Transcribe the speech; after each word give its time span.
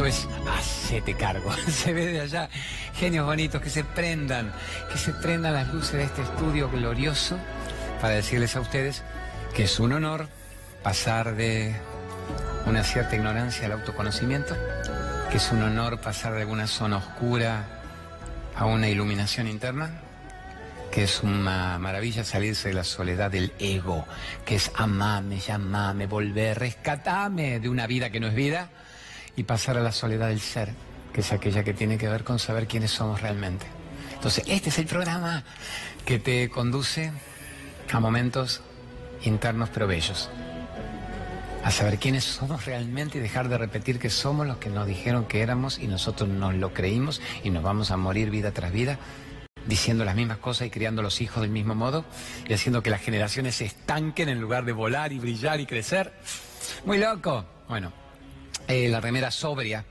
Esto 0.00 0.06
es 0.06 0.28
Hacete 0.48 1.12
cargo. 1.12 1.52
Se 1.68 1.92
ve 1.92 2.06
de 2.06 2.22
allá 2.22 2.48
genios 2.94 3.26
bonitos 3.26 3.60
que 3.60 3.68
se 3.68 3.84
prendan, 3.84 4.50
que 4.90 4.96
se 4.96 5.12
prendan 5.12 5.52
las 5.52 5.68
luces 5.74 5.92
de 5.92 6.04
este 6.04 6.22
estudio 6.22 6.70
glorioso 6.70 7.36
para 8.00 8.14
decirles 8.14 8.56
a 8.56 8.60
ustedes 8.60 9.02
que 9.54 9.64
es 9.64 9.78
un 9.78 9.92
honor 9.92 10.30
pasar 10.82 11.36
de 11.36 11.76
una 12.64 12.82
cierta 12.82 13.14
ignorancia 13.14 13.66
al 13.66 13.72
autoconocimiento, 13.72 14.56
que 15.30 15.36
es 15.36 15.52
un 15.52 15.62
honor 15.62 16.00
pasar 16.00 16.32
de 16.32 16.40
alguna 16.40 16.66
zona 16.66 16.96
oscura 16.96 17.66
a 18.56 18.64
una 18.64 18.88
iluminación 18.88 19.48
interna, 19.48 20.00
que 20.90 21.02
es 21.02 21.22
una 21.22 21.78
maravilla 21.78 22.24
salirse 22.24 22.68
de 22.68 22.74
la 22.74 22.84
soledad 22.84 23.30
del 23.30 23.52
ego, 23.58 24.06
que 24.46 24.54
es 24.54 24.72
amame, 24.76 25.40
llamame, 25.40 26.06
volver, 26.06 26.58
rescatame 26.58 27.60
de 27.60 27.68
una 27.68 27.86
vida 27.86 28.08
que 28.08 28.18
no 28.18 28.28
es 28.28 28.34
vida 28.34 28.70
y 29.36 29.44
pasar 29.44 29.76
a 29.76 29.80
la 29.80 29.92
soledad 29.92 30.28
del 30.28 30.40
ser, 30.40 30.70
que 31.12 31.20
es 31.20 31.32
aquella 31.32 31.64
que 31.64 31.74
tiene 31.74 31.98
que 31.98 32.08
ver 32.08 32.24
con 32.24 32.38
saber 32.38 32.66
quiénes 32.66 32.90
somos 32.90 33.20
realmente. 33.20 33.66
Entonces, 34.14 34.44
este 34.46 34.68
es 34.68 34.78
el 34.78 34.86
programa 34.86 35.44
que 36.04 36.18
te 36.18 36.48
conduce 36.50 37.12
a 37.92 38.00
momentos 38.00 38.62
internos 39.22 39.70
pero 39.72 39.86
bellos. 39.86 40.30
A 41.64 41.70
saber 41.70 41.98
quiénes 41.98 42.24
somos 42.24 42.64
realmente 42.64 43.18
y 43.18 43.20
dejar 43.20 43.48
de 43.48 43.58
repetir 43.58 43.98
que 43.98 44.10
somos 44.10 44.46
los 44.46 44.56
que 44.56 44.70
nos 44.70 44.86
dijeron 44.86 45.26
que 45.26 45.42
éramos 45.42 45.78
y 45.78 45.86
nosotros 45.86 46.28
nos 46.28 46.54
lo 46.54 46.72
creímos 46.72 47.20
y 47.44 47.50
nos 47.50 47.62
vamos 47.62 47.90
a 47.90 47.96
morir 47.96 48.30
vida 48.30 48.52
tras 48.52 48.72
vida 48.72 48.98
diciendo 49.66 50.04
las 50.04 50.16
mismas 50.16 50.38
cosas 50.38 50.66
y 50.66 50.70
criando 50.70 51.02
los 51.02 51.20
hijos 51.20 51.42
del 51.42 51.50
mismo 51.50 51.74
modo 51.74 52.04
y 52.48 52.54
haciendo 52.54 52.82
que 52.82 52.90
las 52.90 53.02
generaciones 53.02 53.56
se 53.56 53.66
estanquen 53.66 54.28
en 54.28 54.40
lugar 54.40 54.64
de 54.64 54.72
volar 54.72 55.12
y 55.12 55.18
brillar 55.18 55.60
y 55.60 55.66
crecer. 55.66 56.12
Muy 56.84 56.98
loco. 56.98 57.44
Bueno, 57.68 57.92
eh, 58.72 58.88
la 58.88 59.00
remera 59.00 59.30
sobria, 59.30 59.84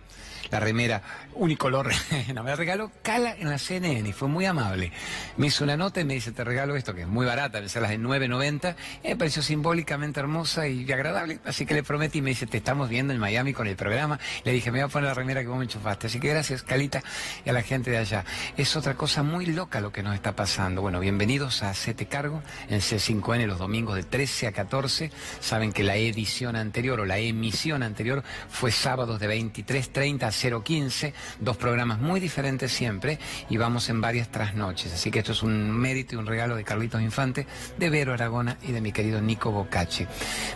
la 0.50 0.60
remera 0.60 1.02
unicolor, 1.36 1.90
no, 2.34 2.44
me 2.44 2.56
regaló 2.56 2.92
Cala 3.02 3.36
en 3.38 3.50
la 3.50 3.58
CNN 3.58 4.08
y 4.08 4.14
fue 4.14 4.28
muy 4.28 4.46
amable. 4.46 4.92
Me 5.38 5.48
hizo 5.48 5.64
una 5.64 5.78
nota 5.78 6.02
y 6.02 6.04
me 6.04 6.16
dice, 6.16 6.32
te 6.32 6.44
regalo 6.44 6.76
esto, 6.76 6.94
que 6.94 7.02
es 7.02 7.08
muy 7.08 7.26
barata, 7.26 7.60
me 7.60 7.66
las 7.66 7.74
de 7.74 8.00
9.90, 8.00 8.76
me 9.04 9.16
pareció 9.16 9.42
simbólicamente 9.42 10.20
hermosa 10.20 10.68
y 10.68 10.90
agradable, 10.92 11.40
así 11.46 11.66
que 11.66 11.74
le 11.74 11.84
prometí 11.84 12.20
y 12.20 12.22
me 12.22 12.32
dice, 12.32 12.48
te 12.48 12.58
estamos 12.58 12.90
viendo 12.90 13.14
en 13.14 13.20
Miami 13.20 13.54
con 13.54 13.68
el 13.68 13.76
programa. 13.76 14.20
Le 14.44 14.52
dije, 14.52 14.72
me 14.72 14.80
voy 14.80 14.86
a 14.86 14.88
poner 14.90 15.08
la 15.08 15.14
remera 15.14 15.42
que 15.42 15.48
vos 15.48 15.58
me 15.58 15.66
enchufaste. 15.66 16.08
Así 16.08 16.20
que 16.20 16.30
gracias, 16.30 16.64
Calita, 16.64 17.02
y 17.46 17.50
a 17.50 17.54
la 17.54 17.62
gente 17.62 17.92
de 17.92 17.98
allá. 17.98 18.26
Es 18.58 18.76
otra 18.76 18.96
cosa 18.96 19.24
muy 19.24 19.46
loca 19.46 19.82
lo 19.82 19.92
que 19.92 20.04
nos 20.04 20.16
está 20.16 20.36
pasando. 20.36 20.82
Bueno, 20.82 21.00
bienvenidos 21.00 21.64
a 21.64 21.74
Sete 21.74 22.08
Cargo 22.08 22.42
en 22.70 22.80
C5N 22.80 23.46
los 23.46 23.60
domingos 23.60 23.96
de 23.96 24.04
13 24.04 24.48
a 24.48 24.52
14. 24.52 25.12
Saben 25.40 25.72
que 25.72 25.84
la 25.84 25.96
edición 25.96 26.56
anterior 26.56 27.00
o 27.00 27.06
la 27.06 27.18
emisión 27.18 27.84
anterior 27.84 28.24
fue 28.50 28.72
sábados 28.72 29.20
de 29.20 29.30
23.30 29.30 30.24
a 30.24 30.30
0.15 30.30 31.14
dos 31.40 31.58
programas 31.58 32.00
muy 32.00 32.20
diferentes 32.20 32.72
siempre 32.72 33.20
y 33.50 33.58
vamos 33.58 33.90
en 33.90 34.02
varias 34.02 34.30
trasnoches. 34.30 34.94
Así 34.94 35.12
que 35.12 35.20
esto 35.20 35.32
es 35.32 35.44
un 35.44 35.72
mérito 35.72 36.16
y 36.16 36.18
un 36.18 36.26
regalo 36.26 36.56
de 36.56 36.64
Carlitos 36.64 37.02
Infante, 37.02 37.48
de 37.78 37.90
Vero 37.90 38.14
Aragona 38.14 38.58
y 38.68 38.72
de 38.72 38.82
mi 38.82 38.92
querido 38.92 39.22
Nico 39.22 39.52
Bocacci. 39.52 40.08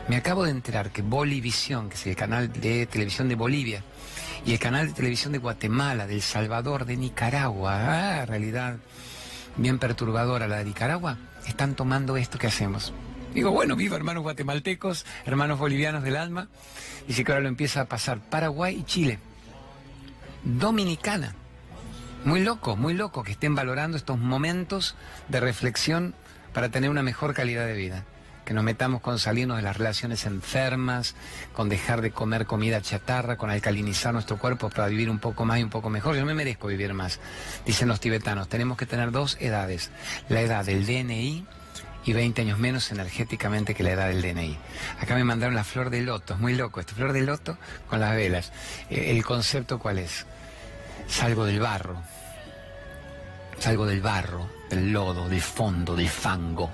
Me 0.07 0.15
acabo 0.15 0.43
de 0.43 0.51
enterar 0.51 0.91
que 0.91 1.01
Bolivisión, 1.01 1.89
que 1.89 1.95
es 1.95 2.07
el 2.07 2.15
canal 2.15 2.51
de 2.51 2.85
televisión 2.85 3.27
de 3.29 3.35
Bolivia, 3.35 3.83
y 4.45 4.51
el 4.53 4.59
canal 4.59 4.87
de 4.87 4.93
televisión 4.93 5.31
de 5.31 5.39
Guatemala, 5.39 6.05
de 6.05 6.15
El 6.15 6.21
Salvador, 6.21 6.85
de 6.85 6.97
Nicaragua, 6.97 8.21
ah, 8.21 8.25
realidad 8.25 8.77
bien 9.55 9.79
perturbadora 9.79 10.47
la 10.47 10.57
de 10.57 10.65
Nicaragua, 10.65 11.17
están 11.47 11.75
tomando 11.75 12.17
esto 12.17 12.37
que 12.37 12.47
hacemos. 12.47 12.93
Digo, 13.33 13.51
bueno, 13.51 13.75
viva 13.75 13.95
hermanos 13.95 14.23
guatemaltecos, 14.23 15.05
hermanos 15.25 15.59
bolivianos 15.59 16.03
del 16.03 16.17
alma, 16.17 16.49
si 17.07 17.23
que 17.23 17.31
ahora 17.31 17.43
lo 17.43 17.49
empieza 17.49 17.81
a 17.81 17.85
pasar 17.85 18.19
Paraguay 18.19 18.77
y 18.79 18.83
Chile 18.83 19.19
dominicana. 20.43 21.35
Muy 22.25 22.41
loco, 22.41 22.75
muy 22.75 22.93
loco 22.93 23.23
que 23.23 23.33
estén 23.33 23.55
valorando 23.55 23.97
estos 23.97 24.17
momentos 24.17 24.95
de 25.27 25.39
reflexión 25.39 26.13
para 26.53 26.69
tener 26.69 26.89
una 26.89 27.03
mejor 27.03 27.33
calidad 27.33 27.65
de 27.65 27.73
vida. 27.73 28.05
Que 28.45 28.53
nos 28.53 28.63
metamos 28.63 29.01
con 29.01 29.19
salirnos 29.19 29.57
de 29.57 29.63
las 29.63 29.77
relaciones 29.77 30.25
enfermas, 30.25 31.15
con 31.53 31.69
dejar 31.69 32.01
de 32.01 32.11
comer 32.11 32.45
comida 32.45 32.81
chatarra, 32.81 33.37
con 33.37 33.49
alcalinizar 33.49 34.13
nuestro 34.13 34.37
cuerpo 34.37 34.69
para 34.69 34.87
vivir 34.87 35.09
un 35.09 35.19
poco 35.19 35.45
más 35.45 35.59
y 35.59 35.63
un 35.63 35.69
poco 35.69 35.89
mejor. 35.89 36.15
Yo 36.15 36.25
me 36.25 36.33
merezco 36.33 36.67
vivir 36.67 36.93
más, 36.93 37.19
dicen 37.65 37.87
los 37.87 38.01
tibetanos. 38.01 38.49
Tenemos 38.49 38.77
que 38.77 38.85
tener 38.85 39.11
dos 39.11 39.37
edades. 39.39 39.91
La 40.27 40.41
edad 40.41 40.65
del 40.65 40.85
DNI 40.85 41.45
y 42.05 42.13
20 42.13 42.41
años 42.41 42.59
menos 42.59 42.91
energéticamente 42.91 43.73
que 43.73 43.83
la 43.83 43.91
edad 43.91 44.07
del 44.09 44.21
DNI. 44.21 44.57
Acá 44.99 45.15
me 45.15 45.23
mandaron 45.23 45.55
la 45.55 45.63
flor 45.63 45.89
de 45.89 46.01
loto, 46.01 46.33
es 46.33 46.39
muy 46.39 46.55
loco, 46.55 46.81
esta 46.81 46.93
flor 46.95 47.13
de 47.13 47.21
loto 47.21 47.57
con 47.89 48.01
las 48.01 48.13
velas. 48.15 48.51
Eh, 48.89 49.11
¿El 49.11 49.23
concepto 49.23 49.79
cuál 49.79 49.99
es? 49.99 50.25
Salgo 51.13 51.45
del 51.45 51.59
barro, 51.59 52.01
salgo 53.59 53.85
del 53.85 54.01
barro, 54.01 54.49
del 54.67 54.91
lodo, 54.91 55.29
del 55.29 55.43
fondo, 55.43 55.95
del 55.95 56.09
fango, 56.09 56.71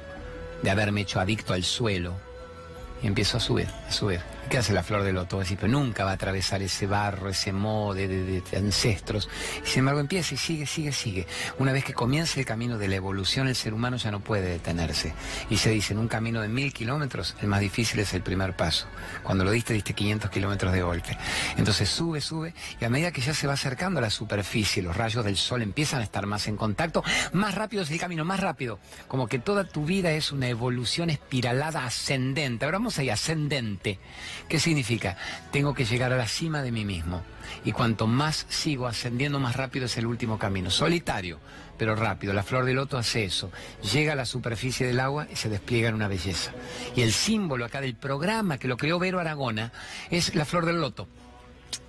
de 0.63 0.69
haberme 0.69 1.01
hecho 1.01 1.19
adicto 1.19 1.53
al 1.53 1.65
suelo 1.65 2.13
y 3.03 3.07
empiezo 3.07 3.35
a 3.35 3.41
subir, 3.41 3.67
a 3.67 3.91
subir. 3.91 4.21
¿Qué 4.49 4.57
hace 4.57 4.73
la 4.73 4.81
flor 4.81 5.03
de 5.03 5.13
loto? 5.13 5.39
Así, 5.39 5.55
pero 5.55 5.67
nunca 5.67 6.05
va 6.05 6.09
a 6.09 6.13
atravesar 6.15 6.63
ese 6.63 6.87
barro, 6.87 7.29
ese 7.29 7.53
moho 7.53 7.93
de, 7.93 8.41
ancestros. 8.57 9.29
Y 9.63 9.67
sin 9.67 9.79
embargo 9.81 9.99
empieza 9.99 10.33
y 10.33 10.37
sigue, 10.37 10.65
sigue, 10.65 10.91
sigue. 10.91 11.27
Una 11.59 11.71
vez 11.71 11.83
que 11.85 11.93
comienza 11.93 12.39
el 12.39 12.47
camino 12.47 12.79
de 12.79 12.87
la 12.87 12.95
evolución, 12.95 13.47
el 13.47 13.55
ser 13.55 13.75
humano 13.75 13.97
ya 13.97 14.09
no 14.09 14.21
puede 14.21 14.49
detenerse. 14.49 15.13
Y 15.51 15.57
se 15.57 15.69
dice, 15.69 15.93
en 15.93 15.99
un 15.99 16.07
camino 16.07 16.41
de 16.41 16.47
mil 16.47 16.73
kilómetros, 16.73 17.35
el 17.43 17.47
más 17.47 17.59
difícil 17.59 17.99
es 17.99 18.15
el 18.15 18.23
primer 18.23 18.55
paso. 18.55 18.87
Cuando 19.21 19.43
lo 19.43 19.51
diste, 19.51 19.75
diste 19.75 19.93
500 19.93 20.31
kilómetros 20.31 20.73
de 20.73 20.81
golpe. 20.81 21.15
Entonces 21.55 21.87
sube, 21.87 22.19
sube, 22.19 22.55
y 22.81 22.85
a 22.85 22.89
medida 22.89 23.11
que 23.11 23.21
ya 23.21 23.35
se 23.35 23.45
va 23.45 23.53
acercando 23.53 23.99
a 23.99 24.01
la 24.01 24.09
superficie, 24.09 24.81
los 24.81 24.97
rayos 24.97 25.23
del 25.23 25.37
sol 25.37 25.61
empiezan 25.61 26.01
a 26.01 26.03
estar 26.03 26.25
más 26.25 26.47
en 26.47 26.57
contacto, 26.57 27.03
más 27.33 27.53
rápido 27.53 27.83
es 27.83 27.91
el 27.91 27.99
camino, 27.99 28.25
más 28.25 28.39
rápido. 28.39 28.79
Como 29.07 29.27
que 29.27 29.37
toda 29.37 29.65
tu 29.65 29.85
vida 29.85 30.11
es 30.11 30.31
una 30.31 30.47
evolución 30.47 31.11
espiralada 31.11 31.85
ascendente. 31.85 32.65
Ahora 32.65 32.79
vamos 32.79 32.97
ahí, 32.97 33.11
ascendente. 33.11 33.99
¿Qué 34.47 34.59
significa? 34.59 35.17
Tengo 35.51 35.73
que 35.73 35.85
llegar 35.85 36.13
a 36.13 36.17
la 36.17 36.27
cima 36.27 36.61
de 36.61 36.71
mí 36.71 36.85
mismo. 36.85 37.23
Y 37.65 37.71
cuanto 37.71 38.07
más 38.07 38.45
sigo 38.49 38.87
ascendiendo, 38.87 39.39
más 39.39 39.55
rápido 39.55 39.85
es 39.85 39.97
el 39.97 40.05
último 40.05 40.39
camino. 40.39 40.69
Solitario, 40.69 41.39
pero 41.77 41.95
rápido. 41.95 42.33
La 42.33 42.43
flor 42.43 42.65
de 42.65 42.73
loto 42.73 42.97
hace 42.97 43.25
eso. 43.25 43.51
Llega 43.91 44.13
a 44.13 44.15
la 44.15 44.25
superficie 44.25 44.87
del 44.87 44.99
agua 44.99 45.27
y 45.31 45.35
se 45.35 45.49
despliega 45.49 45.89
en 45.89 45.95
una 45.95 46.07
belleza. 46.07 46.51
Y 46.95 47.01
el 47.01 47.11
símbolo 47.11 47.65
acá 47.65 47.81
del 47.81 47.95
programa 47.95 48.57
que 48.57 48.67
lo 48.67 48.77
creó 48.77 48.99
Vero 48.99 49.19
Aragona 49.19 49.71
es 50.09 50.35
la 50.35 50.45
flor 50.45 50.65
del 50.65 50.79
loto 50.79 51.07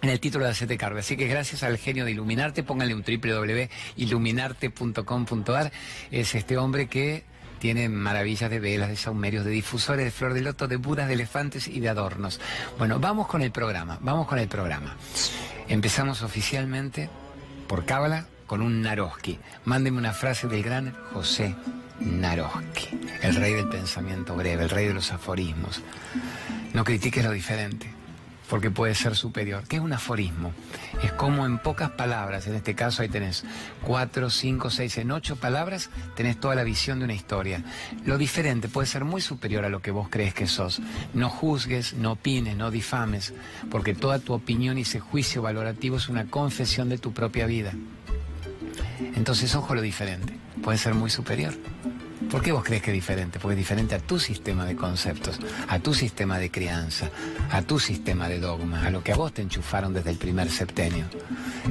en 0.02 0.10
el 0.10 0.20
título 0.20 0.44
de 0.44 0.52
Acete 0.52 0.78
Carve. 0.78 1.00
Así 1.00 1.16
que 1.16 1.26
gracias 1.26 1.62
al 1.62 1.78
genio 1.78 2.04
de 2.04 2.10
Iluminarte, 2.12 2.62
pónganle 2.62 2.94
un 2.94 3.02
www.iluminarte.com.ar. 3.02 5.72
Es 6.10 6.34
este 6.34 6.56
hombre 6.56 6.88
que 6.88 7.24
tiene 7.60 7.88
maravillas 7.88 8.50
de 8.50 8.59
velas, 8.59 8.88
de 8.88 8.97
saumerios, 8.97 9.44
de 9.44 9.50
difusores, 9.50 10.04
de 10.04 10.10
flor 10.10 10.34
de 10.34 10.41
loto, 10.41 10.66
de 10.66 10.76
budas, 10.76 11.06
de 11.06 11.15
elefantes 11.15 11.69
y 11.69 11.78
de 11.78 11.91
adornos. 11.91 12.41
Bueno, 12.78 12.98
vamos 12.98 13.28
con 13.28 13.43
el 13.43 13.53
programa, 13.53 13.98
vamos 14.00 14.26
con 14.26 14.38
el 14.38 14.48
programa. 14.48 14.97
Empezamos 15.69 16.22
oficialmente 16.22 17.09
por 17.69 17.84
Cábala 17.84 18.26
con 18.47 18.62
un 18.62 18.82
Naroski. 18.82 19.38
Mándeme 19.65 19.98
una 19.98 20.12
frase 20.12 20.48
del 20.48 20.62
gran 20.62 20.97
José 21.12 21.54
Naroski, 22.00 22.98
el 23.22 23.37
rey 23.37 23.53
del 23.53 23.69
pensamiento 23.69 24.34
breve, 24.34 24.65
el 24.65 24.71
rey 24.71 24.87
de 24.87 24.94
los 24.94 25.12
aforismos. 25.12 25.82
No 26.72 26.82
critiques 26.82 27.22
lo 27.22 27.31
diferente 27.31 27.99
porque 28.50 28.70
puede 28.70 28.94
ser 28.96 29.14
superior. 29.14 29.62
¿Qué 29.68 29.76
es 29.76 29.82
un 29.82 29.92
aforismo? 29.92 30.52
Es 31.02 31.12
como 31.12 31.46
en 31.46 31.58
pocas 31.58 31.92
palabras, 31.92 32.48
en 32.48 32.56
este 32.56 32.74
caso 32.74 33.00
ahí 33.00 33.08
tenés 33.08 33.44
cuatro, 33.82 34.28
cinco, 34.28 34.70
seis, 34.70 34.98
en 34.98 35.12
ocho 35.12 35.36
palabras 35.36 35.88
tenés 36.16 36.38
toda 36.38 36.56
la 36.56 36.64
visión 36.64 36.98
de 36.98 37.04
una 37.04 37.14
historia. 37.14 37.62
Lo 38.04 38.18
diferente 38.18 38.68
puede 38.68 38.88
ser 38.88 39.04
muy 39.04 39.20
superior 39.20 39.64
a 39.64 39.68
lo 39.68 39.80
que 39.80 39.92
vos 39.92 40.08
crees 40.10 40.34
que 40.34 40.48
sos. 40.48 40.82
No 41.14 41.30
juzgues, 41.30 41.94
no 41.94 42.12
opines, 42.12 42.56
no 42.56 42.72
difames, 42.72 43.32
porque 43.70 43.94
toda 43.94 44.18
tu 44.18 44.32
opinión 44.32 44.78
y 44.78 44.82
ese 44.82 44.98
juicio 44.98 45.42
valorativo 45.42 45.96
es 45.96 46.08
una 46.08 46.26
confesión 46.26 46.88
de 46.88 46.98
tu 46.98 47.12
propia 47.12 47.46
vida. 47.46 47.72
Entonces, 49.14 49.54
ojo 49.54 49.74
lo 49.76 49.80
diferente, 49.80 50.34
puede 50.62 50.76
ser 50.76 50.94
muy 50.94 51.10
superior. 51.10 51.54
¿Por 52.28 52.42
qué 52.42 52.52
vos 52.52 52.62
crees 52.62 52.82
que 52.82 52.90
es 52.90 52.94
diferente? 52.94 53.38
Porque 53.38 53.54
es 53.54 53.58
diferente 53.58 53.94
a 53.94 53.98
tu 53.98 54.20
sistema 54.20 54.66
de 54.66 54.76
conceptos, 54.76 55.38
a 55.68 55.78
tu 55.78 55.94
sistema 55.94 56.38
de 56.38 56.50
crianza, 56.50 57.10
a 57.50 57.62
tu 57.62 57.78
sistema 57.78 58.28
de 58.28 58.38
dogma, 58.38 58.86
a 58.86 58.90
lo 58.90 59.02
que 59.02 59.12
a 59.12 59.16
vos 59.16 59.32
te 59.32 59.42
enchufaron 59.42 59.94
desde 59.94 60.10
el 60.10 60.18
primer 60.18 60.50
septenio. 60.50 61.06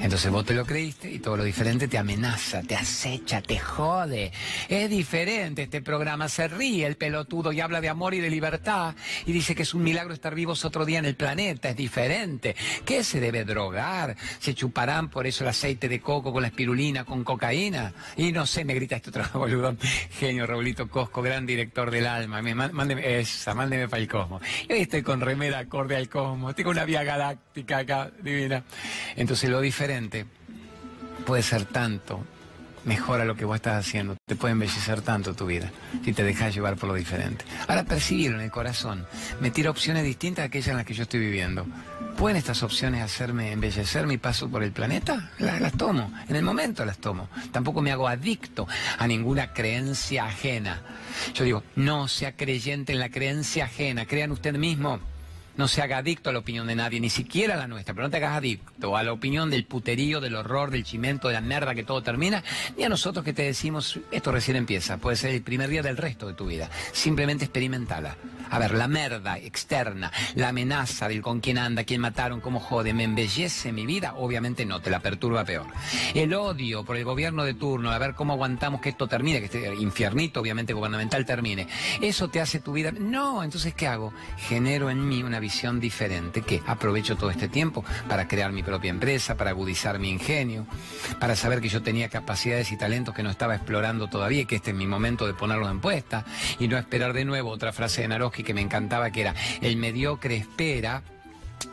Entonces 0.01 0.31
vos 0.31 0.45
te 0.45 0.53
lo 0.53 0.65
creíste 0.65 1.11
y 1.11 1.19
todo 1.19 1.37
lo 1.37 1.43
diferente 1.43 1.87
te 1.87 1.97
amenaza, 1.97 2.61
te 2.61 2.75
acecha, 2.75 3.41
te 3.41 3.59
jode. 3.59 4.31
Es 4.67 4.89
diferente 4.89 5.63
este 5.63 5.81
programa, 5.81 6.27
se 6.27 6.47
ríe 6.47 6.85
el 6.85 6.95
pelotudo 6.95 7.51
y 7.51 7.61
habla 7.61 7.79
de 7.79 7.89
amor 7.89 8.13
y 8.13 8.19
de 8.19 8.29
libertad 8.29 8.95
y 9.25 9.31
dice 9.31 9.55
que 9.55 9.63
es 9.63 9.73
un 9.73 9.83
milagro 9.83 10.13
estar 10.13 10.33
vivos 10.33 10.65
otro 10.65 10.85
día 10.85 10.99
en 10.99 11.05
el 11.05 11.15
planeta, 11.15 11.69
es 11.69 11.75
diferente. 11.75 12.55
¿Qué 12.85 13.03
se 13.03 13.19
debe 13.19 13.45
drogar? 13.45 14.15
¿Se 14.39 14.53
chuparán 14.53 15.09
por 15.09 15.27
eso 15.27 15.43
el 15.43 15.49
aceite 15.49 15.87
de 15.87 16.01
coco 16.01 16.33
con 16.33 16.41
la 16.41 16.47
espirulina, 16.47 17.05
con 17.05 17.23
cocaína? 17.23 17.93
Y 18.17 18.31
no 18.31 18.45
sé, 18.45 18.65
me 18.65 18.73
grita 18.73 18.95
este 18.95 19.09
otro 19.09 19.25
boludo, 19.33 19.75
genio 20.11 20.38
Raulito 20.45 20.87
Cosco, 20.89 21.21
gran 21.21 21.45
director 21.45 21.91
del 21.91 22.07
alma. 22.07 22.41
Me, 22.41 22.55
mándeme, 22.55 23.19
esa, 23.19 23.53
mándeme 23.53 23.87
para 23.87 24.01
el 24.01 24.07
cosmos. 24.07 24.41
Y 24.67 24.73
hoy 24.73 24.81
estoy 24.81 25.01
con 25.01 25.21
remera 25.21 25.59
acorde 25.59 25.95
al 25.95 26.09
cosmos. 26.09 26.55
Tengo 26.55 26.69
una 26.71 26.85
vía 26.85 27.03
galáctica 27.03 27.79
acá, 27.79 28.11
divina. 28.21 28.63
Entonces 29.15 29.49
lo 29.49 29.61
diferente 29.61 30.25
puede 31.25 31.43
ser 31.43 31.65
tanto 31.65 32.23
mejor 32.85 33.21
a 33.21 33.25
lo 33.25 33.35
que 33.35 33.45
vos 33.45 33.55
estás 33.55 33.85
haciendo. 33.85 34.15
Te 34.25 34.35
puede 34.35 34.53
embellecer 34.53 35.01
tanto 35.01 35.33
tu 35.33 35.45
vida 35.45 35.71
si 36.03 36.13
te 36.13 36.23
dejas 36.23 36.53
llevar 36.53 36.75
por 36.75 36.89
lo 36.89 36.95
diferente. 36.95 37.45
Ahora 37.67 37.83
percibirlo 37.83 38.37
en 38.37 38.45
el 38.45 38.51
corazón. 38.51 39.05
Me 39.39 39.51
tira 39.51 39.69
opciones 39.69 40.03
distintas 40.03 40.43
a 40.43 40.45
aquellas 40.47 40.69
en 40.69 40.77
las 40.77 40.85
que 40.85 40.93
yo 40.93 41.03
estoy 41.03 41.19
viviendo. 41.19 41.65
¿Pueden 42.17 42.37
estas 42.37 42.63
opciones 42.63 43.01
hacerme 43.01 43.53
embellecer 43.53 44.05
mi 44.05 44.17
paso 44.17 44.49
por 44.49 44.61
el 44.61 44.73
planeta? 44.73 45.31
Las, 45.39 45.61
las, 45.61 45.73
tomo, 45.73 46.11
en 46.27 46.35
el 46.35 46.43
momento 46.43 46.83
las 46.83 46.97
tomo. 46.97 47.29
Tampoco 47.51 47.81
me 47.81 47.91
hago 47.91 48.09
adicto 48.09 48.67
a 48.97 49.07
ninguna 49.07 49.53
creencia 49.53 50.25
ajena. 50.25 50.81
Yo 51.33 51.45
digo, 51.45 51.63
no 51.75 52.07
sea 52.09 52.35
creyente 52.35 52.91
en 52.91 52.99
la 52.99 53.09
creencia 53.09 53.65
ajena, 53.65 54.05
crean 54.05 54.31
usted 54.31 54.55
mismo. 54.55 54.99
No 55.59 55.67
se 55.67 55.81
haga 55.81 55.97
adicto 55.97 56.29
a 56.29 56.33
la 56.33 56.39
opinión 56.39 56.67
de 56.67 56.75
nadie, 56.77 57.01
ni 57.01 57.09
siquiera 57.09 57.55
a 57.55 57.57
la 57.57 57.67
nuestra, 57.67 57.93
pero 57.93 58.07
no 58.07 58.09
te 58.09 58.15
hagas 58.15 58.37
adicto 58.37 58.95
a 58.95 59.03
la 59.03 59.11
opinión 59.11 59.49
del 59.49 59.65
puterío, 59.65 60.21
del 60.21 60.35
horror, 60.35 60.71
del 60.71 60.85
chimento, 60.85 61.27
de 61.27 61.33
la 61.33 61.41
mierda 61.41 61.75
que 61.75 61.83
todo 61.83 62.01
termina, 62.01 62.45
ni 62.77 62.85
a 62.85 62.89
nosotros 62.89 63.25
que 63.25 63.33
te 63.33 63.43
decimos, 63.43 63.99
esto 64.09 64.31
recién 64.31 64.55
empieza, 64.55 64.99
puede 64.99 65.17
ser 65.17 65.31
el 65.31 65.41
primer 65.41 65.69
día 65.69 65.81
del 65.81 65.97
resto 65.97 66.27
de 66.27 66.33
tu 66.33 66.45
vida. 66.45 66.69
Simplemente 66.93 67.43
experimentala. 67.43 68.15
A 68.51 68.57
ver, 68.57 68.73
la 68.73 68.87
merda 68.87 69.37
externa, 69.37 70.11
la 70.33 70.49
amenaza 70.49 71.09
del 71.09 71.21
con 71.21 71.41
quién 71.41 71.57
anda, 71.57 71.83
quién 71.83 71.99
mataron, 71.99 72.39
cómo 72.39 72.61
jode, 72.61 72.93
¿me 72.93 73.03
embellece 73.03 73.73
mi 73.73 73.85
vida? 73.85 74.15
Obviamente 74.15 74.65
no, 74.65 74.79
te 74.79 74.89
la 74.89 75.01
perturba 75.01 75.43
peor. 75.43 75.67
El 76.15 76.33
odio 76.33 76.85
por 76.85 76.95
el 76.95 77.03
gobierno 77.03 77.43
de 77.43 77.53
turno, 77.53 77.91
a 77.91 77.97
ver 77.99 78.15
cómo 78.15 78.33
aguantamos 78.33 78.79
que 78.79 78.89
esto 78.89 79.07
termine, 79.07 79.39
que 79.39 79.45
este 79.45 79.75
infiernito 79.75 80.39
obviamente 80.39 80.73
gubernamental 80.73 81.25
termine. 81.25 81.67
¿Eso 82.01 82.29
te 82.29 82.39
hace 82.39 82.61
tu 82.61 82.71
vida? 82.71 82.91
No, 82.91 83.43
entonces 83.43 83.75
¿qué 83.75 83.87
hago? 83.87 84.13
Genero 84.37 84.89
en 84.89 85.07
mí 85.07 85.21
una 85.21 85.39
visión 85.39 85.48
diferente, 85.79 86.41
que 86.41 86.61
aprovecho 86.65 87.15
todo 87.15 87.31
este 87.31 87.47
tiempo 87.47 87.83
para 88.07 88.27
crear 88.27 88.51
mi 88.51 88.63
propia 88.63 88.89
empresa, 88.89 89.35
para 89.35 89.49
agudizar 89.49 89.99
mi 89.99 90.09
ingenio, 90.09 90.67
para 91.19 91.35
saber 91.35 91.61
que 91.61 91.69
yo 91.69 91.81
tenía 91.81 92.09
capacidades 92.09 92.71
y 92.71 92.77
talentos 92.77 93.13
que 93.15 93.23
no 93.23 93.29
estaba 93.29 93.55
explorando 93.55 94.07
todavía 94.07 94.41
y 94.41 94.45
que 94.45 94.55
este 94.55 94.71
es 94.71 94.77
mi 94.77 94.87
momento 94.87 95.25
de 95.27 95.33
ponerlos 95.33 95.69
en 95.71 95.81
puesta 95.81 96.25
y 96.59 96.67
no 96.67 96.77
esperar 96.77 97.13
de 97.13 97.25
nuevo 97.25 97.49
otra 97.49 97.73
frase 97.73 98.01
de 98.01 98.07
Naroski 98.09 98.43
que 98.43 98.53
me 98.53 98.61
encantaba, 98.61 99.11
que 99.11 99.21
era, 99.21 99.35
el 99.61 99.77
mediocre 99.77 100.37
espera 100.37 101.03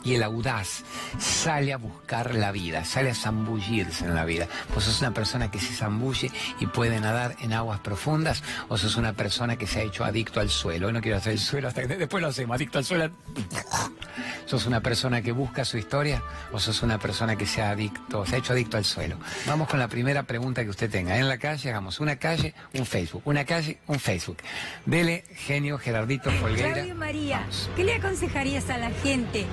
y 0.04 0.14
el 0.14 0.22
audaz 0.22 0.84
sale 1.18 1.72
a 1.72 1.76
buscar 1.76 2.34
la 2.34 2.52
vida, 2.52 2.84
sale 2.84 3.10
a 3.10 3.14
zambullirse 3.14 4.04
en 4.04 4.14
la 4.14 4.24
vida. 4.24 4.46
Pues 4.72 4.84
sos 4.84 5.00
una 5.00 5.12
persona 5.12 5.50
que 5.50 5.58
se 5.58 5.74
zambulle 5.74 6.30
y 6.60 6.66
puede 6.66 7.00
nadar 7.00 7.36
en 7.40 7.52
aguas 7.52 7.80
profundas, 7.80 8.42
o 8.68 8.76
sos 8.76 8.96
una 8.96 9.12
persona 9.12 9.56
que 9.56 9.66
se 9.66 9.80
ha 9.80 9.82
hecho 9.82 10.04
adicto 10.04 10.40
al 10.40 10.50
suelo. 10.50 10.92
No 10.92 11.00
quiero 11.00 11.18
hacer 11.18 11.32
el 11.32 11.40
suelo 11.40 11.68
hasta 11.68 11.86
que 11.86 11.96
después 11.96 12.22
lo 12.22 12.28
hacemos, 12.28 12.54
adicto 12.54 12.78
al 12.78 12.84
suelo. 12.84 13.10
¿Sos 14.46 14.66
una 14.66 14.80
persona 14.80 15.22
que 15.22 15.32
busca 15.32 15.64
su 15.64 15.76
historia 15.76 16.22
o 16.52 16.60
sos 16.60 16.82
una 16.82 16.98
persona 16.98 17.36
que 17.36 17.46
se 17.46 17.62
ha 17.62 17.70
adicto, 17.70 18.24
se 18.24 18.36
ha 18.36 18.38
hecho 18.38 18.52
adicto 18.52 18.76
al 18.76 18.84
suelo? 18.84 19.18
Vamos 19.46 19.68
con 19.68 19.80
la 19.80 19.88
primera 19.88 20.22
pregunta 20.22 20.62
que 20.62 20.70
usted 20.70 20.88
tenga. 20.88 21.18
En 21.18 21.28
la 21.28 21.38
calle, 21.38 21.68
hagamos 21.70 21.98
una 21.98 22.16
calle, 22.16 22.54
un 22.74 22.86
Facebook. 22.86 23.22
Una 23.24 23.44
calle, 23.44 23.78
un 23.88 23.98
Facebook. 23.98 24.38
Dele, 24.84 25.24
genio 25.34 25.78
Gerardito 25.78 26.30
Folgueira. 26.30 26.74
Claudio 26.74 26.94
María, 26.94 27.46
¿qué 27.74 27.82
le 27.82 27.94
aconsejarías 27.94 28.70
a 28.70 28.78
la 28.78 28.90
gente 28.90 29.46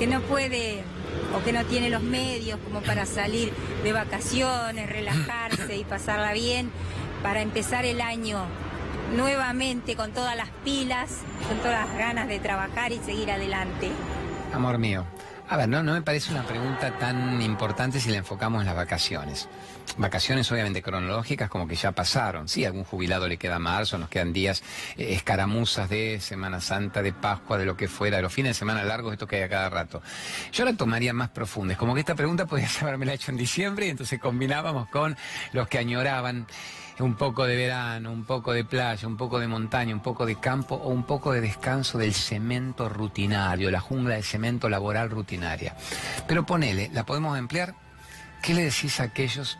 que 0.00 0.06
no 0.06 0.22
puede 0.22 0.82
o 1.36 1.44
que 1.44 1.52
no 1.52 1.62
tiene 1.66 1.90
los 1.90 2.02
medios 2.02 2.58
como 2.64 2.80
para 2.80 3.04
salir 3.04 3.52
de 3.84 3.92
vacaciones, 3.92 4.88
relajarse 4.88 5.76
y 5.76 5.84
pasarla 5.84 6.32
bien, 6.32 6.70
para 7.22 7.42
empezar 7.42 7.84
el 7.84 8.00
año 8.00 8.46
nuevamente 9.14 9.96
con 9.96 10.12
todas 10.12 10.36
las 10.36 10.48
pilas, 10.64 11.18
con 11.46 11.58
todas 11.58 11.86
las 11.86 11.98
ganas 11.98 12.28
de 12.28 12.38
trabajar 12.38 12.92
y 12.92 12.98
seguir 13.00 13.30
adelante? 13.30 13.90
Amor 14.54 14.78
mío, 14.78 15.04
a 15.50 15.56
ver, 15.56 15.68
no, 15.68 15.82
no 15.82 15.94
me 15.94 16.02
parece 16.02 16.30
una 16.30 16.44
pregunta 16.44 16.96
tan 16.96 17.42
importante 17.42 17.98
si 17.98 18.08
la 18.08 18.18
enfocamos 18.18 18.60
en 18.60 18.66
las 18.66 18.76
vacaciones. 18.76 19.48
Vacaciones 19.96 20.50
obviamente 20.52 20.80
cronológicas 20.80 21.50
como 21.50 21.66
que 21.66 21.74
ya 21.74 21.90
pasaron. 21.90 22.48
Sí, 22.48 22.64
a 22.64 22.68
algún 22.68 22.84
jubilado 22.84 23.26
le 23.26 23.36
queda 23.36 23.58
marzo, 23.58 23.98
nos 23.98 24.08
quedan 24.08 24.32
días 24.32 24.62
eh, 24.96 25.12
escaramuzas 25.12 25.90
de 25.90 26.20
Semana 26.20 26.60
Santa, 26.60 27.02
de 27.02 27.12
Pascua, 27.12 27.58
de 27.58 27.66
lo 27.66 27.76
que 27.76 27.88
fuera, 27.88 28.18
de 28.18 28.22
los 28.22 28.32
fines 28.32 28.50
de 28.50 28.58
semana 28.60 28.84
largos, 28.84 29.12
esto 29.12 29.26
que 29.26 29.36
hay 29.36 29.42
a 29.42 29.48
cada 29.48 29.68
rato. 29.68 30.00
Yo 30.52 30.64
la 30.64 30.74
tomaría 30.74 31.12
más 31.12 31.30
profundas, 31.30 31.76
como 31.76 31.94
que 31.94 32.00
esta 32.00 32.14
pregunta 32.14 32.46
podía 32.46 32.68
haberme 32.80 33.12
hecho 33.12 33.32
en 33.32 33.36
diciembre 33.36 33.86
y 33.86 33.90
entonces 33.90 34.20
combinábamos 34.20 34.88
con 34.88 35.16
los 35.52 35.66
que 35.66 35.78
añoraban 35.78 36.46
un 37.00 37.14
poco 37.14 37.46
de 37.46 37.56
verano, 37.56 38.12
un 38.12 38.24
poco 38.24 38.52
de 38.52 38.64
playa, 38.64 39.08
un 39.08 39.16
poco 39.16 39.38
de 39.38 39.48
montaña, 39.48 39.94
un 39.94 40.02
poco 40.02 40.26
de 40.26 40.36
campo 40.36 40.74
o 40.74 40.88
un 40.88 41.04
poco 41.04 41.32
de 41.32 41.40
descanso 41.40 41.98
del 41.98 42.14
cemento 42.14 42.88
rutinario, 42.88 43.70
la 43.70 43.80
jungla 43.80 44.16
de 44.16 44.22
cemento 44.22 44.68
laboral 44.68 45.10
rutinaria. 45.10 45.74
Pero 46.26 46.44
ponele, 46.44 46.90
¿la 46.92 47.04
podemos 47.04 47.38
emplear? 47.38 47.74
¿Qué 48.42 48.54
le 48.54 48.64
decís 48.64 49.00
a 49.00 49.04
aquellos 49.04 49.58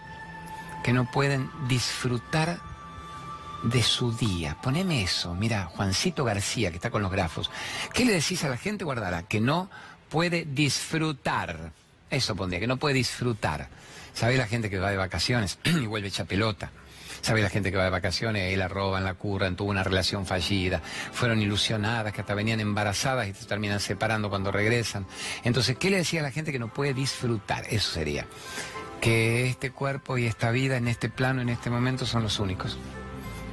que 0.84 0.92
no 0.92 1.10
pueden 1.10 1.50
disfrutar 1.68 2.58
de 3.62 3.82
su 3.82 4.12
día? 4.12 4.56
Poneme 4.62 5.02
eso, 5.02 5.34
mira, 5.34 5.64
Juancito 5.64 6.24
García, 6.24 6.70
que 6.70 6.76
está 6.76 6.90
con 6.90 7.02
los 7.02 7.10
grafos. 7.10 7.50
¿Qué 7.92 8.04
le 8.04 8.12
decís 8.12 8.44
a 8.44 8.48
la 8.48 8.56
gente, 8.56 8.84
guardala, 8.84 9.22
que 9.22 9.40
no 9.40 9.70
puede 10.08 10.44
disfrutar? 10.44 11.72
Eso 12.10 12.34
pondría, 12.34 12.60
que 12.60 12.66
no 12.66 12.76
puede 12.76 12.96
disfrutar. 12.96 13.68
¿Sabe 14.12 14.36
la 14.36 14.46
gente 14.46 14.68
que 14.68 14.78
va 14.78 14.90
de 14.90 14.96
vacaciones 14.96 15.58
y 15.64 15.86
vuelve 15.86 16.08
hecha 16.08 16.24
pelota? 16.24 16.70
¿Sabe 17.22 17.42
la 17.42 17.50
gente 17.50 17.70
que 17.70 17.76
va 17.76 17.84
de 17.84 17.90
vacaciones 17.90 18.52
y 18.52 18.56
la 18.56 18.68
roban, 18.68 19.04
la 19.04 19.14
curran, 19.14 19.56
tuvo 19.56 19.70
una 19.70 19.84
relación 19.84 20.26
fallida, 20.26 20.80
fueron 21.12 21.40
ilusionadas, 21.40 22.12
que 22.12 22.20
hasta 22.22 22.34
venían 22.34 22.60
embarazadas 22.60 23.28
y 23.28 23.34
se 23.34 23.46
terminan 23.46 23.80
separando 23.80 24.30
cuando 24.30 24.50
regresan? 24.50 25.06
Entonces, 25.44 25.76
¿qué 25.78 25.90
le 25.90 25.98
decía 25.98 26.20
a 26.20 26.22
la 26.22 26.30
gente 26.30 26.52
que 26.52 26.58
no 26.58 26.72
puede 26.72 26.94
disfrutar? 26.94 27.64
Eso 27.68 27.92
sería 27.92 28.26
que 29.00 29.48
este 29.48 29.70
cuerpo 29.70 30.18
y 30.18 30.26
esta 30.26 30.50
vida 30.50 30.76
en 30.76 30.88
este 30.88 31.08
plano, 31.08 31.40
en 31.40 31.48
este 31.48 31.70
momento, 31.70 32.06
son 32.06 32.22
los 32.22 32.38
únicos. 32.38 32.78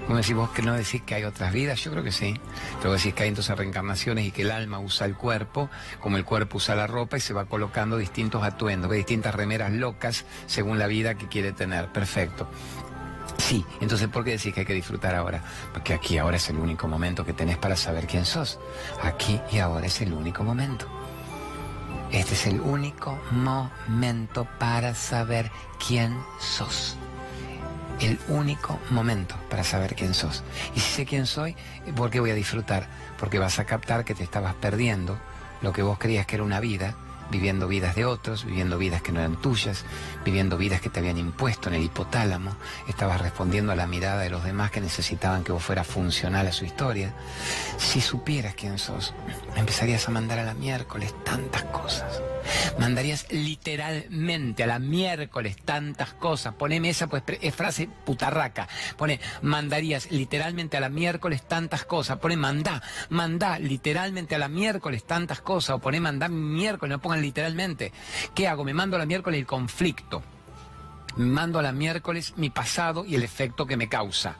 ¿Cómo 0.07 0.19
decís 0.19 0.35
vos 0.35 0.49
que 0.51 0.61
no 0.61 0.73
decís 0.73 1.01
que 1.01 1.15
hay 1.15 1.25
otras 1.25 1.51
vidas? 1.51 1.83
Yo 1.83 1.91
creo 1.91 2.01
que 2.01 2.13
sí. 2.13 2.33
Pero 2.81 2.93
decís 2.93 3.13
que 3.13 3.23
hay 3.23 3.29
entonces 3.29 3.57
reencarnaciones 3.57 4.25
y 4.25 4.31
que 4.31 4.43
el 4.43 4.51
alma 4.51 4.79
usa 4.79 5.05
el 5.05 5.15
cuerpo, 5.15 5.69
como 5.99 6.15
el 6.15 6.23
cuerpo 6.23 6.57
usa 6.57 6.75
la 6.75 6.87
ropa 6.87 7.17
y 7.17 7.19
se 7.19 7.33
va 7.33 7.43
colocando 7.43 7.97
distintos 7.97 8.41
atuendos, 8.41 8.89
distintas 8.89 9.35
remeras 9.35 9.73
locas 9.73 10.23
según 10.45 10.79
la 10.79 10.87
vida 10.87 11.15
que 11.15 11.27
quiere 11.27 11.51
tener. 11.51 11.91
Perfecto. 11.91 12.49
Sí, 13.37 13.65
entonces 13.79 14.07
¿por 14.07 14.23
qué 14.23 14.31
decís 14.31 14.53
que 14.53 14.61
hay 14.61 14.65
que 14.65 14.73
disfrutar 14.73 15.15
ahora? 15.15 15.43
Porque 15.71 15.93
aquí 15.93 16.17
ahora 16.17 16.37
es 16.37 16.49
el 16.49 16.57
único 16.57 16.87
momento 16.87 17.25
que 17.25 17.33
tenés 17.33 17.57
para 17.57 17.75
saber 17.75 18.07
quién 18.07 18.25
sos. 18.25 18.59
Aquí 19.01 19.39
y 19.51 19.59
ahora 19.59 19.85
es 19.85 20.01
el 20.01 20.13
único 20.13 20.43
momento. 20.43 20.87
Este 22.11 22.33
es 22.33 22.47
el 22.47 22.61
único 22.61 23.19
momento 23.31 24.47
para 24.59 24.95
saber 24.95 25.51
quién 25.85 26.17
sos. 26.39 26.97
El 27.99 28.19
único 28.27 28.79
momento 28.89 29.35
para 29.49 29.63
saber 29.63 29.95
quién 29.95 30.13
sos. 30.13 30.43
Y 30.75 30.79
si 30.79 30.91
sé 30.91 31.05
quién 31.05 31.25
soy, 31.25 31.55
¿por 31.95 32.09
qué 32.09 32.19
voy 32.19 32.31
a 32.31 32.35
disfrutar? 32.35 32.87
Porque 33.19 33.39
vas 33.39 33.59
a 33.59 33.65
captar 33.65 34.05
que 34.05 34.15
te 34.15 34.23
estabas 34.23 34.55
perdiendo 34.55 35.17
lo 35.61 35.73
que 35.73 35.81
vos 35.81 35.97
creías 35.97 36.25
que 36.25 36.35
era 36.35 36.43
una 36.43 36.59
vida 36.59 36.95
viviendo 37.31 37.67
vidas 37.67 37.95
de 37.95 38.05
otros, 38.05 38.45
viviendo 38.45 38.77
vidas 38.77 39.01
que 39.01 39.11
no 39.11 39.19
eran 39.19 39.39
tuyas, 39.41 39.85
viviendo 40.23 40.57
vidas 40.57 40.81
que 40.81 40.89
te 40.89 40.99
habían 40.99 41.17
impuesto 41.17 41.69
en 41.69 41.75
el 41.75 41.83
hipotálamo, 41.83 42.55
estabas 42.87 43.21
respondiendo 43.21 43.71
a 43.71 43.75
la 43.75 43.87
mirada 43.87 44.21
de 44.21 44.29
los 44.29 44.43
demás 44.43 44.71
que 44.71 44.81
necesitaban 44.81 45.43
que 45.43 45.51
vos 45.51 45.63
fueras 45.63 45.87
funcional 45.87 46.47
a 46.47 46.51
su 46.51 46.65
historia. 46.65 47.13
Si 47.77 48.01
supieras 48.01 48.55
quién 48.55 48.77
sos, 48.79 49.13
empezarías 49.55 50.07
a 50.07 50.11
mandar 50.11 50.39
a 50.39 50.43
la 50.43 50.53
miércoles 50.53 51.13
tantas 51.23 51.63
cosas. 51.65 52.21
Mandarías 52.79 53.25
literalmente 53.31 54.63
a 54.63 54.67
la 54.67 54.79
miércoles 54.79 55.57
tantas 55.63 56.13
cosas. 56.13 56.53
Poneme 56.53 56.89
esa 56.89 57.07
pues 57.07 57.23
es 57.41 57.55
frase 57.55 57.89
putarraca. 58.05 58.67
Pone, 58.95 59.19
mandarías 59.41 60.11
literalmente 60.11 60.77
a 60.77 60.79
la 60.79 60.89
miércoles 60.89 61.43
tantas 61.43 61.83
cosas. 61.85 62.19
Pone, 62.19 62.37
mandá, 62.37 62.81
mandá 63.09 63.59
literalmente 63.59 64.35
a 64.35 64.39
la 64.39 64.47
miércoles 64.47 65.05
tantas 65.05 65.41
cosas. 65.41 65.77
O 65.77 65.79
pone, 65.79 65.99
mandá 65.99 66.29
miércoles, 66.29 66.91
no 66.91 67.01
literalmente. 67.21 67.91
¿Qué 68.33 68.47
hago? 68.47 68.63
Me 68.63 68.73
mando 68.73 68.95
a 68.95 68.99
la 68.99 69.05
miércoles 69.05 69.39
el 69.39 69.45
conflicto. 69.45 70.23
Me 71.15 71.25
mando 71.25 71.59
a 71.59 71.61
la 71.61 71.71
miércoles 71.71 72.33
mi 72.37 72.49
pasado 72.49 73.05
y 73.05 73.15
el 73.15 73.23
efecto 73.23 73.65
que 73.65 73.77
me 73.77 73.89
causa 73.89 74.37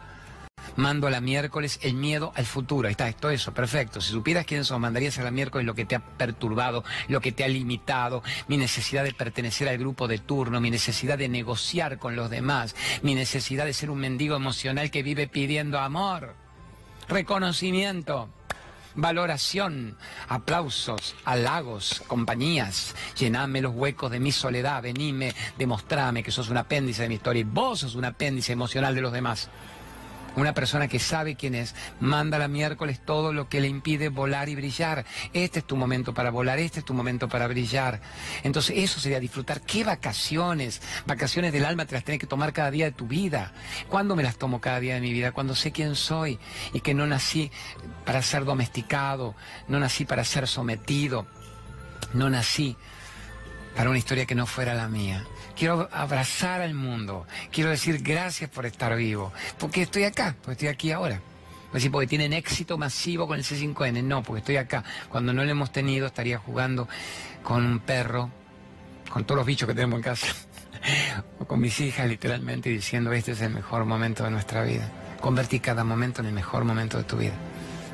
mando 0.77 1.07
a 1.07 1.09
la 1.09 1.21
miércoles 1.21 1.79
el 1.81 1.95
miedo 1.95 2.31
al 2.35 2.45
futuro. 2.45 2.87
Ahí 2.87 2.91
está, 2.91 3.09
esto 3.09 3.29
eso, 3.29 3.53
perfecto. 3.53 4.01
Si 4.01 4.11
supieras 4.11 4.45
quién 4.45 4.63
sos, 4.63 4.79
mandarías 4.79 5.17
a 5.19 5.23
la 5.23 5.31
miércoles 5.31 5.65
lo 5.65 5.75
que 5.75 5.85
te 5.85 5.95
ha 5.95 5.99
perturbado, 5.99 6.83
lo 7.07 7.19
que 7.19 7.31
te 7.31 7.43
ha 7.43 7.47
limitado, 7.47 8.23
mi 8.47 8.57
necesidad 8.57 9.03
de 9.03 9.13
pertenecer 9.13 9.67
al 9.67 9.77
grupo 9.77 10.07
de 10.07 10.19
turno, 10.19 10.61
mi 10.61 10.69
necesidad 10.69 11.17
de 11.17 11.29
negociar 11.29 11.97
con 11.97 12.15
los 12.15 12.29
demás, 12.29 12.75
mi 13.01 13.15
necesidad 13.15 13.65
de 13.65 13.73
ser 13.73 13.89
un 13.89 13.99
mendigo 13.99 14.35
emocional 14.35 14.91
que 14.91 15.03
vive 15.03 15.27
pidiendo 15.27 15.79
amor, 15.79 16.35
reconocimiento 17.07 18.29
valoración, 18.97 19.95
aplausos, 20.27 21.15
halagos, 21.23 22.03
compañías. 22.07 22.93
Llename 23.17 23.61
los 23.61 23.73
huecos 23.73 24.11
de 24.11 24.19
mi 24.19 24.33
soledad, 24.33 24.83
venime, 24.83 25.33
demostrame 25.57 26.23
que 26.23 26.31
sos 26.31 26.49
un 26.49 26.57
apéndice 26.57 27.03
de 27.03 27.09
mi 27.09 27.15
historia 27.15 27.41
y 27.41 27.45
vos 27.45 27.79
sos 27.79 27.95
un 27.95 28.03
apéndice 28.03 28.51
emocional 28.51 28.93
de 28.93 29.01
los 29.01 29.13
demás. 29.13 29.49
Una 30.37 30.53
persona 30.53 30.87
que 30.87 30.99
sabe 30.99 31.35
quién 31.35 31.55
es, 31.55 31.73
manda 31.99 32.37
la 32.37 32.47
miércoles 32.47 32.99
todo 33.03 33.33
lo 33.33 33.49
que 33.49 33.59
le 33.59 33.67
impide 33.67 34.09
volar 34.09 34.49
y 34.49 34.55
brillar. 34.55 35.03
Este 35.33 35.59
es 35.59 35.65
tu 35.65 35.75
momento 35.75 36.13
para 36.13 36.29
volar, 36.29 36.59
este 36.59 36.81
es 36.81 36.85
tu 36.85 36.93
momento 36.93 37.27
para 37.27 37.47
brillar. 37.47 38.01
Entonces 38.43 38.77
eso 38.77 38.99
sería 38.99 39.19
disfrutar. 39.19 39.61
¿Qué 39.61 39.83
vacaciones? 39.83 40.83
Vacaciones 41.07 41.53
del 41.53 41.65
alma 41.65 41.87
te 41.87 41.95
las 41.95 42.03
tienes 42.03 42.19
que 42.19 42.27
tomar 42.27 42.53
cada 42.53 42.69
día 42.69 42.85
de 42.85 42.91
tu 42.91 43.07
vida. 43.07 43.51
¿Cuándo 43.89 44.15
me 44.15 44.21
las 44.21 44.37
tomo 44.37 44.61
cada 44.61 44.79
día 44.79 44.93
de 44.93 45.01
mi 45.01 45.11
vida? 45.11 45.31
Cuando 45.31 45.55
sé 45.55 45.71
quién 45.71 45.95
soy 45.95 46.37
y 46.71 46.81
que 46.81 46.93
no 46.93 47.07
nací 47.07 47.49
para 48.05 48.21
ser 48.21 48.45
domesticado, 48.45 49.33
no 49.67 49.79
nací 49.79 50.05
para 50.05 50.23
ser 50.23 50.47
sometido, 50.47 51.25
no 52.13 52.29
nací 52.29 52.77
para 53.75 53.89
una 53.89 53.97
historia 53.97 54.27
que 54.27 54.35
no 54.35 54.45
fuera 54.45 54.75
la 54.75 54.87
mía. 54.87 55.25
Quiero 55.57 55.89
abrazar 55.91 56.61
al 56.61 56.75
mundo. 56.75 57.25
Quiero 57.51 57.71
decir 57.71 57.99
gracias 58.03 58.49
por 58.49 58.67
estar 58.67 58.95
vivo. 58.95 59.33
Porque 59.57 59.81
estoy 59.81 60.03
acá, 60.03 60.35
porque 60.41 60.51
estoy 60.51 60.67
aquí 60.67 60.91
ahora. 60.91 61.19
decir, 61.73 61.91
porque 61.91 62.07
tienen 62.07 62.33
éxito 62.33 62.77
masivo 62.77 63.27
con 63.27 63.39
el 63.39 63.43
C5N. 63.43 64.03
No, 64.03 64.21
porque 64.21 64.39
estoy 64.39 64.57
acá. 64.57 64.83
Cuando 65.09 65.33
no 65.33 65.43
lo 65.43 65.49
hemos 65.49 65.71
tenido, 65.71 66.05
estaría 66.05 66.37
jugando 66.37 66.87
con 67.41 67.65
un 67.65 67.79
perro, 67.79 68.29
con 69.09 69.25
todos 69.25 69.37
los 69.37 69.47
bichos 69.47 69.67
que 69.67 69.73
tenemos 69.73 69.97
en 69.97 70.03
casa. 70.03 70.27
o 71.39 71.45
con 71.45 71.59
mis 71.59 71.79
hijas, 71.79 72.07
literalmente, 72.07 72.69
diciendo, 72.69 73.11
este 73.11 73.31
es 73.31 73.41
el 73.41 73.51
mejor 73.51 73.85
momento 73.85 74.23
de 74.23 74.29
nuestra 74.29 74.63
vida. 74.63 74.91
Convertí 75.21 75.59
cada 75.59 75.83
momento 75.83 76.21
en 76.21 76.27
el 76.27 76.33
mejor 76.33 76.65
momento 76.65 76.99
de 76.99 77.03
tu 77.03 77.17
vida. 77.17 77.33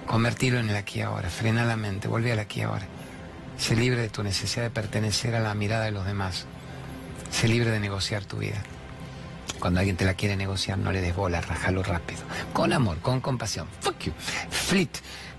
Convertirlo 0.06 0.60
en 0.60 0.70
el 0.70 0.76
aquí 0.76 1.00
ahora. 1.00 1.30
Frena 1.30 1.64
la 1.64 1.78
mente, 1.78 2.10
vuelve 2.10 2.34
al 2.34 2.40
aquí 2.40 2.62
ahora. 2.62 2.86
Sé 3.58 3.78
libre 3.78 4.02
de 4.02 4.10
tu 4.10 4.22
necesidad 4.22 4.64
de 4.64 4.70
pertenecer 4.70 5.34
a 5.36 5.40
la 5.40 5.54
mirada 5.54 5.86
de 5.86 5.92
los 5.92 6.06
demás. 6.06 6.46
Sé 7.34 7.48
libre 7.48 7.72
de 7.72 7.80
negociar 7.80 8.24
tu 8.26 8.38
vida. 8.38 8.62
Cuando 9.60 9.80
alguien 9.80 9.98
te 9.98 10.06
la 10.06 10.14
quiere 10.14 10.36
negociar, 10.36 10.78
no 10.78 10.92
le 10.92 11.02
des 11.02 11.16
bola, 11.16 11.42
rajalo 11.42 11.82
rápido. 11.82 12.22
Con 12.54 12.72
amor, 12.72 13.00
con 13.00 13.22
compasión. 13.22 13.68
Fuck 13.82 14.00
you. 14.04 14.14
Flit. 14.52 14.98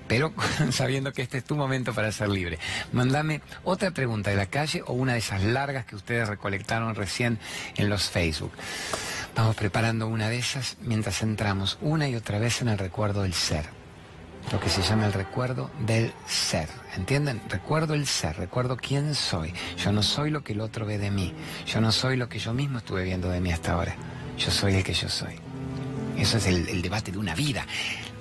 Pero 0.08 0.34
sabiendo 0.72 1.12
que 1.12 1.22
este 1.22 1.38
es 1.38 1.44
tu 1.44 1.54
momento 1.54 1.94
para 1.94 2.10
ser 2.10 2.28
libre. 2.30 2.58
Mándame 2.92 3.42
otra 3.62 3.92
pregunta 3.92 4.30
de 4.30 4.36
la 4.36 4.46
calle 4.46 4.82
o 4.84 4.92
una 4.92 5.12
de 5.12 5.20
esas 5.20 5.44
largas 5.44 5.86
que 5.86 5.94
ustedes 5.94 6.28
recolectaron 6.28 6.96
recién 6.96 7.38
en 7.76 7.88
los 7.88 8.10
Facebook. 8.10 8.52
Vamos 9.36 9.54
preparando 9.54 10.08
una 10.08 10.28
de 10.28 10.38
esas 10.38 10.76
mientras 10.80 11.22
entramos 11.22 11.78
una 11.80 12.08
y 12.08 12.16
otra 12.16 12.40
vez 12.40 12.60
en 12.60 12.68
el 12.68 12.78
recuerdo 12.78 13.22
del 13.22 13.34
ser 13.34 13.83
lo 14.52 14.60
que 14.60 14.68
se 14.68 14.82
llama 14.82 15.06
el 15.06 15.12
recuerdo 15.12 15.70
del 15.80 16.12
ser. 16.26 16.68
¿Entienden? 16.96 17.40
Recuerdo 17.48 17.94
el 17.94 18.06
ser, 18.06 18.36
recuerdo 18.36 18.76
quién 18.76 19.14
soy. 19.14 19.52
Yo 19.76 19.92
no 19.92 20.02
soy 20.02 20.30
lo 20.30 20.44
que 20.44 20.52
el 20.52 20.60
otro 20.60 20.86
ve 20.86 20.98
de 20.98 21.10
mí. 21.10 21.32
Yo 21.66 21.80
no 21.80 21.92
soy 21.92 22.16
lo 22.16 22.28
que 22.28 22.38
yo 22.38 22.52
mismo 22.52 22.78
estuve 22.78 23.04
viendo 23.04 23.28
de 23.28 23.40
mí 23.40 23.52
hasta 23.52 23.72
ahora. 23.72 23.96
Yo 24.38 24.50
soy 24.50 24.74
el 24.74 24.84
que 24.84 24.94
yo 24.94 25.08
soy. 25.08 25.34
Eso 26.16 26.38
es 26.38 26.46
el, 26.46 26.82
debate 26.82 27.10
de 27.10 27.18
una 27.18 27.34
vida. 27.34 27.66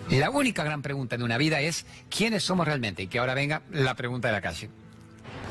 La 0.09 0.29
única 0.29 0.63
gran 0.63 0.81
pregunta 0.81 1.17
de 1.17 1.23
una 1.23 1.37
vida 1.37 1.61
es 1.61 1.85
¿quiénes 2.09 2.43
somos 2.43 2.65
realmente? 2.65 3.03
Y 3.03 3.07
que 3.07 3.19
ahora 3.19 3.33
venga 3.33 3.61
la 3.71 3.95
pregunta 3.95 4.27
de 4.27 4.33
la 4.33 4.41
calle. 4.41 4.69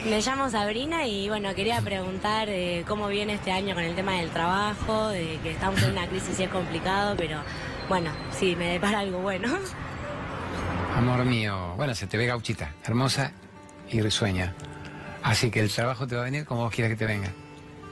Me 0.04 0.20
llamo 0.20 0.50
Sabrina 0.50 1.06
y 1.06 1.28
bueno, 1.28 1.54
quería 1.54 1.80
preguntar 1.80 2.48
eh, 2.48 2.84
cómo 2.88 3.06
viene 3.06 3.34
este 3.34 3.52
año 3.52 3.74
con 3.74 3.84
el 3.84 3.94
tema 3.94 4.14
del 4.14 4.30
trabajo, 4.30 5.08
de 5.08 5.38
que 5.42 5.52
estamos 5.52 5.80
en 5.82 5.92
una 5.92 6.08
crisis 6.08 6.40
y 6.40 6.42
es 6.42 6.50
complicado, 6.50 7.14
pero 7.16 7.40
bueno, 7.88 8.10
sí, 8.32 8.56
me 8.56 8.72
depara 8.72 9.00
algo 9.00 9.20
bueno. 9.20 9.48
Amor 10.96 11.24
mío, 11.24 11.74
bueno, 11.76 11.94
se 11.94 12.06
te 12.06 12.18
ve 12.18 12.26
gauchita, 12.26 12.74
hermosa 12.84 13.32
y 13.90 14.02
risueña. 14.02 14.54
Así 15.22 15.50
que 15.50 15.60
el 15.60 15.70
trabajo 15.70 16.06
te 16.06 16.14
va 16.14 16.20
a 16.20 16.24
venir 16.24 16.44
como 16.44 16.62
vos 16.62 16.74
quieras 16.74 16.90
que 16.90 16.96
te 16.96 17.06
venga. 17.06 17.32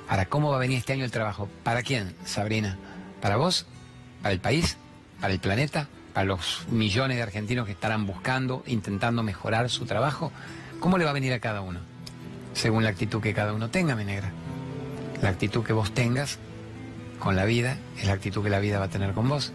Ahora, 0.06 0.26
¿cómo 0.26 0.50
va 0.50 0.56
a 0.56 0.60
venir 0.60 0.78
este 0.78 0.92
año 0.92 1.04
el 1.04 1.10
trabajo? 1.10 1.48
¿Para 1.64 1.82
quién, 1.82 2.14
Sabrina? 2.24 2.76
¿Para 3.22 3.36
vos? 3.36 3.66
¿Para 4.22 4.32
el 4.34 4.40
país? 4.40 4.76
¿Para 5.20 5.32
el 5.32 5.40
planeta? 5.40 5.88
¿Para 6.12 6.26
los 6.26 6.66
millones 6.68 7.16
de 7.16 7.22
argentinos 7.22 7.64
que 7.64 7.72
estarán 7.72 8.06
buscando, 8.06 8.62
intentando 8.66 9.22
mejorar 9.22 9.70
su 9.70 9.86
trabajo? 9.86 10.30
¿Cómo 10.78 10.98
le 10.98 11.04
va 11.04 11.10
a 11.10 11.14
venir 11.14 11.32
a 11.32 11.40
cada 11.40 11.62
uno? 11.62 11.80
Según 12.52 12.82
la 12.82 12.90
actitud 12.90 13.22
que 13.22 13.32
cada 13.32 13.54
uno 13.54 13.70
tenga, 13.70 13.96
mi 13.96 14.04
negra. 14.04 14.30
La 15.22 15.30
actitud 15.30 15.64
que 15.64 15.72
vos 15.72 15.94
tengas 15.94 16.38
con 17.18 17.34
la 17.34 17.46
vida 17.46 17.78
es 17.98 18.06
la 18.06 18.12
actitud 18.12 18.42
que 18.42 18.50
la 18.50 18.60
vida 18.60 18.78
va 18.78 18.86
a 18.86 18.90
tener 18.90 19.14
con 19.14 19.28
vos. 19.28 19.52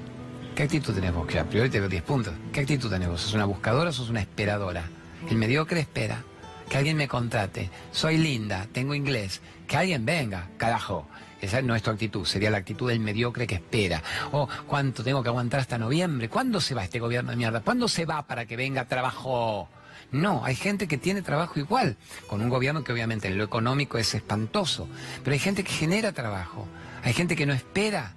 ¿Qué 0.55 0.63
actitud 0.63 0.93
tenés 0.93 1.13
vos? 1.13 1.27
Que 1.27 1.37
a 1.37 1.43
priori 1.43 1.69
te 1.69 1.81
doy 1.81 1.89
10 1.89 2.03
puntos. 2.03 2.33
¿Qué 2.53 2.61
actitud 2.61 2.89
tenés 2.89 3.09
vos? 3.09 3.19
¿Sos 3.19 3.33
una 3.33 3.43
buscadora 3.43 3.89
o 3.89 3.93
sos 3.93 4.09
una 4.09 4.21
esperadora? 4.21 4.85
El 5.29 5.35
mediocre 5.35 5.81
espera 5.81 6.23
que 6.69 6.77
alguien 6.77 6.95
me 6.95 7.09
contrate. 7.09 7.69
Soy 7.91 8.17
linda, 8.17 8.65
tengo 8.71 8.95
inglés. 8.95 9.41
Que 9.67 9.75
alguien 9.75 10.05
venga, 10.05 10.47
carajo. 10.55 11.09
Esa 11.41 11.61
no 11.61 11.75
es 11.75 11.83
tu 11.83 11.91
actitud, 11.91 12.25
sería 12.25 12.49
la 12.51 12.57
actitud 12.57 12.87
del 12.87 13.01
mediocre 13.01 13.45
que 13.45 13.55
espera. 13.55 14.01
Oh, 14.31 14.47
¿cuánto 14.65 15.03
tengo 15.03 15.21
que 15.21 15.27
aguantar 15.27 15.59
hasta 15.59 15.77
noviembre? 15.77 16.29
¿Cuándo 16.29 16.61
se 16.61 16.73
va 16.73 16.85
este 16.85 16.99
gobierno 16.99 17.31
de 17.31 17.35
mierda? 17.35 17.59
¿Cuándo 17.59 17.89
se 17.89 18.05
va 18.05 18.25
para 18.25 18.45
que 18.45 18.55
venga 18.55 18.85
trabajo? 18.85 19.67
No, 20.13 20.45
hay 20.45 20.55
gente 20.55 20.87
que 20.87 20.97
tiene 20.97 21.21
trabajo 21.21 21.59
igual, 21.59 21.97
con 22.27 22.41
un 22.41 22.47
gobierno 22.47 22.81
que 22.85 22.93
obviamente 22.93 23.27
en 23.27 23.37
lo 23.37 23.43
económico 23.43 23.97
es 23.97 24.15
espantoso, 24.15 24.87
pero 25.21 25.33
hay 25.33 25.39
gente 25.39 25.65
que 25.65 25.73
genera 25.73 26.13
trabajo, 26.13 26.65
hay 27.03 27.11
gente 27.11 27.35
que 27.35 27.45
no 27.45 27.53
espera 27.53 28.13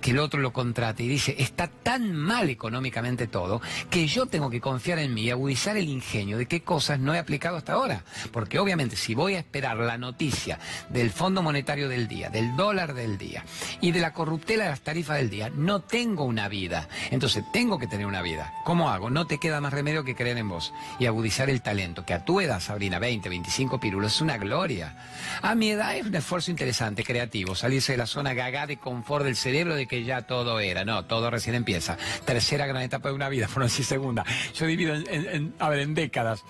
que 0.00 0.12
el 0.12 0.18
otro 0.18 0.40
lo 0.40 0.52
contrate 0.52 1.02
y 1.02 1.08
dice, 1.08 1.36
está 1.38 1.68
tan 1.68 2.14
mal 2.14 2.48
económicamente 2.50 3.26
todo, 3.26 3.60
que 3.90 4.06
yo 4.06 4.26
tengo 4.26 4.50
que 4.50 4.60
confiar 4.60 4.98
en 4.98 5.14
mí 5.14 5.22
y 5.22 5.30
agudizar 5.30 5.76
el 5.76 5.88
ingenio 5.88 6.38
de 6.38 6.46
qué 6.46 6.62
cosas 6.62 6.98
no 6.98 7.14
he 7.14 7.18
aplicado 7.18 7.56
hasta 7.56 7.74
ahora. 7.74 8.04
Porque 8.32 8.58
obviamente 8.58 8.96
si 8.96 9.14
voy 9.14 9.34
a 9.34 9.38
esperar 9.38 9.76
la 9.76 9.98
noticia 9.98 10.58
del 10.88 11.10
Fondo 11.10 11.42
Monetario 11.42 11.88
del 11.88 12.08
día, 12.08 12.30
del 12.30 12.56
dólar 12.56 12.94
del 12.94 13.18
día 13.18 13.44
y 13.80 13.92
de 13.92 14.00
la 14.00 14.12
corruptela 14.12 14.64
de 14.64 14.70
las 14.70 14.80
tarifas 14.80 15.18
del 15.18 15.30
día, 15.30 15.50
no 15.54 15.80
tengo 15.80 16.24
una 16.24 16.48
vida. 16.48 16.88
Entonces 17.10 17.44
tengo 17.52 17.78
que 17.78 17.86
tener 17.86 18.06
una 18.06 18.22
vida. 18.22 18.52
¿Cómo 18.64 18.90
hago? 18.90 19.10
No 19.10 19.26
te 19.26 19.38
queda 19.38 19.60
más 19.60 19.72
remedio 19.72 20.04
que 20.04 20.14
creer 20.14 20.38
en 20.38 20.48
vos 20.48 20.72
y 20.98 21.06
agudizar 21.06 21.50
el 21.50 21.62
talento, 21.62 22.04
que 22.04 22.14
a 22.14 22.24
tu 22.24 22.40
edad, 22.40 22.60
Sabrina, 22.60 22.98
20, 22.98 23.28
25 23.28 23.80
pirulos, 23.80 24.14
es 24.14 24.20
una 24.20 24.38
gloria. 24.38 24.96
A 25.42 25.54
mi 25.54 25.70
edad 25.70 25.96
es 25.96 26.06
un 26.06 26.14
esfuerzo 26.14 26.50
interesante, 26.50 27.04
creativo, 27.04 27.54
salirse 27.54 27.92
de 27.92 27.98
la 27.98 28.06
zona 28.06 28.34
gaga 28.34 28.66
de 28.66 28.78
confort 28.78 29.24
del 29.24 29.36
cerebro 29.36 29.74
de 29.74 29.86
que 29.90 30.04
ya 30.04 30.22
todo 30.22 30.60
era. 30.60 30.84
No, 30.84 31.04
todo 31.04 31.30
recién 31.30 31.56
empieza. 31.56 31.98
Tercera 32.24 32.64
gran 32.66 32.82
etapa 32.82 33.08
de 33.08 33.14
una 33.16 33.28
vida, 33.28 33.48
fueron 33.48 33.66
así 33.66 33.82
segunda. 33.82 34.24
Yo 34.54 34.66
divido 34.66 34.94
en, 34.94 35.54
a 35.58 35.68
ver, 35.68 35.80
en 35.80 35.94
décadas. 35.94 36.44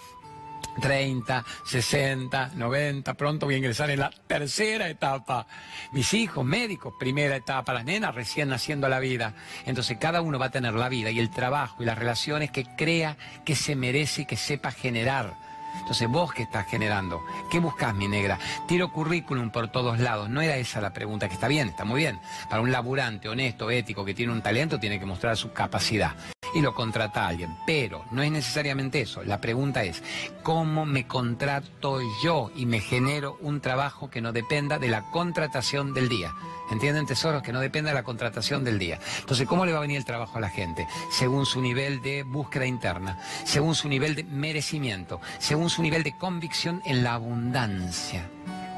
30, 0.81 1.45
60, 1.65 2.53
90, 2.55 3.15
pronto 3.15 3.47
voy 3.47 3.57
a 3.57 3.59
ingresar 3.59 3.91
en 3.91 4.01
la 4.01 4.11
tercera 4.11 4.89
etapa. 4.89 5.47
Mis 5.93 6.15
hijos, 6.15 6.45
médicos, 6.45 6.95
primera 6.99 7.35
etapa, 7.35 7.75
las 7.75 7.85
nenas 7.85 8.15
recién 8.15 8.49
naciendo 8.49 8.87
a 8.87 8.91
la 8.91 9.01
vida. 9.01 9.35
Entonces 9.67 9.99
cada 9.99 10.23
uno 10.23 10.39
va 10.39 10.47
a 10.47 10.51
tener 10.51 10.75
la 10.75 10.89
vida 10.89 11.11
y 11.11 11.19
el 11.19 11.31
trabajo 11.31 11.83
y 11.83 11.87
las 11.87 11.99
relaciones 11.99 12.53
que 12.53 12.65
crea 12.77 13.17
que 13.45 13.57
se 13.57 13.75
merece 13.75 14.23
y 14.23 14.27
que 14.27 14.37
sepa 14.37 14.71
generar. 14.71 15.50
Entonces, 15.81 16.09
vos 16.09 16.33
qué 16.33 16.43
estás 16.43 16.67
generando, 16.67 17.21
¿qué 17.51 17.59
buscas, 17.59 17.95
mi 17.95 18.09
negra? 18.09 18.39
Tiro 18.69 18.93
currículum 18.93 19.51
por 19.51 19.69
todos 19.69 19.99
lados. 19.99 20.31
No 20.31 20.41
era 20.41 20.57
esa 20.57 20.81
la 20.81 20.93
pregunta, 20.93 21.29
que 21.29 21.35
está 21.35 21.49
bien, 21.49 21.69
está 21.69 21.85
muy 21.85 21.99
bien. 21.99 22.21
Para 22.49 22.63
un 22.63 22.71
laburante 22.71 23.29
honesto, 23.29 23.71
ético, 23.71 24.05
que 24.05 24.15
tiene 24.15 24.33
un 24.33 24.43
talento, 24.43 24.79
tiene 24.79 24.99
que 24.99 25.07
mostrar 25.07 25.37
su 25.37 25.53
capacidad. 25.53 26.15
Y 26.54 26.61
lo 26.61 26.75
contrata 26.75 27.25
a 27.25 27.28
alguien. 27.28 27.57
Pero 27.66 28.04
no 28.11 28.23
es 28.23 28.30
necesariamente 28.30 29.00
eso. 29.00 29.23
La 29.23 29.40
pregunta 29.40 29.85
es, 29.85 30.02
¿cómo 30.42 30.87
me 30.87 31.07
contrato 31.07 32.00
yo 32.23 32.50
y 32.54 32.66
me 32.66 32.80
genero 32.80 33.38
un 33.40 33.61
trabajo 33.61 34.11
que 34.11 34.21
no 34.21 34.33
dependa 34.33 34.78
de 34.78 34.88
la 34.88 35.11
contratación 35.11 35.95
del 35.95 36.09
día? 36.09 36.35
¿Entienden, 36.71 37.07
tesoros? 37.07 37.42
Que 37.42 37.52
no 37.52 37.61
dependa 37.61 37.90
de 37.90 37.97
la 37.97 38.04
contratación 38.04 38.62
del 38.64 38.78
día. 38.78 39.00
Entonces, 39.19 39.47
¿cómo 39.47 39.66
le 39.66 39.73
va 39.73 39.78
a 39.78 39.83
venir 39.83 39.97
el 39.97 40.04
trabajo 40.04 40.38
a 40.38 40.40
la 40.40 40.49
gente? 40.49 40.87
Según 41.11 41.45
su 41.45 41.61
nivel 41.61 42.00
de 42.00 42.23
búsqueda 42.23 42.66
interna, 42.66 43.19
según 43.45 43.75
su 43.75 43.88
nivel 43.88 44.14
de 44.14 44.25
merecimiento, 44.25 45.21
según 45.38 45.69
su 45.69 45.83
nivel 45.83 46.04
de 46.04 46.16
convicción 46.16 46.80
en 46.85 47.02
la 47.02 47.14
abundancia. 47.14 48.28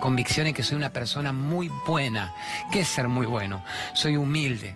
Convicción 0.01 0.47
en 0.47 0.55
que 0.55 0.63
soy 0.63 0.77
una 0.77 0.91
persona 0.91 1.33
muy 1.33 1.71
buena. 1.87 2.35
¿Qué 2.73 2.81
es 2.81 2.89
ser 2.89 3.09
muy 3.09 3.27
bueno? 3.27 3.63
Soy 3.95 4.17
humilde, 4.17 4.75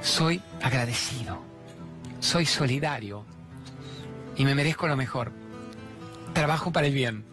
soy 0.00 0.40
agradecido, 0.62 1.42
soy 2.20 2.46
solidario 2.46 3.24
y 4.36 4.44
me 4.44 4.54
merezco 4.54 4.86
lo 4.86 4.96
mejor. 4.96 5.32
Trabajo 6.32 6.72
para 6.72 6.86
el 6.86 6.94
bien, 6.94 7.24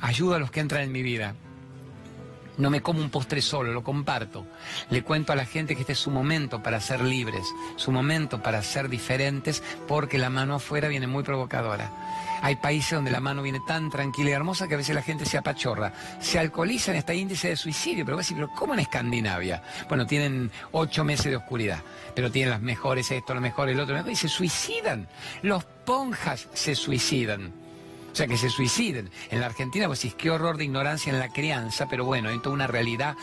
ayudo 0.00 0.34
a 0.34 0.38
los 0.38 0.50
que 0.50 0.60
entran 0.60 0.82
en 0.82 0.92
mi 0.92 1.02
vida, 1.02 1.34
no 2.58 2.70
me 2.70 2.80
como 2.80 3.00
un 3.00 3.10
postre 3.10 3.42
solo, 3.42 3.72
lo 3.72 3.82
comparto. 3.82 4.46
Le 4.90 5.02
cuento 5.02 5.32
a 5.32 5.36
la 5.36 5.46
gente 5.46 5.74
que 5.74 5.82
este 5.82 5.92
es 5.92 5.98
su 5.98 6.10
momento 6.10 6.62
para 6.62 6.80
ser 6.80 7.02
libres, 7.02 7.46
su 7.76 7.92
momento 7.92 8.42
para 8.42 8.62
ser 8.62 8.88
diferentes, 8.88 9.62
porque 9.86 10.18
la 10.18 10.30
mano 10.30 10.54
afuera 10.54 10.88
viene 10.88 11.06
muy 11.06 11.22
provocadora. 11.22 11.90
Hay 12.42 12.56
países 12.56 12.92
donde 12.92 13.10
la 13.10 13.20
mano 13.20 13.42
viene 13.42 13.60
tan 13.66 13.90
tranquila 13.90 14.30
y 14.30 14.32
hermosa 14.32 14.68
que 14.68 14.74
a 14.74 14.78
veces 14.78 14.94
la 14.94 15.02
gente 15.02 15.24
se 15.24 15.38
apachorra. 15.38 15.92
Se 16.20 16.38
alcoholiza 16.38 16.92
en 16.92 16.98
este 16.98 17.14
índice 17.14 17.48
de 17.48 17.56
suicidio, 17.56 18.04
pero 18.04 18.18
decir, 18.18 18.36
pero 18.36 18.50
¿cómo 18.54 18.74
en 18.74 18.80
Escandinavia? 18.80 19.62
Bueno, 19.88 20.06
tienen 20.06 20.50
ocho 20.72 21.04
meses 21.04 21.26
de 21.26 21.36
oscuridad, 21.36 21.82
pero 22.14 22.30
tienen 22.30 22.50
las 22.50 22.60
mejores 22.60 23.10
esto, 23.10 23.34
lo 23.34 23.40
mejor 23.40 23.68
el 23.68 23.80
otro, 23.80 23.96
y 24.08 24.16
se 24.16 24.28
suicidan. 24.28 25.08
Los 25.42 25.64
ponjas 25.64 26.48
se 26.52 26.74
suicidan. 26.74 27.65
O 28.16 28.18
sea, 28.18 28.26
que 28.26 28.38
se 28.38 28.48
suiciden. 28.48 29.10
En 29.30 29.40
la 29.40 29.46
Argentina, 29.46 29.88
pues 29.88 30.06
qué 30.16 30.30
horror 30.30 30.56
de 30.56 30.64
ignorancia 30.64 31.12
en 31.12 31.18
la 31.18 31.28
crianza, 31.28 31.86
pero 31.86 32.06
bueno, 32.06 32.30
hay 32.30 32.38
toda 32.38 32.54
una 32.54 32.66
realidad 32.66 33.14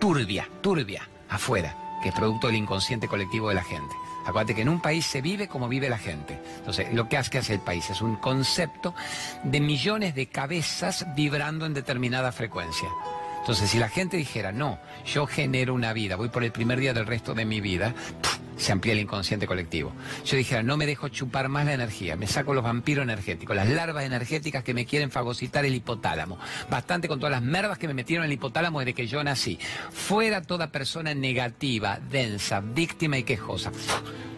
turbia, 0.00 0.48
turbia, 0.60 1.08
afuera 1.28 1.76
que 2.02 2.08
es 2.08 2.14
producto 2.16 2.48
del 2.48 2.56
inconsciente 2.56 3.06
colectivo 3.06 3.48
de 3.48 3.54
la 3.54 3.62
gente. 3.62 3.94
Acuérdate 4.26 4.56
que 4.56 4.62
en 4.62 4.70
un 4.70 4.80
país 4.80 5.06
se 5.06 5.20
vive 5.20 5.46
como 5.46 5.68
vive 5.68 5.88
la 5.88 5.98
gente. 5.98 6.36
Entonces, 6.58 6.92
lo 6.92 7.08
que 7.08 7.16
hace 7.16 7.30
que 7.30 7.38
hace 7.38 7.54
el 7.54 7.60
país 7.60 7.88
es 7.88 8.00
un 8.00 8.16
concepto 8.16 8.92
de 9.44 9.60
millones 9.60 10.16
de 10.16 10.26
cabezas 10.26 11.06
vibrando 11.14 11.64
en 11.64 11.72
determinada 11.72 12.32
frecuencia. 12.32 12.88
Entonces, 13.38 13.70
si 13.70 13.78
la 13.78 13.88
gente 13.88 14.16
dijera, 14.16 14.50
no, 14.50 14.80
yo 15.04 15.28
genero 15.28 15.74
una 15.74 15.92
vida, 15.92 16.16
voy 16.16 16.28
por 16.28 16.42
el 16.42 16.50
primer 16.50 16.80
día 16.80 16.92
del 16.92 17.06
resto 17.06 17.34
de 17.34 17.44
mi 17.44 17.60
vida, 17.60 17.94
se 18.56 18.72
amplía 18.72 18.94
el 18.94 19.00
inconsciente 19.00 19.46
colectivo. 19.46 19.92
Yo 20.24 20.36
dijera, 20.36 20.62
no 20.62 20.76
me 20.76 20.86
dejo 20.86 21.08
chupar 21.08 21.48
más 21.48 21.66
la 21.66 21.74
energía, 21.74 22.16
me 22.16 22.26
saco 22.26 22.54
los 22.54 22.64
vampiros 22.64 23.02
energéticos, 23.02 23.54
las 23.54 23.68
larvas 23.68 24.04
energéticas 24.04 24.64
que 24.64 24.74
me 24.74 24.86
quieren 24.86 25.10
fagocitar 25.10 25.64
el 25.64 25.74
hipotálamo. 25.74 26.38
Bastante 26.70 27.08
con 27.08 27.18
todas 27.18 27.32
las 27.32 27.42
merdas 27.42 27.78
que 27.78 27.88
me 27.88 27.94
metieron 27.94 28.24
en 28.24 28.30
el 28.30 28.34
hipotálamo 28.34 28.80
desde 28.80 28.94
que 28.94 29.06
yo 29.06 29.22
nací. 29.22 29.58
Fuera 29.90 30.42
toda 30.42 30.72
persona 30.72 31.14
negativa, 31.14 31.98
densa, 32.10 32.60
víctima 32.60 33.18
y 33.18 33.24
quejosa. 33.24 33.72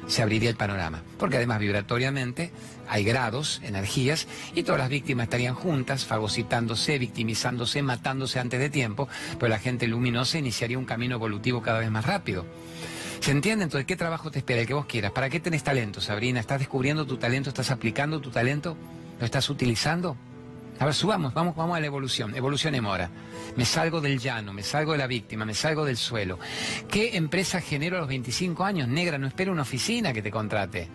Se 0.07 0.23
abriría 0.23 0.49
el 0.49 0.57
panorama. 0.57 1.03
Porque 1.19 1.37
además 1.37 1.61
vibratoriamente 1.61 2.51
hay 2.89 3.05
grados, 3.05 3.61
energías, 3.63 4.27
y 4.55 4.63
todas 4.63 4.81
las 4.81 4.89
víctimas 4.89 5.25
estarían 5.25 5.55
juntas, 5.55 6.07
fagocitándose, 6.07 6.99
victimizándose, 6.99 7.83
matándose 7.83 8.41
antes 8.41 8.59
de 8.59 8.71
tiempo, 8.71 9.09
pero 9.39 9.51
la 9.51 9.59
gente 9.59 9.87
luminosa 9.87 10.39
iniciaría 10.39 10.79
un 10.79 10.87
camino 10.87 11.17
evolutivo 11.17 11.61
cada 11.61 11.81
vez 11.81 11.91
más 11.91 12.07
rápido. 12.07 12.47
¿Se 13.21 13.33
entiende? 13.33 13.65
Entonces, 13.65 13.87
¿qué 13.87 13.97
trabajo 13.97 14.31
te 14.31 14.39
espera? 14.39 14.61
El 14.61 14.67
que 14.67 14.75
vos 14.75 14.87
quieras. 14.87 15.13
¿Para 15.13 15.29
qué 15.29 15.41
tenés 15.41 15.63
talento, 15.63 16.01
Sabrina? 16.01 16.41
¿Estás 16.41 16.61
descubriendo 16.61 17.07
tu 17.07 17.17
talento? 17.17 17.51
¿Estás 17.51 17.71
aplicando 17.71 18.21
tu 18.21 18.31
talento? 18.31 18.77
¿Lo 19.19 19.25
estás 19.25 19.51
utilizando? 19.51 20.17
A 20.79 20.85
ver, 20.85 20.95
subamos, 20.95 21.35
vamos, 21.35 21.57
vamos 21.57 21.77
a 21.77 21.81
la 21.81 21.87
evolución. 21.87 22.37
Evolucionemos 22.37 22.91
ahora. 22.91 23.11
Me 23.57 23.65
salgo 23.65 24.01
del 24.01 24.21
llano, 24.21 24.53
me 24.53 24.63
salgo 24.63 24.93
de 24.93 24.99
la 24.99 25.09
víctima, 25.09 25.45
me 25.45 25.55
salgo 25.55 25.85
del 25.85 25.97
suelo. 25.97 26.39
¿Qué 26.89 27.17
empresa 27.17 27.61
genero 27.61 27.97
a 27.97 28.01
los 28.01 28.09
25 28.09 28.65
años? 28.65 28.87
Negra, 28.87 29.19
no 29.19 29.27
espero 29.27 29.51
una 29.51 29.63
oficina 29.63 30.13
que 30.13 30.23
te 30.23 30.31
contrate. 30.31 30.89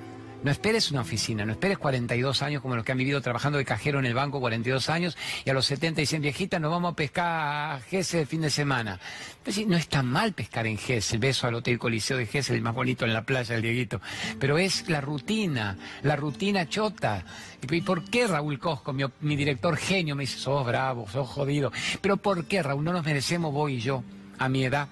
No 0.43 0.51
esperes 0.51 0.91
una 0.91 1.01
oficina, 1.01 1.45
no 1.45 1.53
esperes 1.53 1.77
42 1.77 2.41
años 2.41 2.61
como 2.61 2.75
los 2.75 2.83
que 2.83 2.91
han 2.91 2.97
vivido 2.97 3.21
trabajando 3.21 3.57
de 3.57 3.63
cajero 3.63 3.99
en 3.99 4.05
el 4.05 4.13
banco 4.13 4.41
42 4.41 4.89
años 4.89 5.17
y 5.45 5.49
a 5.49 5.53
los 5.53 5.65
70 5.65 6.01
dicen, 6.01 6.21
viejita, 6.21 6.59
nos 6.59 6.69
vamos 6.69 6.91
a 6.91 6.95
pescar 6.97 7.75
a 7.75 7.79
Gessel 7.79 8.21
el 8.21 8.27
fin 8.27 8.41
de 8.41 8.49
semana. 8.49 8.99
Pues 9.41 9.65
no 9.65 9.77
está 9.77 10.03
mal 10.03 10.33
pescar 10.33 10.67
en 10.67 10.77
Gessel, 10.77 11.19
beso 11.19 11.47
al 11.47 11.55
Hotel 11.55 11.79
Coliseo 11.79 12.17
de 12.17 12.25
Gessel, 12.25 12.57
el 12.57 12.61
más 12.61 12.75
bonito 12.75 13.05
en 13.05 13.13
la 13.13 13.23
playa, 13.23 13.55
el 13.55 13.61
Dieguito. 13.61 14.01
Pero 14.37 14.57
es 14.57 14.89
la 14.89 14.99
rutina, 14.99 15.77
la 16.01 16.17
rutina 16.17 16.67
chota. 16.67 17.23
¿Y 17.61 17.81
por 17.81 18.03
qué 18.03 18.27
Raúl 18.27 18.59
Cosco, 18.59 18.91
mi, 18.91 19.05
mi 19.21 19.37
director 19.37 19.77
genio, 19.77 20.15
me 20.15 20.23
dice, 20.23 20.39
sos 20.39 20.65
bravo, 20.65 21.07
sos 21.09 21.29
jodido? 21.29 21.71
Pero 22.01 22.17
¿por 22.17 22.45
qué, 22.45 22.61
Raúl? 22.61 22.83
No 22.83 22.91
nos 22.91 23.05
merecemos 23.05 23.53
vos 23.53 23.71
y 23.71 23.79
yo, 23.79 24.03
a 24.39 24.49
mi 24.49 24.65
edad 24.65 24.89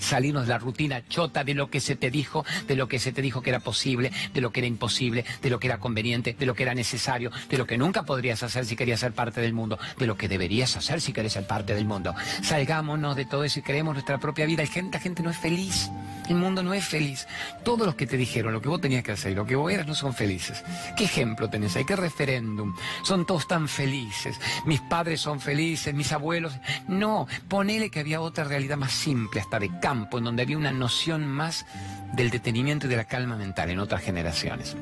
salirnos 0.00 0.44
de 0.44 0.48
la 0.48 0.58
rutina 0.58 1.06
chota 1.08 1.44
de 1.44 1.54
lo 1.54 1.70
que 1.70 1.80
se 1.80 1.96
te 1.96 2.10
dijo, 2.10 2.44
de 2.66 2.76
lo 2.76 2.88
que 2.88 2.98
se 2.98 3.12
te 3.12 3.22
dijo 3.22 3.42
que 3.42 3.50
era 3.50 3.60
posible, 3.60 4.10
de 4.34 4.40
lo 4.40 4.50
que 4.50 4.60
era 4.60 4.66
imposible, 4.66 5.24
de 5.42 5.50
lo 5.50 5.60
que 5.60 5.68
era 5.68 5.78
conveniente, 5.78 6.34
de 6.38 6.46
lo 6.46 6.54
que 6.54 6.64
era 6.64 6.74
necesario, 6.74 7.30
de 7.48 7.58
lo 7.58 7.66
que 7.66 7.78
nunca 7.78 8.02
podrías 8.04 8.42
hacer 8.42 8.66
si 8.66 8.76
querías 8.76 9.00
ser 9.00 9.12
parte 9.12 9.40
del 9.40 9.52
mundo, 9.52 9.78
de 9.98 10.06
lo 10.06 10.16
que 10.16 10.28
deberías 10.28 10.76
hacer 10.76 11.00
si 11.00 11.12
querés 11.12 11.32
ser 11.34 11.46
parte 11.46 11.74
del 11.74 11.84
mundo. 11.84 12.14
Salgámonos 12.42 13.16
de 13.16 13.24
todo 13.24 13.44
eso 13.44 13.60
y 13.60 13.62
creemos 13.62 13.94
nuestra 13.94 14.18
propia 14.18 14.46
vida. 14.46 14.62
La 14.62 14.98
gente, 14.98 15.22
no 15.22 15.30
es 15.30 15.36
feliz. 15.36 15.90
El 16.28 16.36
mundo 16.36 16.62
no 16.62 16.74
es 16.74 16.84
feliz. 16.84 17.26
Todos 17.64 17.86
los 17.86 17.94
que 17.96 18.06
te 18.06 18.16
dijeron 18.16 18.52
lo 18.52 18.62
que 18.62 18.68
vos 18.68 18.80
tenías 18.80 19.02
que 19.02 19.12
hacer 19.12 19.32
y 19.32 19.34
lo 19.34 19.44
que 19.44 19.56
vos 19.56 19.72
eras 19.72 19.86
no 19.86 19.94
son 19.94 20.14
felices. 20.14 20.62
¿Qué 20.96 21.04
ejemplo 21.04 21.50
tenés 21.50 21.74
ahí? 21.76 21.84
¿Qué 21.84 21.96
referéndum? 21.96 22.74
Son 23.02 23.26
todos 23.26 23.48
tan 23.48 23.68
felices. 23.68 24.38
Mis 24.64 24.80
padres 24.80 25.20
son 25.20 25.40
felices, 25.40 25.92
mis 25.92 26.12
abuelos. 26.12 26.52
No, 26.88 27.26
ponele 27.48 27.90
que 27.90 28.00
había 28.00 28.20
otra 28.20 28.44
realidad 28.44 28.76
más 28.76 28.92
simple, 28.92 29.40
hasta 29.40 29.58
de 29.58 29.70
en 29.92 30.24
donde 30.24 30.42
había 30.42 30.56
una 30.56 30.72
noción 30.72 31.26
más 31.26 31.66
del 32.12 32.30
detenimiento 32.30 32.86
y 32.86 32.90
de 32.90 32.96
la 32.96 33.04
calma 33.04 33.36
mental 33.36 33.70
en 33.70 33.78
otras 33.78 34.02
generaciones. 34.02 34.76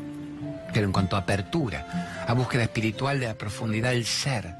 Pero 0.72 0.86
en 0.86 0.92
cuanto 0.92 1.16
a 1.16 1.20
apertura, 1.20 2.24
a 2.26 2.32
búsqueda 2.34 2.64
espiritual 2.64 3.20
de 3.20 3.26
la 3.26 3.34
profundidad 3.34 3.90
del 3.90 4.04
ser, 4.04 4.54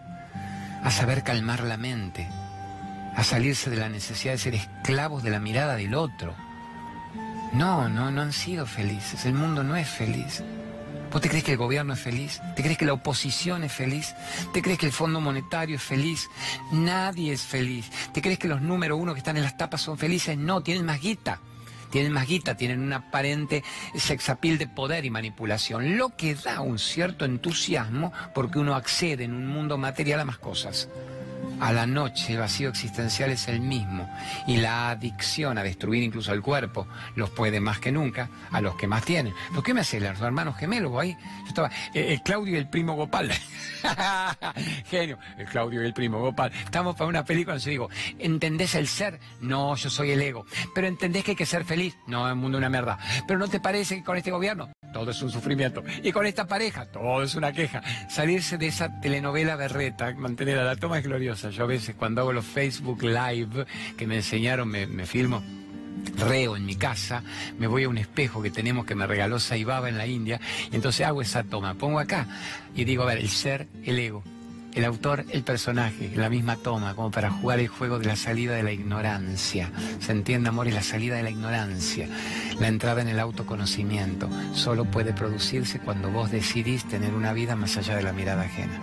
a 0.83 0.91
saber 0.91 1.23
calmar 1.23 1.63
la 1.65 1.77
mente, 1.77 2.27
a 3.15 3.25
salirse 3.25 3.69
de 3.71 3.77
la 3.77 3.89
necesidad 3.89 4.33
de 4.33 4.39
ser 4.39 4.55
esclavos 4.55 5.23
de 5.23 5.31
la 5.31 5.41
mirada 5.41 5.77
del 5.77 5.95
otro. 5.95 6.35
No, 7.53 7.89
no, 7.89 8.11
no 8.11 8.23
han 8.23 8.33
sido 8.33 8.67
felices. 8.67 9.25
El 9.25 9.35
mundo 9.35 9.63
no 9.63 9.77
es 9.77 9.89
feliz. 9.89 10.43
¿Vos 11.11 11.23
te 11.23 11.31
crees 11.31 11.45
que 11.45 11.53
el 11.53 11.59
gobierno 11.59 11.95
es 11.95 12.01
feliz? 12.01 12.41
¿Te 12.55 12.63
crees 12.63 12.77
que 12.77 12.85
la 12.85 12.93
oposición 12.93 13.65
es 13.65 13.73
feliz? 13.73 14.15
¿Te 14.53 14.61
crees 14.61 14.79
que 14.79 14.87
el 14.87 14.93
Fondo 14.93 15.21
Monetario 15.21 15.77
es 15.77 15.83
feliz? 15.83 16.29
Nadie 16.71 17.33
es 17.33 17.43
feliz. 17.43 17.91
¿Te 18.13 18.21
crees 18.21 18.39
que 18.39 18.49
los 18.49 18.61
número 18.61 18.97
uno 18.97 19.15
que 19.15 19.19
están 19.19 19.39
en 19.39 19.43
las 19.43 19.57
tapas 19.57 19.81
son 19.81 19.97
felices? 19.97 20.37
No, 20.37 20.63
tienen 20.63 20.85
más 20.85 21.01
guita. 21.01 21.41
Tienen 21.91 22.13
más 22.13 22.27
guita, 22.27 22.55
tienen 22.55 22.81
un 22.81 22.93
aparente 22.93 23.65
sexapil 23.97 24.59
de 24.59 24.69
poder 24.69 25.07
y 25.07 25.11
manipulación, 25.11 25.97
lo 25.97 26.15
que 26.15 26.35
da 26.35 26.61
un 26.61 26.79
cierto 26.79 27.25
entusiasmo 27.25 28.13
porque 28.35 28.59
uno 28.59 28.75
accede 28.75 29.25
en 29.25 29.33
un 29.33 29.47
mundo 29.47 29.79
material 29.79 30.21
a 30.21 30.25
más 30.27 30.37
cosas. 30.37 30.91
A 31.61 31.73
la 31.73 31.87
noche 31.87 32.35
el 32.35 32.39
vacío 32.39 32.69
existencial 32.69 33.31
es 33.31 33.49
el 33.49 33.61
mismo 33.61 34.09
y 34.47 34.59
la 34.59 34.91
adicción 34.91 35.59
a 35.59 35.63
destruir 35.63 36.05
incluso 36.05 36.33
el 36.33 36.41
cuerpo 36.41 36.87
los 37.17 37.31
puede 37.31 37.59
más 37.59 37.81
que 37.81 37.91
nunca 37.91 38.31
a 38.53 38.61
los 38.61 38.77
que 38.77 38.87
más 38.87 39.05
tienen. 39.05 39.35
¿Por 39.53 39.65
qué 39.65 39.75
me 39.75 39.81
hace 39.81 39.99
los 39.99 40.21
hermanos 40.21 40.57
gemelos 40.57 40.97
ahí? 40.97 41.17
Yo 41.43 41.49
estaba, 41.49 41.71
eh, 41.95 42.13
el 42.13 42.23
Claudio 42.23 42.55
y 42.55 42.59
el 42.59 42.69
primo 42.69 42.95
Gopal. 42.95 43.33
Genio, 44.87 45.19
el 45.37 45.47
Claudio 45.47 45.83
y 45.83 45.87
el 45.87 45.95
primo 45.95 46.21
Gopal. 46.21 46.53
Estamos 46.65 46.95
para 46.95 47.09
una 47.09 47.25
película, 47.25 47.57
yo 47.57 47.71
digo, 47.71 47.91
¿entendés 48.19 48.77
el 48.77 48.87
ser? 48.87 49.19
No, 49.41 49.75
yo 49.75 49.91
soy 49.91 50.13
el 50.13 50.23
ego. 50.23 50.47
Pero 50.75 50.87
¿entendés 50.87 51.25
que 51.25 51.33
hay 51.33 51.37
que 51.37 51.47
ser 51.47 51.65
feliz? 51.65 51.97
No, 52.07 52.29
el 52.29 52.37
mundo 52.37 52.59
es 52.59 52.61
una 52.61 52.71
mierda. 52.71 52.99
Pero 53.27 53.39
¿no 53.39 53.49
te 53.49 53.59
parece 53.59 53.97
que 53.97 54.05
con 54.05 54.17
este 54.17 54.31
gobierno? 54.31 54.71
Todo 54.93 55.11
es 55.11 55.21
un 55.23 55.31
sufrimiento. 55.31 55.83
Y 56.03 56.13
con 56.13 56.25
esta 56.25 56.47
pareja, 56.47 56.87
todo 56.87 57.23
es 57.23 57.35
una 57.35 57.53
queja. 57.53 57.83
Salirse 58.09 58.57
de 58.57 58.69
esa 58.69 59.01
telenovela 59.01 59.57
berreta, 59.57 60.15
mantener 60.15 60.59
a 60.59 60.65
la 60.65 60.77
toma 60.77 60.99
es 60.99 61.05
gloriosa. 61.05 61.28
Yo 61.35 61.65
a 61.65 61.67
veces 61.67 61.95
cuando 61.97 62.23
hago 62.23 62.33
los 62.33 62.45
Facebook 62.45 63.03
Live 63.03 63.67
que 63.97 64.07
me 64.07 64.17
enseñaron, 64.17 64.69
me, 64.69 64.87
filmo 65.07 65.43
reo 66.17 66.57
en 66.57 66.65
mi 66.65 66.77
casa, 66.77 67.23
me 67.59 67.67
voy 67.67 67.85
a 67.85 67.89
un 67.89 67.99
espejo 67.99 68.41
que 68.41 68.51
tenemos 68.51 68.87
que 68.87 68.95
me 68.95 69.07
regaló 69.07 69.39
Saibaba 69.39 69.89
en 69.89 69.99
la 69.99 70.07
India, 70.07 70.41
y 70.71 70.77
entonces 70.77 71.07
hago 71.07 71.23
esa 71.23 71.43
toma, 71.43 71.75
pongo 71.75 71.99
acá 71.99 72.27
y 72.75 72.85
digo, 72.85 73.03
a 73.03 73.07
ver, 73.07 73.19
el 73.19 73.29
ser, 73.29 73.67
el 73.85 73.99
ego, 73.99 74.23
el 74.75 74.85
autor, 74.85 75.25
el 75.31 75.43
personaje, 75.43 76.13
la 76.15 76.31
misma 76.31 76.57
toma, 76.57 76.95
como 76.95 77.11
para 77.11 77.31
jugar 77.31 77.59
el 77.59 77.69
juego 77.69 77.99
de 77.99 78.07
la 78.07 78.17
salida 78.17 78.55
de 78.55 78.63
la 78.63 78.73
ignorancia. 78.73 79.71
¿Se 79.99 80.13
entiende, 80.13 80.51
amor? 80.51 80.69
Es 80.69 80.75
la 80.75 80.83
salida 80.83 81.17
de 81.17 81.25
la 81.25 81.31
ignorancia. 81.31 82.09
La 82.61 82.69
entrada 82.69 83.03
en 83.03 83.09
el 83.09 83.19
autoconocimiento 83.19 84.29
solo 84.53 84.85
puede 84.85 85.13
producirse 85.13 85.81
cuando 85.81 86.11
vos 86.11 86.31
decidís 86.31 86.85
tener 86.85 87.15
una 87.15 87.33
vida 87.33 87.57
más 87.57 87.77
allá 87.77 87.97
de 87.97 88.03
la 88.03 88.13
mirada 88.13 88.43
ajena. 88.43 88.81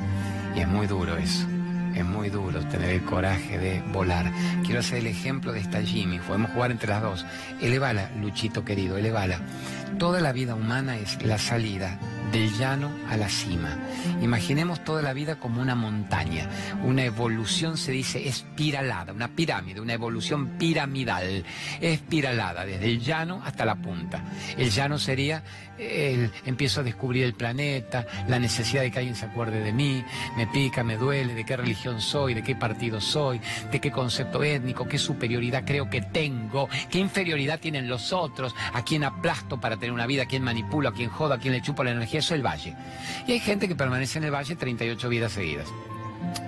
Y 0.56 0.60
es 0.60 0.68
muy 0.68 0.88
duro 0.88 1.18
eso. 1.18 1.55
Es 1.96 2.06
muy 2.06 2.30
duro 2.30 2.60
tener 2.68 2.90
el 2.90 3.04
coraje 3.04 3.58
de 3.58 3.82
volar. 3.94 4.32
Quiero 4.64 4.82
hacer 4.82 5.00
el 5.00 5.08
ejemplo 5.08 5.54
de 5.54 5.62
esta 5.62 5.82
Jimmy. 5.82 6.20
Podemos 6.20 6.52
jugar 6.52 6.72
entre 6.72 6.90
las 6.90 7.02
dos. 7.02 7.26
Elevala, 7.62 8.10
Luchito 8.20 8.66
querido, 8.66 8.98
elevala. 8.98 9.40
Toda 10.00 10.20
la 10.20 10.34
vida 10.34 10.56
humana 10.56 10.98
es 10.98 11.24
la 11.24 11.38
salida 11.38 11.98
del 12.32 12.52
llano 12.58 12.92
a 13.10 13.16
la 13.16 13.30
cima. 13.30 13.78
Imaginemos 14.22 14.84
toda 14.84 15.02
la 15.02 15.14
vida 15.14 15.40
como 15.40 15.62
una 15.62 15.74
montaña. 15.74 16.50
Una 16.84 17.06
evolución 17.06 17.78
se 17.78 17.94
dice 17.94 18.28
espiralada, 18.28 19.14
una 19.14 19.30
pirámide, 19.30 19.80
una 19.80 19.94
evolución 19.94 20.58
piramidal, 20.58 21.46
espiralada, 21.80 22.66
desde 22.66 22.88
el 22.88 23.00
llano 23.00 23.42
hasta 23.46 23.64
la 23.64 23.76
punta. 23.76 24.22
El 24.58 24.70
llano 24.70 25.00
sería 25.00 25.44
el, 25.78 26.32
empiezo 26.46 26.82
a 26.82 26.84
descubrir 26.84 27.24
el 27.24 27.34
planeta, 27.34 28.06
la 28.28 28.40
necesidad 28.40 28.82
de 28.82 28.92
que 28.92 29.00
alguien 29.00 29.16
se 29.16 29.26
acuerde 29.26 29.62
de 29.62 29.74
mí, 29.74 30.04
me 30.38 30.48
pica, 30.48 30.84
me 30.84 30.98
duele, 30.98 31.34
de 31.34 31.46
qué 31.46 31.58
religión 31.58 32.02
soy, 32.02 32.34
de 32.34 32.44
qué 32.44 32.56
partido 32.56 33.02
soy, 33.02 33.40
de 33.72 33.80
qué 33.80 33.92
concepto 33.92 34.44
étnico, 34.44 34.88
qué 34.88 34.98
superioridad 34.98 35.64
creo 35.66 35.90
que 35.90 36.02
tengo, 36.02 36.70
qué 36.90 37.00
inferioridad 37.00 37.60
tienen 37.60 37.88
los 37.88 38.14
otros, 38.14 38.56
a 38.74 38.84
quién 38.84 39.04
aplasto 39.04 39.60
para 39.60 39.78
tener 39.78 39.85
una 39.92 40.08
vida, 40.08 40.24
a 40.24 40.26
quién 40.26 40.44
manipulo, 40.44 40.90
a 40.90 40.94
quién 40.94 41.10
jodo, 41.10 41.34
a 41.34 41.40
quién 41.40 41.54
le 41.54 41.62
chupo 41.62 41.84
la 41.84 41.92
energía, 41.92 42.20
eso 42.20 42.34
es 42.34 42.40
el 42.40 42.46
valle. 42.46 42.76
Y 43.28 43.34
hay 43.34 43.40
gente 43.40 43.68
que 43.68 43.76
permanece 43.76 44.18
en 44.18 44.26
el 44.26 44.32
valle 44.34 44.56
38 44.56 45.10
vidas 45.10 45.32
seguidas 45.32 45.68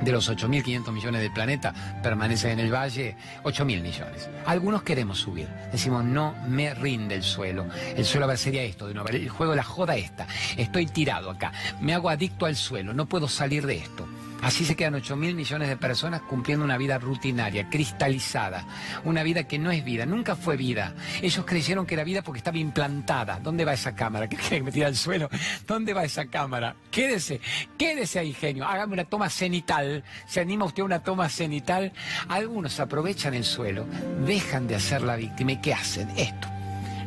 de 0.02 0.12
los 0.12 0.30
8.500 0.30 0.92
millones 0.92 1.22
del 1.22 1.32
planeta 1.32 1.74
permanecen 2.04 2.52
en 2.52 2.60
el 2.60 2.74
valle 2.74 3.16
8.000 3.44 3.82
millones. 3.82 4.30
Algunos 4.46 4.84
queremos 4.84 5.20
subir. 5.20 5.48
Decimos, 5.72 6.04
no 6.04 6.36
me 6.48 6.74
rinde 6.74 7.16
el 7.16 7.24
suelo. 7.24 7.66
El 7.96 8.06
suelo 8.06 8.26
a 8.26 8.30
ver 8.30 8.38
sería 8.38 8.64
esto, 8.64 8.88
de 8.88 8.94
nuevo. 8.94 9.10
El 9.10 9.30
juego 9.30 9.52
de 9.52 9.58
la 9.58 9.64
joda 9.64 9.96
esta. 9.96 10.28
Estoy 10.56 10.86
tirado 10.88 11.30
acá. 11.30 11.52
Me 11.82 11.94
hago 11.94 12.10
adicto 12.10 12.46
al 12.46 12.56
suelo. 12.56 12.94
No 12.94 13.06
puedo 13.06 13.28
salir 13.28 13.66
de 13.66 13.78
esto. 13.78 14.08
Así 14.42 14.66
se 14.66 14.76
quedan 14.76 14.96
8 14.96 15.16
mil 15.16 15.36
millones 15.36 15.68
de 15.68 15.78
personas 15.78 16.22
cumpliendo 16.22 16.64
una 16.64 16.78
vida 16.78 17.00
rutinaria, 17.00 17.70
cristalizada, 17.70 18.66
una 19.04 19.24
vida 19.24 19.46
que 19.46 19.58
no 19.58 19.72
es 19.72 19.84
vida, 19.84 20.06
nunca 20.06 20.36
fue 20.36 20.56
vida. 20.56 20.94
Ellos 21.22 21.44
creyeron 21.46 21.86
que 21.86 21.96
era 21.96 22.04
vida 22.04 22.22
porque 22.22 22.38
estaba 22.38 22.58
implantada. 22.58 23.40
¿Dónde 23.40 23.66
va 23.66 23.74
esa 23.74 23.96
cámara? 23.96 24.28
¿Qué 24.30 24.38
que 24.50 24.62
me 24.62 24.72
tira 24.72 24.88
al 24.88 24.96
suelo? 24.96 25.30
¿Dónde 25.66 25.94
va 25.94 26.04
esa 26.04 26.28
cámara? 26.28 26.76
Quédese, 26.92 27.42
quédese 27.78 28.20
ahí, 28.20 28.34
genio. 28.34 28.66
Hágame 28.66 28.94
una 28.94 29.06
toma 29.06 29.30
cenital. 29.30 30.04
¿Se 30.28 30.40
anima 30.40 30.66
usted 30.66 30.84
a 30.84 30.86
una 30.86 31.04
toma 31.04 31.30
cenital? 31.30 31.92
Algunos 32.30 32.80
aprovechan 32.80 33.34
el 33.34 33.44
suelo, 33.44 33.86
dejan 34.26 34.68
de 34.68 34.76
hacer 34.76 35.02
la 35.02 35.16
víctima. 35.16 35.54
¿Y 35.54 35.62
qué 35.62 35.74
hacen? 35.74 36.10
Esto. 36.16 36.48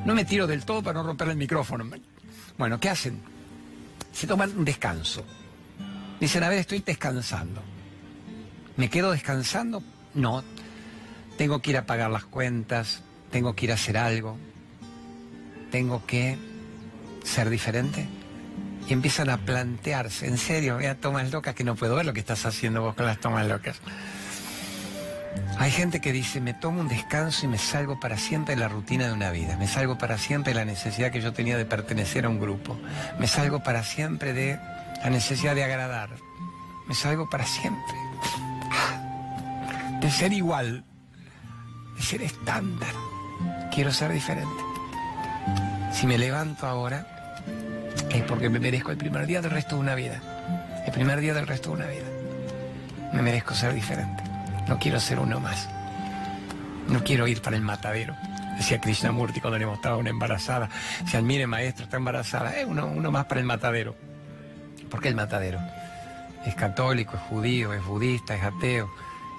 No 0.05 0.15
me 0.15 0.25
tiro 0.25 0.47
del 0.47 0.65
todo 0.65 0.83
para 0.83 0.99
no 0.99 1.07
romper 1.07 1.29
el 1.29 1.37
micrófono. 1.37 1.85
Bueno, 2.59 2.81
¿qué 2.81 2.89
hacen? 2.91 3.21
Se 4.13 4.27
toman 4.27 4.53
un 4.57 4.65
descanso 4.65 5.25
Dicen, 6.21 6.45
a 6.45 6.49
ver, 6.49 6.59
estoy 6.59 6.81
descansando. 6.81 7.63
¿Me 8.77 8.91
quedo 8.91 9.11
descansando? 9.11 9.83
No. 10.15 10.45
Tengo 11.39 11.63
que 11.63 11.71
ir 11.71 11.79
a 11.79 11.87
pagar 11.87 12.11
las 12.11 12.25
cuentas, 12.25 13.03
tengo 13.31 13.55
que 13.55 13.65
ir 13.65 13.73
a 13.73 13.75
hacer 13.75 13.97
algo, 13.97 14.37
tengo 15.71 16.05
que 16.07 16.37
ser 17.25 17.49
diferente. 17.49 18.07
Y 18.87 18.93
empiezan 18.93 19.31
a 19.31 19.39
plantearse, 19.39 20.27
en 20.27 20.37
serio, 20.37 20.77
vea 20.77 20.95
tomas 20.97 21.31
locas 21.31 21.55
que 21.55 21.65
no 21.65 21.77
puedo 21.77 21.97
ver 21.97 22.05
lo 22.05 22.13
que 22.13 22.21
estás 22.21 22.45
haciendo 22.45 22.83
vos 22.83 22.95
con 22.95 23.07
las 23.07 23.19
tomas 23.19 23.47
locas. 23.47 23.81
Hay 25.59 25.71
gente 25.71 26.01
que 26.01 26.13
dice, 26.13 26.41
me 26.41 26.55
tomo 26.55 26.81
un 26.81 26.89
descanso 26.89 27.47
y 27.47 27.49
me 27.49 27.59
salgo 27.59 28.01
para 28.01 28.17
siempre 28.17 28.55
de 28.57 28.61
la 28.61 28.69
rutina 28.69 29.07
de 29.07 29.13
una 29.13 29.31
vida, 29.31 29.57
me 29.57 29.69
salgo 29.69 29.97
para 29.97 30.19
siempre 30.19 30.53
de 30.53 30.59
la 30.59 30.65
necesidad 30.65 31.13
que 31.13 31.21
yo 31.21 31.33
tenía 31.33 31.57
de 31.57 31.65
pertenecer 31.65 32.25
a 32.25 32.29
un 32.29 32.41
grupo, 32.41 32.79
me 33.19 33.27
salgo 33.27 33.63
para 33.63 33.85
siempre 33.85 34.33
de 34.33 34.59
la 35.03 35.11
necesidad 35.11 35.55
de 35.55 35.65
agradar. 35.65 36.11
Me 36.87 36.95
salgo 36.95 37.29
para 37.29 37.47
siempre. 37.47 37.97
De 40.01 40.11
ser 40.11 40.33
igual, 40.33 40.85
de 41.97 42.03
ser 42.03 42.23
estándar. 42.23 42.95
Quiero 43.73 43.93
ser 43.93 44.13
diferente. 44.13 44.63
Si 45.93 46.07
me 46.07 46.19
levanto 46.19 46.67
ahora, 46.67 47.07
es 48.11 48.23
porque 48.25 48.49
me 48.49 48.59
merezco 48.59 48.91
el 48.91 48.97
primer 48.97 49.27
día 49.27 49.41
del 49.41 49.51
resto 49.51 49.77
de 49.77 49.83
una 49.83 49.95
vida. 49.95 50.21
El 50.87 50.93
primer 50.93 51.21
día 51.21 51.35
del 51.35 51.47
resto 51.47 51.71
de 51.71 51.77
una 51.77 51.87
vida. 51.87 52.07
Me 53.13 53.23
merezco 53.23 53.55
ser 53.55 53.75
diferente. 53.75 54.23
No 54.69 54.79
quiero 54.79 55.01
ser 55.01 55.19
uno 55.19 55.41
más. 55.41 55.69
No 56.89 57.03
quiero 57.05 57.27
ir 57.29 57.41
para 57.41 57.57
el 57.57 57.63
matadero. 57.63 58.17
Decía 58.57 58.81
Krishnamurti 58.81 59.41
cuando 59.41 59.59
le 59.59 59.67
mostraba 59.67 59.97
una 59.97 60.11
embarazada. 60.11 60.69
Si 61.07 61.17
admire 61.17 61.47
maestro, 61.47 61.85
está 61.85 61.97
embarazada. 61.97 62.57
Es 62.57 62.67
uno, 62.67 62.87
uno 62.87 63.11
más 63.11 63.27
para 63.27 63.41
el 63.41 63.47
matadero. 63.47 63.95
¿Por 64.91 65.01
qué 65.01 65.09
el 65.09 65.15
matadero? 65.15 65.61
Es 66.45 66.55
católico, 66.55 67.17
es 67.17 67.23
judío, 67.23 67.73
es 67.73 67.85
budista, 67.85 68.35
es 68.35 68.43
ateo, 68.43 68.91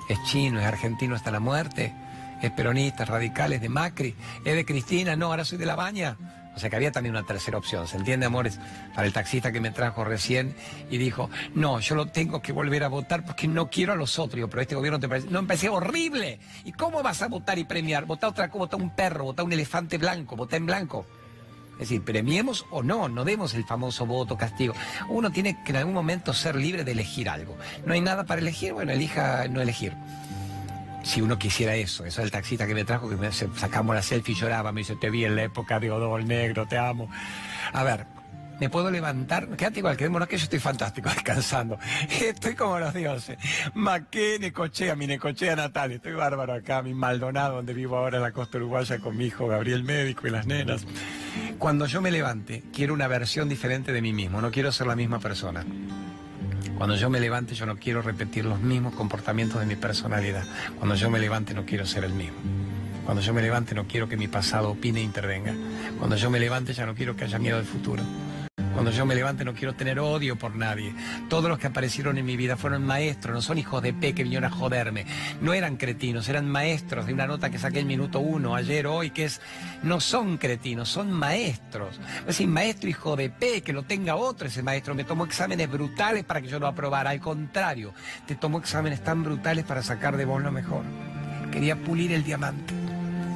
es 0.07 0.17
chino, 0.23 0.59
es 0.59 0.65
argentino 0.65 1.15
hasta 1.15 1.31
la 1.31 1.39
muerte, 1.39 1.93
es 2.41 2.51
peronista, 2.51 3.03
es 3.03 3.09
radical, 3.09 3.53
es 3.53 3.61
de 3.61 3.69
Macri, 3.69 4.15
es 4.45 4.55
de 4.55 4.65
Cristina, 4.65 5.15
no, 5.15 5.27
ahora 5.27 5.43
soy 5.43 5.57
de 5.57 5.65
La 5.65 5.75
Baña. 5.75 6.17
O 6.53 6.59
sea 6.59 6.69
que 6.69 6.75
había 6.75 6.91
también 6.91 7.15
una 7.15 7.25
tercera 7.25 7.57
opción, 7.57 7.87
¿se 7.87 7.97
entiende, 7.97 8.25
amores? 8.25 8.59
Para 8.93 9.07
el 9.07 9.13
taxista 9.13 9.51
que 9.51 9.61
me 9.61 9.71
trajo 9.71 10.03
recién 10.03 10.53
y 10.89 10.97
dijo, 10.97 11.29
no, 11.55 11.79
yo 11.79 11.95
lo 11.95 12.07
tengo 12.07 12.41
que 12.41 12.51
volver 12.51 12.83
a 12.83 12.89
votar 12.89 13.23
porque 13.25 13.47
no 13.47 13.69
quiero 13.69 13.93
a 13.93 13.95
los 13.95 14.19
otros. 14.19 14.49
pero 14.49 14.61
este 14.61 14.75
gobierno 14.75 14.99
te 14.99 15.07
parece... 15.07 15.29
No, 15.29 15.39
empecé 15.39 15.69
horrible. 15.69 16.39
¿Y 16.65 16.73
cómo 16.73 17.01
vas 17.01 17.21
a 17.21 17.27
votar 17.27 17.57
y 17.57 17.63
premiar? 17.63 18.05
Vota 18.05 18.27
otra 18.27 18.49
cosa, 18.49 18.59
vota 18.59 18.75
un 18.75 18.93
perro, 18.93 19.25
vota 19.25 19.43
un 19.43 19.53
elefante 19.53 19.97
blanco, 19.97 20.35
vota 20.35 20.57
en 20.57 20.65
blanco. 20.65 21.05
Es 21.81 21.89
decir, 21.89 22.03
premiemos 22.03 22.67
o 22.69 22.83
no, 22.83 23.09
no 23.09 23.25
demos 23.25 23.55
el 23.55 23.65
famoso 23.65 24.05
voto 24.05 24.37
castigo. 24.37 24.75
Uno 25.09 25.31
tiene 25.31 25.63
que 25.63 25.71
en 25.71 25.77
algún 25.77 25.95
momento 25.95 26.31
ser 26.31 26.55
libre 26.55 26.83
de 26.83 26.91
elegir 26.91 27.27
algo. 27.27 27.57
No 27.87 27.95
hay 27.95 28.01
nada 28.01 28.23
para 28.23 28.39
elegir, 28.39 28.73
bueno, 28.73 28.91
elija 28.91 29.47
no 29.47 29.61
elegir. 29.61 29.93
Si 31.01 31.23
uno 31.23 31.39
quisiera 31.39 31.73
eso, 31.73 32.05
eso 32.05 32.21
es 32.21 32.25
el 32.25 32.29
taxista 32.29 32.67
que 32.67 32.75
me 32.75 32.85
trajo, 32.85 33.09
que 33.09 33.15
me 33.15 33.31
sacamos 33.31 33.95
la 33.95 34.03
selfie 34.03 34.35
y 34.35 34.37
lloraba, 34.37 34.71
me 34.71 34.81
dice, 34.81 34.95
te 34.95 35.09
vi 35.09 35.25
en 35.25 35.35
la 35.35 35.41
época 35.41 35.79
de 35.79 35.89
Odol 35.89 36.27
Negro, 36.27 36.67
te 36.67 36.77
amo. 36.77 37.09
A 37.73 37.83
ver, 37.83 38.05
me 38.61 38.69
puedo 38.69 38.91
levantar, 38.91 39.49
quédate 39.57 39.79
igual, 39.79 39.97
quedémonos 39.97 40.27
que 40.27 40.37
yo 40.37 40.43
estoy 40.43 40.59
fantástico, 40.59 41.09
descansando. 41.13 41.79
Estoy 42.21 42.53
como 42.53 42.77
los 42.77 42.93
dioses. 42.93 43.39
Maqué, 43.73 44.37
Necochea, 44.39 44.95
mi 44.95 45.07
Necochea 45.07 45.55
natal, 45.55 45.93
estoy 45.93 46.13
bárbaro 46.13 46.53
acá, 46.53 46.83
mi 46.83 46.93
Maldonado, 46.93 47.55
donde 47.55 47.73
vivo 47.73 47.97
ahora 47.97 48.17
en 48.17 48.23
la 48.23 48.31
costa 48.31 48.59
uruguaya 48.59 48.99
con 48.99 49.17
mi 49.17 49.25
hijo 49.25 49.47
Gabriel 49.47 49.83
Médico 49.83 50.27
y 50.27 50.29
las 50.29 50.45
nenas. 50.45 50.85
Cuando 51.57 51.87
yo 51.87 52.01
me 52.01 52.11
levante, 52.11 52.61
quiero 52.71 52.93
una 52.93 53.07
versión 53.07 53.49
diferente 53.49 53.91
de 53.93 54.01
mí 54.03 54.13
mismo, 54.13 54.41
no 54.41 54.51
quiero 54.51 54.71
ser 54.71 54.85
la 54.85 54.95
misma 54.95 55.17
persona. 55.17 55.65
Cuando 56.77 56.95
yo 56.95 57.09
me 57.09 57.19
levante, 57.19 57.55
yo 57.55 57.65
no 57.65 57.77
quiero 57.77 58.03
repetir 58.03 58.45
los 58.45 58.59
mismos 58.59 58.93
comportamientos 58.93 59.59
de 59.59 59.65
mi 59.65 59.75
personalidad. 59.75 60.43
Cuando 60.77 60.93
yo 60.93 61.09
me 61.09 61.17
levante, 61.17 61.55
no 61.55 61.65
quiero 61.65 61.87
ser 61.87 62.03
el 62.03 62.13
mismo. 62.13 62.37
Cuando 63.05 63.23
yo 63.23 63.33
me 63.33 63.41
levante, 63.41 63.73
no 63.73 63.87
quiero 63.87 64.07
que 64.07 64.17
mi 64.17 64.27
pasado 64.27 64.69
opine 64.69 64.99
e 64.99 65.03
intervenga. 65.03 65.55
Cuando 65.97 66.15
yo 66.15 66.29
me 66.29 66.39
levante, 66.39 66.73
ya 66.73 66.85
no 66.85 66.93
quiero 66.93 67.15
que 67.15 67.23
haya 67.23 67.39
miedo 67.39 67.57
al 67.57 67.65
futuro. 67.65 68.03
Cuando 68.73 68.91
yo 68.91 69.05
me 69.05 69.15
levante 69.15 69.43
no 69.43 69.53
quiero 69.53 69.73
tener 69.73 69.99
odio 69.99 70.37
por 70.37 70.55
nadie. 70.55 70.93
Todos 71.29 71.49
los 71.49 71.59
que 71.59 71.67
aparecieron 71.67 72.17
en 72.17 72.25
mi 72.25 72.37
vida 72.37 72.55
fueron 72.57 72.85
maestros, 72.85 73.35
no 73.35 73.41
son 73.41 73.57
hijos 73.57 73.83
de 73.83 73.93
P 73.93 74.13
que 74.13 74.23
vinieron 74.23 74.45
a 74.45 74.55
joderme. 74.55 75.05
No 75.41 75.53
eran 75.53 75.77
cretinos, 75.77 76.29
eran 76.29 76.49
maestros 76.49 77.05
de 77.05 77.13
una 77.13 77.27
nota 77.27 77.49
que 77.49 77.59
saqué 77.59 77.79
en 77.79 77.87
minuto 77.87 78.19
uno, 78.19 78.55
ayer, 78.55 78.87
hoy, 78.87 79.11
que 79.11 79.25
es, 79.25 79.41
no 79.83 79.99
son 79.99 80.37
cretinos, 80.37 80.89
son 80.89 81.11
maestros. 81.11 81.99
Es 82.21 82.25
decir, 82.27 82.47
maestro 82.47 82.89
hijo 82.89 83.15
de 83.15 83.29
P, 83.29 83.61
que 83.61 83.73
lo 83.73 83.83
tenga 83.83 84.15
otro 84.15 84.47
ese 84.47 84.63
maestro. 84.63 84.95
Me 84.95 85.03
tomó 85.03 85.25
exámenes 85.25 85.69
brutales 85.69 86.23
para 86.23 86.41
que 86.41 86.47
yo 86.47 86.59
lo 86.59 86.67
aprobara. 86.67 87.09
Al 87.09 87.19
contrario, 87.19 87.93
te 88.25 88.35
tomó 88.35 88.59
exámenes 88.59 89.03
tan 89.03 89.23
brutales 89.23 89.65
para 89.65 89.83
sacar 89.83 90.17
de 90.17 90.25
vos 90.25 90.41
lo 90.41 90.51
mejor. 90.51 90.83
Quería 91.51 91.75
pulir 91.75 92.13
el 92.13 92.23
diamante. 92.23 92.73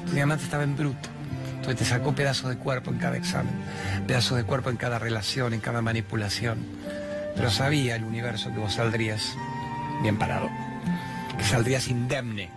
Tu 0.08 0.14
diamante 0.14 0.46
estaba 0.46 0.64
en 0.64 0.78
bruto. 0.78 1.15
Entonces 1.66 1.88
te 1.88 1.96
sacó 1.96 2.14
pedazos 2.14 2.52
de 2.52 2.58
cuerpo 2.58 2.92
en 2.92 3.00
cada 3.00 3.18
examen, 3.18 3.52
pedazos 4.06 4.38
de 4.38 4.44
cuerpo 4.44 4.70
en 4.70 4.78
cada 4.78 5.00
relación, 5.00 5.52
en 5.52 5.62
cada 5.62 5.82
manipulación. 5.82 6.60
Pero 7.36 7.50
sabía 7.50 7.96
el 7.96 8.04
universo 8.04 8.52
que 8.54 8.60
vos 8.60 8.76
saldrías 8.76 9.36
bien 10.04 10.20
parado, 10.20 10.48
que 11.36 11.44
saldrías 11.44 11.88
indemne, 11.88 12.52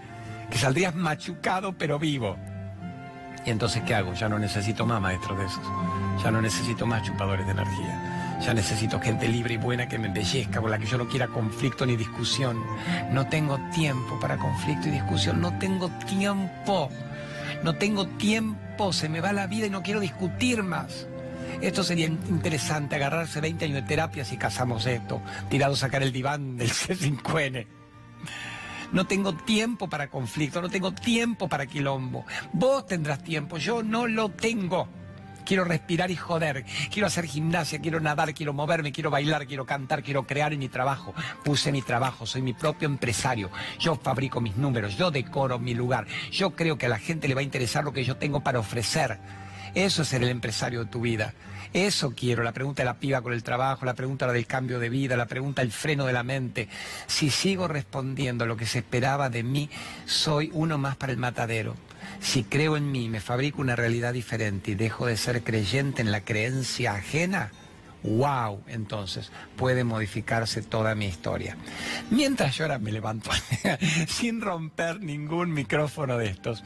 que 0.50 0.58
saldrías 0.58 0.94
machucado 0.94 1.72
pero 1.72 1.98
vivo. 1.98 2.36
Y 3.46 3.50
entonces, 3.50 3.82
¿qué 3.86 3.94
hago? 3.94 4.12
Ya 4.12 4.28
no 4.28 4.38
necesito 4.38 4.84
más 4.84 5.00
maestros 5.00 5.38
de 5.38 5.46
esos. 5.46 5.64
Ya 6.22 6.30
no 6.30 6.42
necesito 6.42 6.84
más 6.84 7.02
chupadores 7.02 7.46
de 7.46 7.52
energía. 7.52 8.36
Ya 8.42 8.52
necesito 8.52 9.00
gente 9.00 9.26
libre 9.26 9.54
y 9.54 9.56
buena 9.56 9.88
que 9.88 9.98
me 9.98 10.08
embellezca, 10.08 10.60
con 10.60 10.70
la 10.70 10.78
que 10.78 10.84
yo 10.84 10.98
no 10.98 11.08
quiera 11.08 11.28
conflicto 11.28 11.86
ni 11.86 11.96
discusión. 11.96 12.62
No 13.10 13.26
tengo 13.26 13.58
tiempo 13.72 14.20
para 14.20 14.36
conflicto 14.36 14.88
y 14.88 14.90
discusión. 14.90 15.40
No 15.40 15.58
tengo 15.58 15.88
tiempo. 16.06 16.90
No 17.64 17.74
tengo 17.74 18.06
tiempo 18.06 18.67
se 18.92 19.08
me 19.08 19.20
va 19.20 19.32
la 19.32 19.46
vida 19.46 19.66
y 19.66 19.70
no 19.70 19.82
quiero 19.82 20.00
discutir 20.00 20.62
más. 20.62 21.08
Esto 21.60 21.82
sería 21.82 22.06
interesante, 22.06 22.94
agarrarse 22.94 23.40
20 23.40 23.64
años 23.64 23.74
de 23.74 23.82
terapia 23.82 24.24
si 24.24 24.36
casamos 24.36 24.86
esto, 24.86 25.20
tirado 25.48 25.74
a 25.74 25.76
sacar 25.76 26.02
el 26.02 26.12
diván 26.12 26.56
del 26.56 26.70
C5N. 26.70 27.66
No 28.92 29.06
tengo 29.06 29.34
tiempo 29.34 29.88
para 29.88 30.08
conflicto, 30.08 30.62
no 30.62 30.70
tengo 30.70 30.92
tiempo 30.92 31.48
para 31.48 31.66
quilombo. 31.66 32.24
Vos 32.52 32.86
tendrás 32.86 33.22
tiempo, 33.22 33.58
yo 33.58 33.82
no 33.82 34.06
lo 34.06 34.30
tengo 34.30 34.88
quiero 35.48 35.64
respirar 35.64 36.10
y 36.10 36.16
joder, 36.16 36.66
quiero 36.92 37.06
hacer 37.06 37.24
gimnasia, 37.24 37.78
quiero 37.78 38.00
nadar, 38.00 38.34
quiero 38.34 38.52
moverme, 38.52 38.92
quiero 38.92 39.10
bailar, 39.10 39.46
quiero 39.46 39.64
cantar, 39.64 40.02
quiero 40.02 40.26
crear 40.26 40.52
en 40.52 40.58
mi 40.58 40.68
trabajo. 40.68 41.14
Puse 41.42 41.72
mi 41.72 41.80
trabajo, 41.80 42.26
soy 42.26 42.42
mi 42.42 42.52
propio 42.52 42.86
empresario. 42.86 43.50
Yo 43.78 43.96
fabrico 43.96 44.42
mis 44.42 44.58
números, 44.58 44.98
yo 44.98 45.10
decoro 45.10 45.58
mi 45.58 45.72
lugar. 45.72 46.06
Yo 46.30 46.50
creo 46.50 46.76
que 46.76 46.84
a 46.84 46.90
la 46.90 46.98
gente 46.98 47.28
le 47.28 47.34
va 47.34 47.40
a 47.40 47.44
interesar 47.44 47.82
lo 47.82 47.94
que 47.94 48.04
yo 48.04 48.18
tengo 48.18 48.40
para 48.40 48.58
ofrecer. 48.58 49.18
Eso 49.74 50.02
es 50.02 50.08
ser 50.08 50.22
el 50.22 50.28
empresario 50.28 50.84
de 50.84 50.90
tu 50.90 51.00
vida. 51.00 51.32
Eso 51.72 52.12
quiero, 52.14 52.42
la 52.42 52.52
pregunta 52.52 52.82
de 52.82 52.86
la 52.86 52.98
piba 52.98 53.22
con 53.22 53.32
el 53.32 53.42
trabajo, 53.42 53.86
la 53.86 53.94
pregunta 53.94 54.30
del 54.30 54.46
cambio 54.46 54.78
de 54.78 54.90
vida, 54.90 55.16
la 55.16 55.26
pregunta 55.26 55.62
del 55.62 55.72
freno 55.72 56.04
de 56.04 56.12
la 56.12 56.22
mente. 56.22 56.68
Si 57.06 57.30
sigo 57.30 57.68
respondiendo 57.68 58.44
lo 58.44 58.56
que 58.56 58.66
se 58.66 58.80
esperaba 58.80 59.30
de 59.30 59.42
mí, 59.42 59.70
soy 60.04 60.50
uno 60.52 60.76
más 60.76 60.96
para 60.96 61.12
el 61.12 61.18
matadero. 61.18 61.74
Si 62.20 62.44
creo 62.44 62.76
en 62.76 62.90
mí, 62.90 63.08
me 63.08 63.20
fabrico 63.20 63.60
una 63.60 63.76
realidad 63.76 64.12
diferente 64.12 64.72
y 64.72 64.74
dejo 64.74 65.06
de 65.06 65.16
ser 65.16 65.42
creyente 65.42 66.02
en 66.02 66.10
la 66.10 66.22
creencia 66.22 66.94
ajena, 66.94 67.52
wow, 68.02 68.62
entonces 68.66 69.30
puede 69.56 69.84
modificarse 69.84 70.62
toda 70.62 70.94
mi 70.94 71.06
historia. 71.06 71.56
Mientras 72.10 72.60
ahora 72.60 72.78
me 72.78 72.92
levanto 72.92 73.30
sin 74.08 74.40
romper 74.40 75.00
ningún 75.00 75.52
micrófono 75.52 76.18
de 76.18 76.26
estos, 76.26 76.64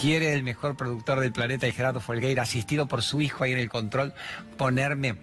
quiere 0.00 0.32
el 0.32 0.42
mejor 0.42 0.76
productor 0.76 1.20
del 1.20 1.32
planeta, 1.32 1.70
Gerardo 1.70 2.00
Folgueira, 2.00 2.42
asistido 2.42 2.86
por 2.86 3.02
su 3.02 3.20
hijo 3.20 3.44
ahí 3.44 3.52
en 3.52 3.58
el 3.58 3.68
control, 3.70 4.14
ponerme 4.56 5.16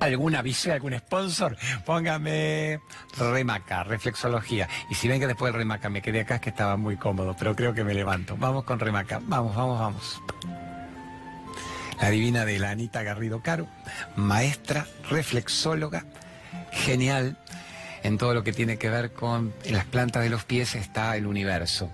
algún 0.00 0.34
aviso, 0.34 0.72
algún 0.72 0.96
sponsor, 0.98 1.56
póngame 1.84 2.80
remaca, 3.18 3.84
reflexología. 3.84 4.68
Y 4.90 4.94
si 4.94 5.08
ven 5.08 5.20
que 5.20 5.26
después 5.26 5.52
del 5.52 5.60
remaca 5.60 5.88
me 5.88 6.02
quedé 6.02 6.20
acá 6.20 6.36
es 6.36 6.40
que 6.40 6.50
estaba 6.50 6.76
muy 6.76 6.96
cómodo, 6.96 7.36
pero 7.38 7.54
creo 7.54 7.74
que 7.74 7.84
me 7.84 7.94
levanto. 7.94 8.36
Vamos 8.36 8.64
con 8.64 8.78
remaca, 8.78 9.20
vamos, 9.22 9.54
vamos, 9.54 9.78
vamos. 9.78 10.22
La 12.00 12.08
divina 12.08 12.44
de 12.46 12.58
la 12.58 12.70
Anita 12.70 13.02
Garrido 13.02 13.42
Caro, 13.42 13.66
maestra, 14.16 14.86
reflexóloga, 15.10 16.04
genial. 16.72 17.36
en 18.02 18.16
todo 18.16 18.32
lo 18.32 18.42
que 18.42 18.54
tiene 18.54 18.78
que 18.78 18.88
ver 18.88 19.12
con 19.12 19.52
las 19.68 19.84
plantas 19.84 20.22
de 20.22 20.30
los 20.30 20.44
pies 20.44 20.74
está 20.74 21.16
el 21.16 21.26
universo. 21.26 21.90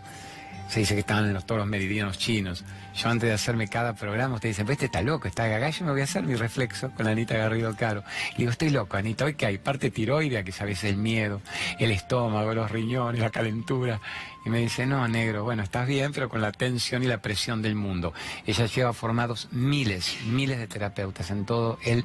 Se 0.69 0.81
dice 0.81 0.95
que 0.95 1.01
están 1.01 1.25
en 1.27 1.35
los, 1.35 1.47
todos 1.47 1.61
los 1.61 1.69
meridianos 1.69 2.19
chinos. 2.19 2.65
Yo 2.95 3.09
antes 3.09 3.29
de 3.29 3.35
hacerme 3.35 3.69
cada 3.69 3.95
programa, 3.95 4.35
usted 4.35 4.49
dice, 4.49 4.65
pues 4.65 4.77
este 4.77 4.87
está 4.87 5.03
loco, 5.03 5.29
está 5.29 5.47
gaga, 5.47 5.71
yo 5.71 5.85
me 5.85 5.93
voy 5.93 6.01
a 6.01 6.05
hacer 6.05 6.25
mi 6.25 6.35
reflexo 6.35 6.91
con 6.91 7.07
Anita 7.07 7.37
Garrido 7.37 7.77
Caro. 7.77 8.03
Le 8.33 8.39
digo, 8.39 8.51
estoy 8.51 8.71
loco, 8.71 8.97
Anita, 8.97 9.25
hoy 9.25 9.35
que 9.35 9.47
hay 9.47 9.59
parte 9.59 9.91
tiroidea, 9.91 10.43
que 10.43 10.53
sabes 10.53 10.83
el 10.85 10.97
miedo, 10.97 11.41
el 11.79 11.91
estómago, 11.91 12.55
los 12.55 12.71
riñones, 12.71 13.21
la 13.21 13.31
calentura. 13.31 14.01
Y 14.45 14.51
me 14.51 14.61
dice, 14.61 14.87
no, 14.87 15.07
negro, 15.09 15.45
bueno, 15.45 15.63
estás 15.63 15.87
bien, 15.87 16.13
pero 16.13 16.29
con 16.29 16.41
la 16.41 16.53
tensión 16.53 17.03
y 17.03 17.07
la 17.07 17.23
presión 17.23 17.63
del 17.63 17.75
mundo. 17.75 18.13
Ella 18.47 18.67
lleva 18.67 18.93
formados 18.93 19.49
miles, 19.53 20.19
miles 20.27 20.59
de 20.59 20.67
terapeutas 20.67 21.31
en 21.31 21.45
todo 21.45 21.79
el 21.85 22.05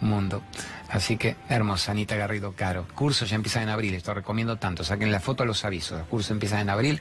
mundo. 0.00 0.42
Así 0.88 1.16
que, 1.16 1.36
hermosa, 1.48 1.92
Anita 1.92 2.16
Garrido 2.16 2.52
Caro. 2.52 2.86
Curso 2.94 3.24
ya 3.24 3.36
empieza 3.36 3.62
en 3.62 3.68
abril, 3.68 3.94
esto 3.94 4.12
recomiendo 4.12 4.56
tanto. 4.56 4.82
Saquen 4.82 5.12
la 5.12 5.20
foto 5.20 5.44
a 5.44 5.46
los 5.46 5.64
avisos. 5.64 6.02
Curso 6.08 6.32
empieza 6.32 6.60
en 6.60 6.68
abril 6.68 7.00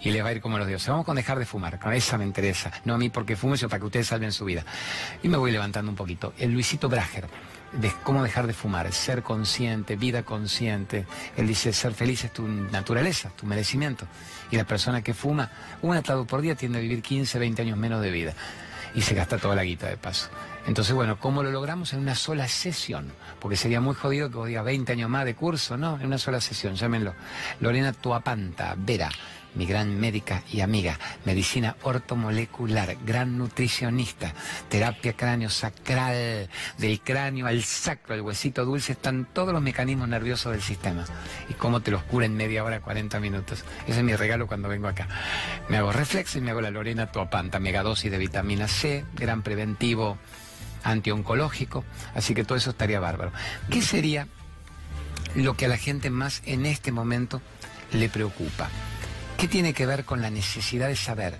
y 0.00 0.10
les 0.10 0.24
va 0.24 0.28
a 0.28 0.32
ir 0.32 0.40
como 0.40 0.56
los 0.56 0.66
dioses. 0.66 0.88
Vamos 0.88 1.04
con 1.04 1.16
dejar 1.16 1.38
de 1.38 1.44
fumar, 1.44 1.78
con 1.78 1.92
esa 1.92 2.16
me 2.16 2.24
interesa. 2.24 2.72
No 2.84 2.94
a 2.94 2.98
mí 2.98 3.10
porque 3.10 3.36
fume, 3.36 3.58
sino 3.58 3.68
para 3.68 3.80
que 3.80 3.86
ustedes 3.86 4.06
salven 4.06 4.32
su 4.32 4.46
vida. 4.46 4.64
Y 5.22 5.28
me 5.28 5.36
voy 5.36 5.50
levantando 5.50 5.90
un 5.90 5.96
poquito. 5.96 6.32
El 6.38 6.52
Luisito 6.52 6.88
Brager. 6.88 7.26
De 7.72 7.92
cómo 8.04 8.22
dejar 8.22 8.46
de 8.46 8.54
fumar, 8.54 8.90
ser 8.92 9.22
consciente, 9.22 9.96
vida 9.96 10.22
consciente. 10.22 11.04
Él 11.36 11.48
dice, 11.48 11.72
ser 11.72 11.92
feliz 11.92 12.24
es 12.24 12.32
tu 12.32 12.46
naturaleza, 12.46 13.30
tu 13.36 13.44
merecimiento. 13.44 14.06
Y 14.50 14.56
la 14.56 14.64
persona 14.64 15.02
que 15.02 15.12
fuma 15.12 15.50
un 15.82 15.94
atado 15.94 16.26
por 16.26 16.40
día 16.40 16.54
tiende 16.54 16.78
a 16.78 16.80
vivir 16.80 17.02
15, 17.02 17.38
20 17.38 17.62
años 17.62 17.76
menos 17.76 18.00
de 18.00 18.10
vida. 18.10 18.34
Y 18.94 19.02
se 19.02 19.14
gasta 19.14 19.38
toda 19.38 19.54
la 19.54 19.64
guita 19.64 19.88
de 19.88 19.96
paso. 19.96 20.28
Entonces, 20.66 20.94
bueno, 20.94 21.18
¿cómo 21.18 21.42
lo 21.42 21.50
logramos? 21.50 21.92
En 21.92 22.00
una 22.00 22.14
sola 22.14 22.48
sesión. 22.48 23.12
Porque 23.40 23.56
sería 23.56 23.80
muy 23.80 23.94
jodido 23.94 24.30
que 24.30 24.36
vos 24.36 24.48
digas 24.48 24.64
20 24.64 24.92
años 24.92 25.08
más 25.08 25.24
de 25.24 25.34
curso, 25.34 25.76
¿no? 25.76 25.98
En 26.00 26.06
una 26.06 26.18
sola 26.18 26.40
sesión, 26.40 26.74
llámenlo. 26.74 27.14
Lorena 27.60 27.92
Tuapanta, 27.92 28.74
Vera, 28.76 29.10
mi 29.56 29.66
gran 29.66 29.98
médica 29.98 30.42
y 30.52 30.60
amiga, 30.60 30.98
medicina 31.24 31.76
ortomolecular, 31.82 32.96
gran 33.04 33.36
nutricionista, 33.38 34.32
terapia 34.68 35.14
cráneo 35.14 35.50
sacral, 35.50 36.48
del 36.78 37.00
cráneo 37.00 37.46
al 37.46 37.62
sacro, 37.62 38.14
el 38.14 38.20
huesito 38.20 38.64
dulce, 38.64 38.92
están 38.92 39.26
todos 39.32 39.52
los 39.52 39.62
mecanismos 39.62 40.08
nerviosos 40.08 40.52
del 40.52 40.62
sistema. 40.62 41.04
Y 41.48 41.54
cómo 41.54 41.80
te 41.80 41.90
los 41.90 42.02
cura 42.04 42.26
en 42.26 42.36
media 42.36 42.64
hora, 42.64 42.80
40 42.80 43.18
minutos. 43.20 43.64
Ese 43.86 43.98
es 43.98 44.04
mi 44.04 44.14
regalo 44.14 44.46
cuando 44.46 44.68
vengo 44.68 44.88
acá. 44.88 45.08
Me 45.68 45.78
hago 45.78 45.92
reflex 45.92 46.36
y 46.36 46.40
me 46.40 46.50
hago 46.50 46.60
la 46.60 46.70
Lorena 46.70 47.10
Tuapanta, 47.10 47.58
megadosis 47.58 48.10
de 48.10 48.18
vitamina 48.18 48.68
C, 48.68 49.04
gran 49.14 49.42
preventivo 49.42 50.18
antioncológico, 50.84 51.84
así 52.14 52.34
que 52.34 52.44
todo 52.44 52.56
eso 52.56 52.70
estaría 52.70 53.00
bárbaro. 53.00 53.32
¿Qué 53.70 53.82
sería 53.82 54.28
lo 55.34 55.54
que 55.54 55.66
a 55.66 55.68
la 55.68 55.76
gente 55.76 56.10
más 56.10 56.42
en 56.46 56.64
este 56.64 56.92
momento 56.92 57.42
le 57.92 58.08
preocupa? 58.08 58.68
¿Qué 59.38 59.48
tiene 59.48 59.74
que 59.74 59.84
ver 59.84 60.04
con 60.06 60.22
la 60.22 60.30
necesidad 60.30 60.88
de 60.88 60.96
saber 60.96 61.36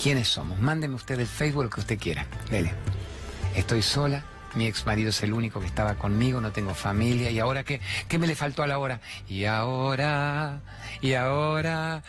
quiénes 0.00 0.28
somos? 0.28 0.60
Mándeme 0.60 0.94
usted 0.94 1.18
el 1.18 1.26
Facebook 1.26 1.64
lo 1.64 1.70
que 1.70 1.80
usted 1.80 1.98
quiera. 1.98 2.24
Dele. 2.48 2.72
Estoy 3.56 3.82
sola, 3.82 4.24
mi 4.54 4.66
ex 4.66 4.86
marido 4.86 5.10
es 5.10 5.20
el 5.24 5.32
único 5.32 5.58
que 5.58 5.66
estaba 5.66 5.96
conmigo, 5.96 6.40
no 6.40 6.52
tengo 6.52 6.74
familia, 6.74 7.28
y 7.32 7.40
ahora 7.40 7.64
qué, 7.64 7.80
¿qué 8.06 8.18
me 8.18 8.28
le 8.28 8.36
faltó 8.36 8.62
a 8.62 8.68
la 8.68 8.78
hora? 8.78 9.00
Y 9.28 9.46
ahora, 9.46 10.60
y 11.00 11.14
ahora, 11.14 12.04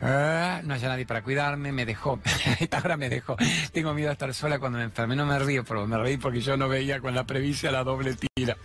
ah, 0.00 0.62
no 0.64 0.72
haya 0.72 0.88
nadie 0.88 1.04
para 1.04 1.22
cuidarme, 1.22 1.70
me 1.70 1.84
dejó, 1.84 2.18
esta 2.58 2.78
hora 2.78 2.96
me 2.96 3.10
dejó. 3.10 3.36
Tengo 3.72 3.92
miedo 3.92 4.08
a 4.08 4.12
estar 4.12 4.32
sola 4.32 4.58
cuando 4.58 4.78
me 4.78 4.84
enferme, 4.84 5.14
no 5.14 5.26
me 5.26 5.38
río, 5.38 5.64
pero 5.64 5.86
me 5.86 5.98
reí 5.98 6.16
porque 6.16 6.40
yo 6.40 6.56
no 6.56 6.66
veía 6.66 6.98
con 7.00 7.14
la 7.14 7.24
previsia 7.24 7.70
la 7.70 7.84
doble 7.84 8.16
tira. 8.34 8.56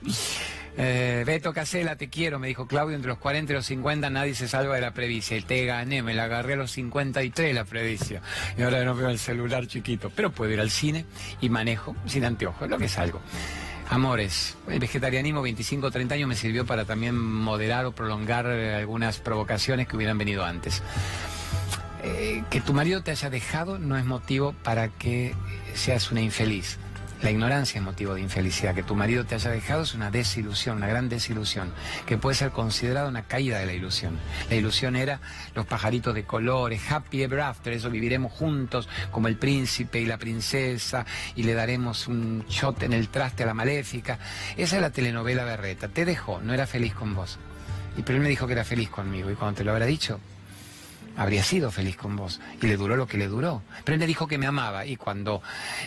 Eh, 0.75 1.23
Beto 1.25 1.53
Casela, 1.53 1.95
te 1.95 2.09
quiero, 2.09 2.39
me 2.39 2.47
dijo 2.47 2.67
Claudio, 2.67 2.95
entre 2.95 3.09
los 3.09 3.19
40 3.19 3.53
y 3.53 3.55
los 3.55 3.65
50 3.65 4.09
nadie 4.09 4.33
se 4.33 4.47
salva 4.47 4.75
de 4.75 4.81
la 4.81 4.93
previcia. 4.93 5.37
Y 5.37 5.41
te 5.41 5.65
gané, 5.65 6.01
me 6.01 6.13
la 6.13 6.23
agarré 6.23 6.53
a 6.53 6.57
los 6.57 6.71
53 6.71 7.53
la 7.53 7.65
previcia. 7.65 8.21
Y 8.57 8.63
ahora 8.63 8.83
no 8.83 8.95
veo 8.95 9.09
el 9.09 9.19
celular 9.19 9.67
chiquito. 9.67 10.11
Pero 10.15 10.31
puedo 10.31 10.51
ir 10.51 10.59
al 10.59 10.71
cine 10.71 11.05
y 11.41 11.49
manejo 11.49 11.95
sin 12.05 12.25
anteojos, 12.25 12.69
lo 12.69 12.77
que 12.77 12.85
es 12.85 12.97
algo. 12.97 13.21
Amores, 13.89 14.57
el 14.69 14.79
vegetarianismo 14.79 15.45
25-30 15.45 16.13
años 16.13 16.29
me 16.29 16.35
sirvió 16.35 16.65
para 16.65 16.85
también 16.85 17.15
moderar 17.15 17.85
o 17.85 17.91
prolongar 17.91 18.47
eh, 18.47 18.75
algunas 18.75 19.19
provocaciones 19.19 19.87
que 19.87 19.95
hubieran 19.95 20.17
venido 20.17 20.43
antes. 20.43 20.81
Eh, 22.03 22.43
que 22.49 22.59
tu 22.59 22.73
marido 22.73 23.03
te 23.03 23.11
haya 23.11 23.29
dejado 23.29 23.79
no 23.79 23.97
es 23.97 24.05
motivo 24.05 24.53
para 24.63 24.89
que 24.89 25.35
seas 25.73 26.11
una 26.11 26.21
infeliz. 26.21 26.79
La 27.23 27.31
ignorancia 27.31 27.79
es 27.79 27.85
motivo 27.85 28.15
de 28.15 28.21
infelicidad. 28.21 28.75
Que 28.75 28.83
tu 28.83 28.95
marido 28.95 29.23
te 29.23 29.35
haya 29.35 29.49
dejado 29.49 29.83
es 29.83 29.93
una 29.93 30.11
desilusión, 30.11 30.75
una 30.75 30.87
gran 30.87 31.07
desilusión, 31.07 31.71
que 32.05 32.17
puede 32.17 32.35
ser 32.35 32.51
considerada 32.51 33.07
una 33.07 33.23
caída 33.23 33.59
de 33.59 33.65
la 33.65 33.71
ilusión. 33.71 34.19
La 34.49 34.57
ilusión 34.57 34.97
era 34.97 35.21
los 35.55 35.65
pajaritos 35.65 36.13
de 36.13 36.25
colores, 36.25 36.81
happy 36.91 37.23
ever 37.23 37.39
after, 37.39 37.71
eso 37.71 37.89
viviremos 37.89 38.33
juntos 38.33 38.89
como 39.09 39.29
el 39.29 39.37
príncipe 39.37 40.01
y 40.01 40.05
la 40.05 40.17
princesa 40.17 41.05
y 41.33 41.43
le 41.43 41.53
daremos 41.53 42.09
un 42.09 42.43
shot 42.49 42.83
en 42.83 42.91
el 42.91 43.07
traste 43.07 43.43
a 43.43 43.45
la 43.45 43.53
maléfica. 43.53 44.19
Esa 44.57 44.75
es 44.75 44.81
la 44.81 44.89
telenovela 44.89 45.45
berreta. 45.45 45.87
Te 45.87 46.03
dejó, 46.03 46.41
no 46.41 46.53
era 46.53 46.67
feliz 46.67 46.93
con 46.93 47.15
vos. 47.15 47.39
Y 47.95 48.01
pero 48.01 48.17
él 48.17 48.23
me 48.23 48.29
dijo 48.29 48.47
que 48.47 48.53
era 48.53 48.65
feliz 48.65 48.89
conmigo 48.89 49.31
y 49.31 49.35
cuando 49.35 49.59
te 49.59 49.63
lo 49.63 49.71
habrá 49.71 49.85
dicho, 49.85 50.19
habría 51.17 51.43
sido 51.43 51.71
feliz 51.71 51.95
con 51.95 52.15
vos. 52.15 52.41
Y 52.61 52.67
le 52.67 52.77
duró 52.77 52.95
lo 52.95 53.07
que 53.07 53.17
le 53.17 53.27
duró. 53.27 53.61
Pero 53.83 53.95
él 53.95 53.99
me 53.99 54.07
dijo 54.07 54.27
que 54.27 54.37
me 54.37 54.47
amaba 54.47 54.85
y 54.85 54.95
cuando 54.95 55.41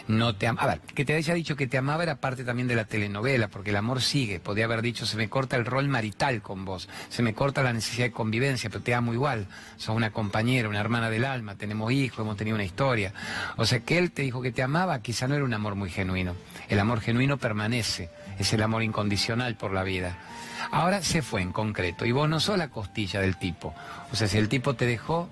no 0.09 0.35
te 0.37 0.47
amaba... 0.47 0.79
Que 0.79 1.05
te 1.05 1.15
haya 1.15 1.35
dicho 1.35 1.57
que 1.57 1.67
te 1.67 1.79
amaba 1.79 2.03
era 2.03 2.17
parte 2.17 2.45
también 2.45 2.69
de 2.69 2.77
la 2.77 2.85
telenovela, 2.85 3.49
porque 3.49 3.71
el 3.71 3.77
amor 3.77 4.03
sigue. 4.03 4.41
Podría 4.41 4.67
haber 4.67 4.83
dicho, 4.83 5.07
se 5.07 5.17
me 5.17 5.29
corta 5.29 5.57
el 5.57 5.65
rol 5.65 5.89
marital 5.89 6.43
con 6.43 6.65
vos, 6.65 6.89
se 7.09 7.23
me 7.23 7.35
corta 7.35 7.62
la 7.62 7.73
necesidad 7.73 8.07
de 8.07 8.12
convivencia, 8.12 8.71
pero 8.71 8.83
te 8.83 8.95
amo 8.95 9.12
igual. 9.12 9.47
Sos 9.77 9.97
una 9.97 10.11
compañera, 10.11 10.69
una 10.69 10.81
hermana 10.81 11.11
del 11.11 11.25
alma, 11.25 11.57
tenemos 11.57 11.93
hijos, 11.93 12.21
hemos 12.21 12.37
tenido 12.37 12.55
una 12.55 12.65
historia. 12.65 13.12
O 13.57 13.67
sea, 13.67 13.81
que 13.81 13.99
él 13.99 14.12
te 14.12 14.23
dijo 14.23 14.43
que 14.43 14.53
te 14.53 14.62
amaba, 14.62 15.01
quizá 15.03 15.29
no 15.29 15.35
era 15.35 15.45
un 15.45 15.55
amor 15.55 15.75
muy 15.75 15.91
genuino. 15.91 16.35
El 16.69 16.79
amor 16.79 17.01
genuino 17.01 17.37
permanece, 17.37 18.11
es 18.39 18.53
el 18.53 18.62
amor 18.62 18.83
incondicional 18.83 19.57
por 19.57 19.73
la 19.73 19.83
vida. 19.83 20.19
Ahora 20.70 21.02
se 21.02 21.22
fue 21.22 21.42
en 21.42 21.52
concreto 21.52 22.05
y 22.05 22.12
vos 22.12 22.29
no 22.29 22.40
sos 22.40 22.59
la 22.59 22.68
costilla 22.68 23.20
del 23.20 23.37
tipo. 23.37 23.74
O 24.12 24.16
sea, 24.16 24.29
si 24.29 24.38
el 24.38 24.48
tipo 24.48 24.74
te 24.74 24.87
dejó 24.87 25.29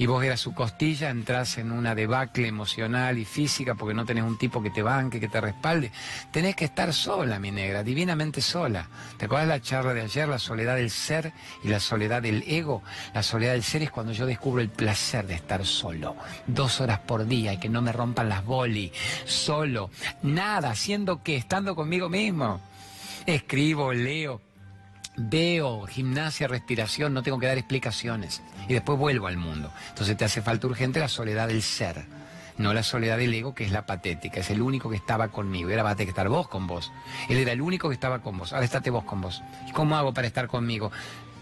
y 0.00 0.06
vos 0.06 0.24
eras 0.24 0.40
su 0.40 0.54
costilla, 0.54 1.10
entras 1.10 1.58
en 1.58 1.72
una 1.72 1.94
debacle 1.94 2.48
emocional 2.48 3.18
y 3.18 3.26
física 3.26 3.74
porque 3.74 3.92
no 3.92 4.06
tenés 4.06 4.24
un 4.24 4.38
tipo 4.38 4.62
que 4.62 4.70
te 4.70 4.82
banque, 4.82 5.20
que 5.20 5.28
te 5.28 5.42
respalde. 5.42 5.92
Tenés 6.30 6.56
que 6.56 6.64
estar 6.64 6.94
sola, 6.94 7.38
mi 7.38 7.50
negra, 7.50 7.82
divinamente 7.82 8.40
sola. 8.40 8.88
¿Te 9.18 9.26
acuerdas 9.26 9.48
la 9.48 9.60
charla 9.60 9.92
de 9.92 10.00
ayer, 10.00 10.26
la 10.26 10.38
soledad 10.38 10.76
del 10.76 10.90
ser 10.90 11.34
y 11.62 11.68
la 11.68 11.80
soledad 11.80 12.22
del 12.22 12.44
ego? 12.46 12.82
La 13.12 13.22
soledad 13.22 13.52
del 13.52 13.62
ser 13.62 13.82
es 13.82 13.90
cuando 13.90 14.12
yo 14.12 14.24
descubro 14.24 14.62
el 14.62 14.70
placer 14.70 15.26
de 15.26 15.34
estar 15.34 15.66
solo. 15.66 16.16
Dos 16.46 16.80
horas 16.80 17.00
por 17.00 17.26
día 17.26 17.52
y 17.52 17.58
que 17.58 17.68
no 17.68 17.82
me 17.82 17.92
rompan 17.92 18.30
las 18.30 18.42
boli. 18.42 18.90
Solo. 19.26 19.90
Nada, 20.22 20.70
haciendo 20.70 21.22
que, 21.22 21.36
estando 21.36 21.76
conmigo 21.76 22.08
mismo. 22.08 22.58
Escribo, 23.26 23.92
leo, 23.92 24.40
veo 25.28 25.86
gimnasia, 25.86 26.48
respiración, 26.48 27.12
no 27.12 27.22
tengo 27.22 27.38
que 27.38 27.46
dar 27.46 27.58
explicaciones. 27.58 28.42
Y 28.68 28.74
después 28.74 28.98
vuelvo 28.98 29.26
al 29.26 29.36
mundo. 29.36 29.72
Entonces 29.88 30.16
te 30.16 30.24
hace 30.24 30.42
falta 30.42 30.66
urgente 30.66 31.00
la 31.00 31.08
soledad 31.08 31.48
del 31.48 31.62
ser, 31.62 32.06
no 32.58 32.72
la 32.72 32.82
soledad 32.82 33.18
del 33.18 33.34
ego, 33.34 33.54
que 33.54 33.64
es 33.64 33.72
la 33.72 33.86
patética. 33.86 34.40
Es 34.40 34.50
el 34.50 34.62
único 34.62 34.90
que 34.90 34.96
estaba 34.96 35.28
conmigo. 35.28 35.70
Era 35.70 35.82
para 35.82 35.96
que 35.96 36.04
estar 36.04 36.28
vos 36.28 36.48
con 36.48 36.66
vos. 36.66 36.92
Él 37.28 37.38
era 37.38 37.52
el 37.52 37.60
único 37.60 37.88
que 37.88 37.94
estaba 37.94 38.20
con 38.20 38.38
vos. 38.38 38.52
Ahora 38.52 38.64
estate 38.64 38.90
vos 38.90 39.04
con 39.04 39.20
vos. 39.20 39.42
¿Y 39.68 39.72
cómo 39.72 39.96
hago 39.96 40.14
para 40.14 40.26
estar 40.26 40.46
conmigo? 40.46 40.90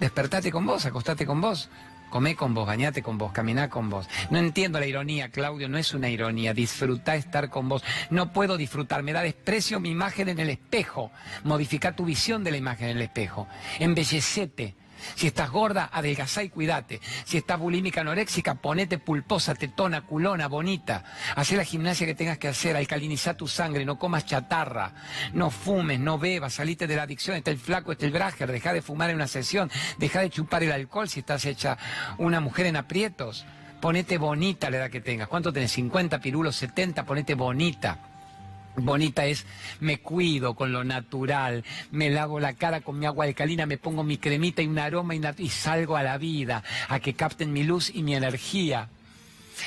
Despertate 0.01 0.53
con 0.53 0.64
vos, 0.64 0.87
acostate 0.87 1.27
con 1.27 1.41
vos. 1.41 1.69
Comé 2.11 2.35
con 2.37 2.55
vos, 2.55 2.66
bañate 2.66 3.03
con 3.03 3.18
vos, 3.18 3.33
caminá 3.33 3.68
con 3.68 3.90
vos. 3.90 4.09
No 4.31 4.38
entiendo 4.38 4.81
la 4.81 4.87
ironía, 4.87 5.31
Claudio, 5.31 5.68
no 5.68 5.79
es 5.79 5.92
una 5.94 6.09
ironía. 6.09 6.55
Disfruta 6.55 7.16
estar 7.16 7.51
con 7.51 7.68
vos. 7.68 7.85
No 8.11 8.33
puedo 8.33 8.57
disfrutar, 8.57 9.03
me 9.03 9.12
da 9.12 9.23
desprecio 9.23 9.81
mi 9.81 9.90
imagen 9.90 10.29
en 10.29 10.38
el 10.38 10.51
espejo. 10.51 11.11
Modifica 11.44 11.94
tu 11.94 12.05
visión 12.05 12.44
de 12.44 12.51
la 12.51 12.57
imagen 12.57 12.88
en 12.88 12.97
el 12.97 13.03
espejo. 13.03 13.47
Embellecete. 13.79 14.75
Si 15.15 15.27
estás 15.27 15.51
gorda, 15.51 15.91
adelgazá 15.93 16.43
y 16.43 16.51
cuídate. 16.51 17.01
Si 17.25 17.39
estás 17.39 17.59
bulímica 17.59 18.01
anoréxica, 18.01 18.55
ponete 18.55 18.99
pulposa, 18.99 19.55
tetona, 19.55 20.03
culona, 20.03 20.49
bonita. 20.49 21.05
Hacé 21.37 21.57
la 21.57 21.65
gimnasia 21.65 22.07
que 22.07 22.15
tengas 22.15 22.39
que 22.39 22.49
hacer, 22.49 22.77
alcalinizá 22.77 23.35
tu 23.35 23.49
sangre, 23.49 23.85
no 23.85 23.99
comas 23.99 24.27
chatarra, 24.27 24.93
no 25.33 25.51
fumes, 25.51 26.01
no 26.01 26.19
bebas, 26.19 26.55
salite 26.55 26.87
de 26.87 26.97
la 26.97 27.03
adicción, 27.03 27.37
está 27.37 27.51
el 27.51 27.59
flaco, 27.59 27.93
está 27.93 28.07
el 28.07 28.13
brager, 28.13 28.51
deja 28.51 28.73
de 28.73 28.83
fumar 28.83 29.11
en 29.11 29.17
una 29.17 29.27
sesión, 29.27 29.71
deja 29.99 30.21
de 30.21 30.31
chupar 30.31 30.63
el 30.63 30.73
alcohol 30.73 31.09
si 31.09 31.21
estás 31.21 31.45
hecha 31.45 31.79
una 32.19 32.41
mujer 32.41 32.67
en 32.67 32.77
aprietos. 32.77 33.47
Ponete 33.81 34.19
bonita 34.19 34.71
la 34.71 34.79
edad 34.79 34.91
que 34.91 35.01
tengas. 35.01 35.29
¿Cuánto 35.29 35.53
tenés? 35.53 35.71
50 35.73 36.21
pirulos, 36.21 36.57
70, 36.57 37.05
ponete 37.05 37.35
bonita. 37.35 38.08
Bonita 38.81 39.27
es, 39.27 39.47
me 39.81 39.99
cuido 39.99 40.55
con 40.55 40.73
lo 40.73 40.85
natural, 40.85 41.64
me 41.91 42.11
lavo 42.11 42.41
la 42.41 42.55
cara 42.55 42.81
con 42.81 42.99
mi 42.99 43.07
agua 43.07 43.25
alcalina, 43.25 43.67
me 43.67 43.79
pongo 43.79 44.03
mi 44.03 44.19
cremita 44.19 44.62
y 44.62 44.67
un 44.67 44.79
aroma 44.79 45.14
y, 45.14 45.49
salgo 45.49 45.97
a 45.97 46.03
la 46.03 46.19
vida, 46.19 46.62
a 46.88 47.01
que 47.01 47.14
capten 47.14 47.53
mi 47.53 47.64
luz 47.64 47.91
y 47.95 48.03
mi 48.03 48.14
energía. 48.14 48.88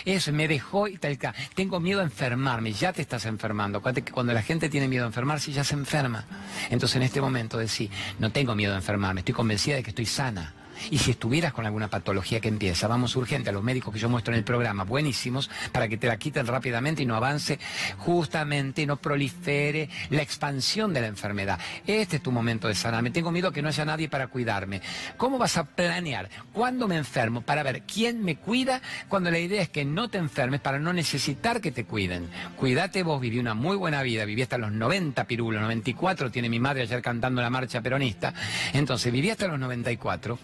eso, 0.06 0.32
me 0.32 0.48
dejó 0.48 0.88
y 0.88 0.98
tal. 0.98 1.18
Tengo 1.56 1.80
miedo 1.80 2.02
a 2.02 2.04
enfermarme, 2.04 2.72
ya 2.74 2.94
te 2.94 3.02
estás 3.02 3.26
enfermando. 3.26 3.82
Cuando 3.82 4.34
la 4.34 4.42
gente 4.42 4.70
tiene 4.70 4.88
miedo 4.88 5.04
a 5.04 5.08
enfermarse, 5.08 5.52
ya 5.52 5.64
se 5.64 5.76
enferma. 5.76 6.26
Entonces 6.70 6.96
en 6.96 7.04
este 7.04 7.22
momento 7.22 7.58
decís, 7.58 7.90
no 8.20 8.32
tengo 8.32 8.56
miedo 8.56 8.74
a 8.74 8.78
enfermarme, 8.78 9.22
estoy 9.22 9.34
convencida 9.34 9.76
de 9.76 9.84
que 9.84 9.90
estoy 9.90 10.06
sana. 10.06 10.54
Y 10.90 10.98
si 10.98 11.12
estuvieras 11.12 11.54
con 11.54 11.66
alguna 11.66 11.88
patología 11.88 12.40
que 12.40 12.48
empieza, 12.48 12.88
vamos 12.88 13.16
urgente 13.16 13.50
a 13.50 13.54
los 13.54 13.64
médicos 13.64 13.94
que 13.94 14.00
yo 14.00 14.10
muestro 14.10 14.34
en 14.34 14.40
el 14.40 14.44
programa, 14.44 14.84
buenísimos, 14.84 15.50
para 15.72 15.88
que 15.88 15.98
te 15.98 16.08
la 16.08 16.18
quiten 16.18 16.48
rápidamente 16.48 17.04
y 17.04 17.06
no 17.06 17.16
avance 17.16 17.60
justamente, 17.98 18.86
no 18.86 18.98
prolifere 18.98 19.90
la 20.10 20.22
expansión 20.22 20.94
de 20.94 21.02
la 21.02 21.08
enfermedad. 21.08 21.60
Este 21.86 22.18
es 22.18 22.24
tu 22.24 22.32
momento 22.32 22.68
de 22.68 22.76
sanarme. 22.76 23.12
Tengo 23.12 23.32
miedo 23.32 23.52
que 23.52 23.62
no 23.62 23.68
haya 23.68 23.86
nadie 23.86 24.10
para 24.10 24.28
cuidarme. 24.28 24.82
¿Cómo 25.18 25.38
vas 25.38 25.58
a 25.58 25.64
planear 25.64 26.30
cuándo 26.54 26.88
me 26.88 26.98
enfermo 26.98 27.42
para 27.42 27.64
ver 27.64 27.84
quién 27.84 28.24
me 28.24 28.38
cuida 28.38 28.82
cuando 29.08 29.32
la 29.32 29.40
idea 29.40 29.62
es 29.62 29.70
que 29.70 29.86
no 29.86 30.10
te 30.10 30.18
enfermes 30.18 30.62
para 30.62 30.80
no 30.80 30.94
necesitar 30.94 31.62
que 31.62 31.72
te 31.72 31.86
cuiden? 31.86 32.30
Cuídate 32.58 33.04
vos, 33.04 33.22
viví 33.22 33.40
una 33.40 33.54
muy 33.54 33.76
buena 33.76 34.02
vida, 34.04 34.26
viví 34.26 34.42
hasta 34.42 34.58
los 34.58 34.72
90 34.72 35.26
pirulos, 35.26 35.62
94 35.62 36.32
tiene 36.32 36.50
mi 36.50 36.60
madre 36.60 36.84
ayer 36.84 37.02
cantando 37.02 37.42
la 37.42 37.50
marcha 37.50 37.82
peronista. 37.82 38.34
Entonces, 38.74 39.12
viví 39.12 39.30
hasta 39.30 39.48
los 39.48 39.60
94 39.60 40.40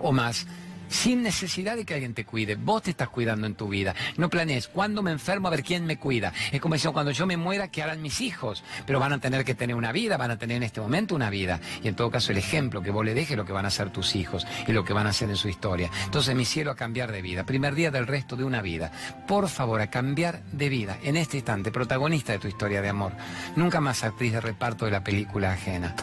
o 0.00 0.12
más 0.12 0.46
sin 0.90 1.22
necesidad 1.22 1.76
de 1.76 1.84
que 1.84 1.94
alguien 1.94 2.12
te 2.14 2.26
cuide. 2.26 2.56
Vos 2.56 2.82
te 2.82 2.90
estás 2.90 3.08
cuidando 3.08 3.46
en 3.46 3.54
tu 3.54 3.68
vida. 3.68 3.94
No 4.16 4.28
planees, 4.28 4.68
cuando 4.68 5.02
me 5.02 5.12
enfermo 5.12 5.48
a 5.48 5.50
ver 5.50 5.62
quién 5.62 5.86
me 5.86 5.96
cuida. 5.96 6.32
Es 6.52 6.60
como 6.60 6.74
decir, 6.74 6.90
cuando 6.90 7.12
yo 7.12 7.26
me 7.26 7.36
muera, 7.36 7.68
¿qué 7.68 7.82
harán 7.82 8.02
mis 8.02 8.20
hijos? 8.20 8.62
Pero 8.86 9.00
van 9.00 9.12
a 9.12 9.20
tener 9.20 9.44
que 9.44 9.54
tener 9.54 9.76
una 9.76 9.92
vida, 9.92 10.16
van 10.16 10.32
a 10.32 10.38
tener 10.38 10.58
en 10.58 10.64
este 10.64 10.80
momento 10.80 11.14
una 11.14 11.30
vida. 11.30 11.60
Y 11.82 11.88
en 11.88 11.94
todo 11.94 12.10
caso, 12.10 12.32
el 12.32 12.38
ejemplo 12.38 12.82
que 12.82 12.90
vos 12.90 13.04
le 13.04 13.14
dejes 13.14 13.36
lo 13.36 13.46
que 13.46 13.52
van 13.52 13.64
a 13.64 13.68
hacer 13.68 13.90
tus 13.90 14.16
hijos 14.16 14.46
y 14.66 14.72
lo 14.72 14.84
que 14.84 14.92
van 14.92 15.06
a 15.06 15.10
hacer 15.10 15.30
en 15.30 15.36
su 15.36 15.48
historia. 15.48 15.90
Entonces, 16.04 16.34
mi 16.34 16.44
cielo, 16.44 16.72
a 16.72 16.76
cambiar 16.76 17.12
de 17.12 17.22
vida. 17.22 17.44
Primer 17.44 17.74
día 17.74 17.90
del 17.90 18.06
resto 18.06 18.36
de 18.36 18.44
una 18.44 18.60
vida. 18.60 18.90
Por 19.28 19.48
favor, 19.48 19.80
a 19.80 19.88
cambiar 19.88 20.42
de 20.52 20.68
vida. 20.68 20.98
En 21.02 21.16
este 21.16 21.36
instante, 21.36 21.70
protagonista 21.70 22.32
de 22.32 22.40
tu 22.40 22.48
historia 22.48 22.82
de 22.82 22.88
amor. 22.88 23.12
Nunca 23.54 23.80
más 23.80 24.02
actriz 24.02 24.32
de 24.32 24.40
reparto 24.40 24.86
de 24.86 24.90
la 24.90 25.04
película 25.04 25.52
ajena. 25.52 25.94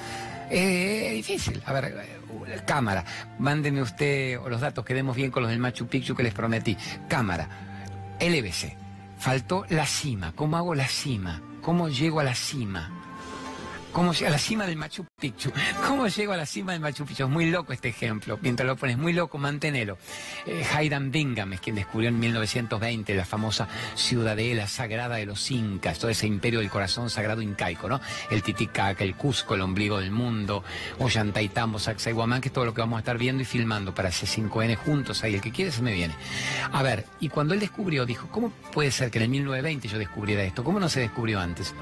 Es 0.50 1.14
difícil. 1.14 1.62
A 1.66 1.74
ver, 1.74 1.94
cámara, 2.66 3.04
mándeme 3.40 3.82
usted 3.82 4.40
los 4.48 4.62
datos, 4.62 4.86
quedemos 4.86 5.16
bien 5.16 5.32
con 5.32 5.44
los 5.44 5.50
del 5.50 5.60
Machu 5.60 5.88
Picchu 5.88 6.16
que 6.16 6.24
les 6.24 6.34
prometí. 6.34 6.78
Cámara, 7.08 7.48
LBC, 8.20 8.76
faltó 9.18 9.66
la 9.70 9.86
cima, 9.86 10.34
¿cómo 10.36 10.58
hago 10.58 10.76
la 10.76 10.88
cima? 10.88 11.42
¿Cómo 11.62 11.90
llego 11.90 12.20
a 12.20 12.24
la 12.24 12.36
cima? 12.36 13.07
¿Cómo 13.98 14.14
llego 14.14 14.28
a 14.28 14.32
la 14.34 14.38
cima 14.38 14.68
del 14.68 14.76
Machu 14.76 15.08
Picchu? 15.20 15.52
¿Cómo 15.88 16.08
llego 16.08 16.32
a 16.32 16.38
la 16.38 16.46
cima 16.46 16.74
del 16.74 16.82
Machu 16.82 17.04
Picchu? 17.04 17.24
Es 17.24 17.30
muy 17.32 17.50
loco 17.50 17.74
este 17.74 17.90
ejemplo. 17.90 18.38
Mientras 18.44 18.68
lo 18.68 18.76
pones 18.76 18.96
muy 18.96 19.12
loco, 19.12 19.40
manténelo. 19.40 19.98
Eh, 20.46 20.64
Hiram 20.80 21.10
Bingham 21.10 21.54
es 21.54 21.62
quien 21.62 21.78
descubrió 21.78 22.10
en 22.10 22.20
1920 22.20 23.16
la 23.16 23.26
famosa 23.26 23.68
ciudadela 23.96 24.68
sagrada 24.68 25.16
de 25.16 25.26
los 25.26 25.50
incas, 25.50 25.98
todo 25.98 26.12
ese 26.12 26.28
imperio 26.28 26.60
del 26.60 26.70
corazón 26.70 27.10
sagrado 27.10 27.42
incaico, 27.42 27.90
¿no? 27.90 28.00
El 28.30 28.44
Titicaca, 28.44 29.04
el 29.04 29.16
Cusco, 29.16 29.56
el 29.56 29.62
ombligo 29.62 30.00
del 30.00 30.12
mundo, 30.12 30.64
Ollantaytambo, 31.00 31.80
Sacsayhuamán, 31.80 32.40
que 32.40 32.50
es 32.50 32.54
todo 32.54 32.66
lo 32.66 32.76
que 32.76 32.82
vamos 32.82 32.98
a 32.98 33.00
estar 33.00 33.18
viendo 33.18 33.42
y 33.42 33.46
filmando 33.46 33.96
para 33.96 34.10
C5N 34.10 34.76
juntos 34.76 35.24
ahí. 35.24 35.34
El 35.34 35.42
que 35.42 35.52
quiere 35.52 35.72
se 35.72 35.82
me 35.82 35.94
viene. 35.94 36.14
A 36.72 36.84
ver, 36.84 37.08
y 37.20 37.30
cuando 37.30 37.56
él 37.56 37.60
descubrió, 37.60 38.06
dijo, 38.06 38.28
¿cómo 38.28 38.52
puede 38.72 38.92
ser 38.92 39.10
que 39.10 39.18
en 39.18 39.24
el 39.24 39.30
1920 39.30 39.88
yo 39.88 39.98
descubriera 39.98 40.44
esto? 40.44 40.64
¿Cómo 40.64 40.80
no 40.80 40.88
se 40.88 41.00
descubrió 41.00 41.40
antes? 41.40 41.74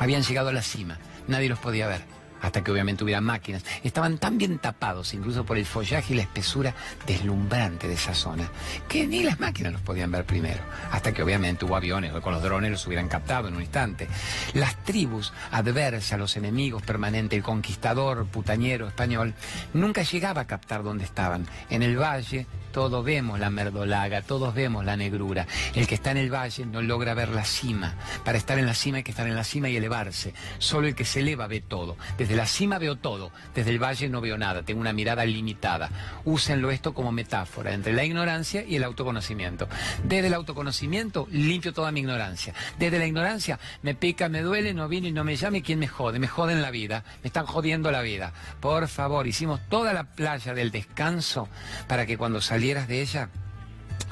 Habían 0.00 0.22
llegado 0.22 0.48
a 0.48 0.52
la 0.54 0.62
cima 0.62 0.98
nadie 1.28 1.48
los 1.48 1.58
podía 1.58 1.86
ver, 1.86 2.02
hasta 2.44 2.62
que 2.62 2.70
obviamente 2.70 3.04
hubiera 3.04 3.20
máquinas. 3.20 3.64
Estaban 3.82 4.18
tan 4.18 4.36
bien 4.36 4.58
tapados, 4.58 5.14
incluso 5.14 5.44
por 5.44 5.56
el 5.56 5.64
follaje 5.64 6.12
y 6.12 6.16
la 6.16 6.22
espesura 6.22 6.74
deslumbrante 7.06 7.88
de 7.88 7.94
esa 7.94 8.14
zona, 8.14 8.50
que 8.86 9.06
ni 9.06 9.22
las 9.22 9.40
máquinas 9.40 9.72
los 9.72 9.80
podían 9.80 10.10
ver 10.10 10.24
primero, 10.24 10.62
hasta 10.92 11.12
que 11.12 11.22
obviamente 11.22 11.64
hubo 11.64 11.76
aviones, 11.76 12.12
o 12.14 12.20
con 12.20 12.34
los 12.34 12.42
drones 12.42 12.70
los 12.70 12.86
hubieran 12.86 13.08
captado 13.08 13.48
en 13.48 13.56
un 13.56 13.62
instante. 13.62 14.08
Las 14.52 14.76
tribus 14.84 15.32
adversas, 15.50 16.18
los 16.18 16.36
enemigos 16.36 16.82
permanentes, 16.82 17.36
el 17.36 17.42
conquistador 17.42 18.26
putañero 18.26 18.88
español, 18.88 19.34
nunca 19.72 20.02
llegaba 20.02 20.42
a 20.42 20.46
captar 20.46 20.82
dónde 20.82 21.04
estaban. 21.04 21.46
En 21.70 21.82
el 21.82 21.96
valle, 21.96 22.46
todos 22.74 23.04
vemos 23.04 23.38
la 23.38 23.50
merdolaga, 23.50 24.22
todos 24.22 24.52
vemos 24.52 24.84
la 24.84 24.96
negrura. 24.96 25.46
El 25.76 25.86
que 25.86 25.94
está 25.94 26.10
en 26.10 26.16
el 26.16 26.34
valle 26.34 26.66
no 26.66 26.82
logra 26.82 27.14
ver 27.14 27.28
la 27.28 27.44
cima. 27.44 27.94
Para 28.24 28.36
estar 28.36 28.58
en 28.58 28.66
la 28.66 28.74
cima 28.74 28.98
hay 28.98 29.04
que 29.04 29.12
estar 29.12 29.28
en 29.28 29.36
la 29.36 29.44
cima 29.44 29.68
y 29.68 29.76
elevarse. 29.76 30.34
Solo 30.58 30.88
el 30.88 30.96
que 30.96 31.04
se 31.04 31.20
eleva 31.20 31.46
ve 31.46 31.60
todo. 31.60 31.96
La 32.34 32.46
cima 32.46 32.78
veo 32.78 32.96
todo, 32.96 33.30
desde 33.54 33.70
el 33.70 33.82
valle 33.82 34.08
no 34.08 34.20
veo 34.20 34.36
nada, 34.36 34.62
tengo 34.62 34.80
una 34.80 34.92
mirada 34.92 35.24
limitada. 35.24 35.90
Úsenlo 36.24 36.70
esto 36.70 36.92
como 36.92 37.12
metáfora 37.12 37.72
entre 37.72 37.92
la 37.92 38.04
ignorancia 38.04 38.64
y 38.64 38.76
el 38.76 38.84
autoconocimiento. 38.84 39.68
Desde 40.02 40.26
el 40.26 40.34
autoconocimiento 40.34 41.28
limpio 41.30 41.72
toda 41.72 41.92
mi 41.92 42.00
ignorancia. 42.00 42.54
Desde 42.78 42.98
la 42.98 43.06
ignorancia 43.06 43.58
me 43.82 43.94
pica, 43.94 44.28
me 44.28 44.42
duele, 44.42 44.74
no 44.74 44.88
vino 44.88 45.06
y 45.06 45.12
no 45.12 45.24
me 45.24 45.36
llame, 45.36 45.62
¿quién 45.62 45.78
me 45.78 45.88
jode? 45.88 46.18
Me 46.18 46.28
joden 46.28 46.60
la 46.60 46.70
vida, 46.70 47.04
me 47.22 47.28
están 47.28 47.46
jodiendo 47.46 47.90
la 47.90 48.02
vida. 48.02 48.32
Por 48.60 48.88
favor, 48.88 49.26
hicimos 49.26 49.60
toda 49.68 49.92
la 49.92 50.04
playa 50.04 50.54
del 50.54 50.70
descanso 50.70 51.48
para 51.86 52.04
que 52.06 52.18
cuando 52.18 52.40
salí 52.40 52.64
de 52.64 53.02
ella, 53.02 53.28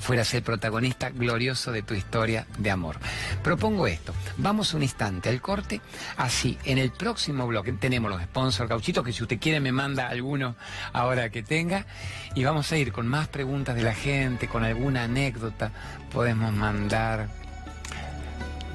fueras 0.03 0.35
el 0.35 0.43
protagonista 0.43 1.11
glorioso 1.11 1.71
de 1.71 1.83
tu 1.83 1.95
historia 1.95 2.47
de 2.59 2.71
amor. 2.71 2.97
Propongo 3.43 3.87
esto. 3.87 4.13
Vamos 4.37 4.75
un 4.75 4.83
instante 4.83 5.29
al 5.29 5.41
corte. 5.41 5.81
Así, 6.17 6.59
en 6.65 6.79
el 6.79 6.91
próximo 6.91 7.47
bloque 7.47 7.73
tenemos 7.73 8.11
los 8.11 8.21
sponsors 8.21 8.69
gauchitos, 8.69 9.05
que 9.05 9.13
si 9.13 9.23
usted 9.23 9.39
quiere 9.39 9.61
me 9.61 9.71
manda 9.71 10.09
alguno 10.09 10.57
ahora 10.93 11.31
que 11.31 11.45
tenga. 11.45 11.87
Y 12.35 12.43
vamos 12.43 12.71
a 12.73 12.77
ir 12.77 12.93
con 12.93 13.07
más 13.07 13.29
preguntas 13.29 13.77
de 13.77 13.83
la 13.83 13.95
gente, 13.95 14.49
con 14.49 14.65
alguna 14.65 15.05
anécdota. 15.05 15.71
Podemos 16.11 16.53
mandar 16.53 17.29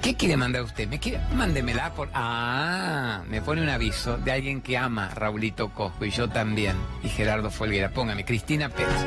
¿Qué 0.07 0.15
quiere 0.15 0.37
mandar 0.37 0.63
usted? 0.63 0.87
¿Me 0.87 0.99
quiere? 0.99 1.19
Mándemela 1.35 1.93
por... 1.93 2.07
Ah, 2.13 3.23
me 3.27 3.41
pone 3.41 3.61
un 3.61 3.67
aviso 3.67 4.15
de 4.17 4.31
alguien 4.31 4.61
que 4.61 4.77
ama 4.77 5.09
Raulito 5.09 5.67
Cosco 5.73 6.05
y 6.05 6.11
yo 6.11 6.29
también. 6.29 6.77
Y 7.03 7.09
Gerardo 7.09 7.51
Folguera. 7.51 7.89
Póngame, 7.89 8.23
Cristina 8.23 8.69
Pérez. 8.69 9.05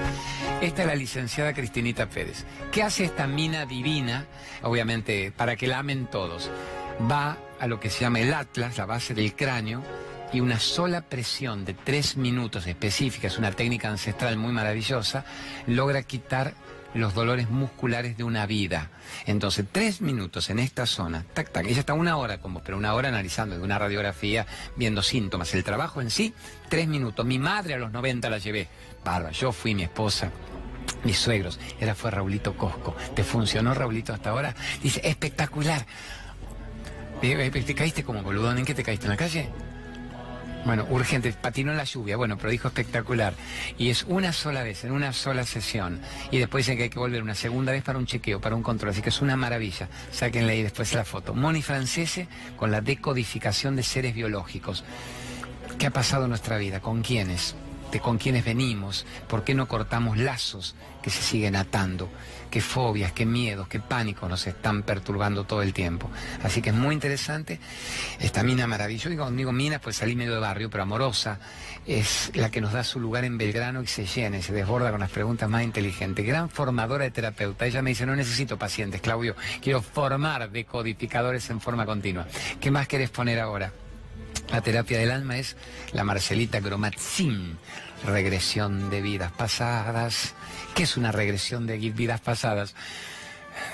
Esta 0.61 0.83
es 0.83 0.87
la 0.87 0.95
licenciada 0.95 1.55
Cristinita 1.55 2.11
Pérez. 2.11 2.45
¿Qué 2.71 2.83
hace 2.83 3.05
esta 3.05 3.27
mina 3.27 3.65
divina? 3.65 4.27
Obviamente, 4.61 5.33
para 5.35 5.57
que 5.57 5.69
la 5.69 5.79
amen 5.79 6.07
todos. 6.07 6.51
Va 7.11 7.39
a 7.59 7.67
lo 7.67 7.81
que 7.81 7.89
se 7.89 8.01
llama 8.01 8.21
el 8.21 8.35
atlas, 8.35 8.77
la 8.77 8.85
base 8.85 9.15
del 9.15 9.35
cráneo, 9.35 9.83
y 10.35 10.41
una 10.41 10.61
sola 10.61 11.01
presión 11.01 11.65
de 11.65 11.73
tres 11.73 12.19
minutos 12.19 12.67
específica, 12.67 13.27
es 13.27 13.39
una 13.39 13.53
técnica 13.53 13.89
ancestral 13.89 14.37
muy 14.37 14.53
maravillosa, 14.53 15.25
logra 15.67 16.03
quitar 16.03 16.53
los 16.95 17.15
dolores 17.15 17.51
musculares 17.51 18.17
de 18.17 18.25
una 18.25 18.47
vida. 18.47 18.91
Entonces, 19.27 19.67
tres 19.71 20.01
minutos 20.01 20.51
en 20.51 20.59
esta 20.59 20.87
zona, 20.87 21.25
tac, 21.35 21.51
tac, 21.51 21.67
ella 21.67 21.81
está 21.81 21.95
una 21.95 22.17
hora 22.17 22.39
como, 22.39 22.63
pero 22.63 22.77
una 22.77 22.95
hora 22.95 23.09
analizando 23.09 23.57
de 23.57 23.63
una 23.63 23.79
radiografía, 23.79 24.47
viendo 24.77 25.03
síntomas. 25.03 25.55
El 25.55 25.65
trabajo 25.65 26.01
en 26.01 26.11
sí, 26.11 26.35
tres 26.69 26.89
minutos. 26.89 27.25
Mi 27.27 27.39
madre 27.39 27.75
a 27.75 27.79
los 27.79 27.93
90 27.93 28.29
la 28.31 28.39
llevé. 28.39 28.69
Barba, 29.05 29.31
yo 29.31 29.53
fui 29.53 29.75
mi 29.75 29.83
esposa. 29.83 30.31
Mis 31.05 31.19
suegros, 31.19 31.59
era 31.81 31.95
fue 31.95 32.11
Raulito 32.11 32.57
Cosco. 32.57 32.95
¿Te 33.15 33.25
funcionó 33.25 33.73
Raulito 33.75 34.13
hasta 34.13 34.31
ahora? 34.31 34.55
Dice, 34.83 35.01
espectacular. 35.05 35.87
¿Te 37.21 37.75
caíste 37.75 38.03
como 38.03 38.23
boludón? 38.23 38.59
¿En 38.59 38.65
qué 38.65 38.75
te 38.75 38.83
caíste? 38.83 39.07
¿En 39.07 39.11
la 39.11 39.17
calle? 39.17 39.49
Bueno, 40.65 40.87
urgente, 40.91 41.33
patinó 41.33 41.71
en 41.71 41.79
la 41.79 41.85
lluvia, 41.85 42.17
bueno, 42.17 42.37
pero 42.37 42.51
dijo 42.51 42.69
espectacular. 42.69 43.33
Y 43.79 43.89
es 43.89 44.05
una 44.05 44.33
sola 44.33 44.63
vez, 44.63 44.85
en 44.85 44.93
una 44.93 45.13
sola 45.13 45.45
sesión. 45.45 46.01
Y 46.31 46.39
después 46.39 46.67
dicen 46.67 46.77
que 46.77 46.85
hay 46.85 46.91
que 46.91 46.99
volver 46.99 47.23
una 47.23 47.35
segunda 47.35 47.73
vez 47.73 47.83
para 47.83 47.99
un 47.99 48.07
chequeo, 48.07 48.41
para 48.41 48.55
un 48.55 48.63
control. 48.63 48.91
Así 48.91 49.01
que 49.01 49.09
es 49.09 49.23
una 49.23 49.37
maravilla. 49.37 49.89
Sáquenle 50.13 50.53
ahí 50.53 50.63
después 50.63 50.93
la 50.93 51.05
foto. 51.05 51.35
Moni 51.35 51.63
Francese 51.63 52.29
con 52.57 52.71
la 52.71 52.83
decodificación 52.83 53.75
de 53.75 53.83
seres 53.83 54.15
biológicos. 54.15 54.85
¿Qué 55.79 55.87
ha 55.87 55.91
pasado 55.91 56.25
en 56.25 56.31
nuestra 56.31 56.59
vida? 56.59 56.81
¿Con 56.81 57.03
quiénes? 57.03 57.55
¿De 57.91 58.01
con 58.01 58.19
quiénes 58.19 58.45
venimos? 58.45 59.07
¿Por 59.29 59.45
qué 59.45 59.55
no 59.55 59.67
cortamos 59.67 60.19
lazos 60.19 60.75
que 61.03 61.11
se 61.11 61.23
siguen 61.23 61.57
atando? 61.57 62.09
qué 62.51 62.61
fobias, 62.61 63.13
qué 63.13 63.25
miedos, 63.25 63.69
qué 63.69 63.81
pánicos 63.81 64.29
nos 64.29 64.47
están 64.47 64.83
perturbando 64.83 65.45
todo 65.45 65.63
el 65.63 65.73
tiempo. 65.73 66.11
Así 66.43 66.61
que 66.61 66.71
es 66.71 66.77
muy 66.77 66.95
interesante. 66.95 67.61
Esta 68.19 68.43
mina 68.43 68.67
maravillosa, 68.67 69.09
digo, 69.09 69.31
digo 69.31 69.53
mina, 69.53 69.79
pues 69.79 69.97
salí 69.97 70.17
medio 70.17 70.35
de 70.35 70.41
barrio, 70.41 70.69
pero 70.69 70.83
amorosa, 70.83 71.39
es 71.87 72.33
la 72.35 72.51
que 72.51 72.61
nos 72.61 72.73
da 72.73 72.85
su 72.85 73.01
lugar 73.01 73.25
en 73.25 73.39
Belgrano 73.39 73.83
y 73.83 73.87
se 73.87 74.05
llena 74.05 74.39
y 74.39 74.43
se 74.43 74.53
desborda 74.53 74.91
con 74.91 75.01
las 75.01 75.11
preguntas 75.11 75.49
más 75.49 75.63
inteligentes. 75.63 76.27
Gran 76.27 76.51
formadora 76.51 77.05
de 77.05 77.11
terapeuta. 77.13 77.67
Ella 77.67 77.83
me 77.83 77.91
dice, 77.91 78.05
no 78.05 78.17
necesito 78.17 78.59
pacientes, 78.59 79.01
Claudio, 79.01 79.37
quiero 79.63 79.81
formar 79.81 80.51
decodificadores 80.51 81.49
en 81.51 81.61
forma 81.61 81.87
continua. 81.87 82.27
¿Qué 82.61 82.71
más 82.71 82.89
querés 82.89 83.11
poner 83.11 83.39
ahora? 83.39 83.73
La 84.51 84.61
terapia 84.61 84.99
del 84.99 85.13
alma 85.13 85.39
es 85.39 85.57
la 85.93 86.03
Marcelita 86.03 86.59
Gromatzin, 86.59 87.57
regresión 88.05 88.91
de 88.91 89.01
vidas 89.01 89.31
pasadas. 89.31 90.35
¿Qué 90.75 90.85
es 90.85 90.97
una 90.97 91.13
regresión 91.13 91.67
de 91.67 91.79
vidas 91.79 92.21
pasadas? 92.21 92.75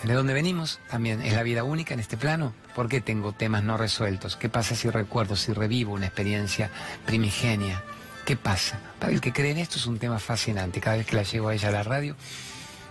¿De 0.02 0.12
dónde 0.12 0.32
venimos? 0.32 0.80
También 0.90 1.22
es 1.22 1.34
la 1.34 1.42
vida 1.42 1.62
única 1.64 1.94
en 1.94 2.00
este 2.00 2.16
plano. 2.16 2.52
¿Por 2.74 2.88
qué 2.88 3.00
tengo 3.00 3.32
temas 3.32 3.62
no 3.62 3.76
resueltos? 3.76 4.36
¿Qué 4.36 4.48
pasa 4.48 4.74
si 4.74 4.90
recuerdo, 4.90 5.36
si 5.36 5.52
revivo 5.52 5.92
una 5.94 6.06
experiencia 6.06 6.70
primigenia? 7.04 7.82
¿Qué 8.24 8.36
pasa? 8.36 8.80
Para 8.98 9.12
el 9.12 9.20
que 9.20 9.32
cree 9.32 9.52
en 9.52 9.58
esto 9.58 9.76
es 9.76 9.86
un 9.86 9.98
tema 9.98 10.18
fascinante. 10.18 10.80
Cada 10.80 10.96
vez 10.96 11.06
que 11.06 11.16
la 11.16 11.22
llevo 11.22 11.48
a 11.48 11.54
ella 11.54 11.68
a 11.68 11.72
la 11.72 11.82
radio, 11.82 12.16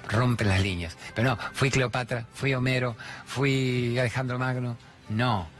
rompen 0.07 0.47
las 0.47 0.61
líneas. 0.61 0.95
Pero 1.13 1.29
no, 1.29 1.37
fui 1.53 1.69
Cleopatra, 1.69 2.25
fui 2.33 2.53
Homero, 2.53 2.95
fui 3.25 3.97
Alejandro 3.99 4.39
Magno. 4.39 4.77
No. 5.09 5.54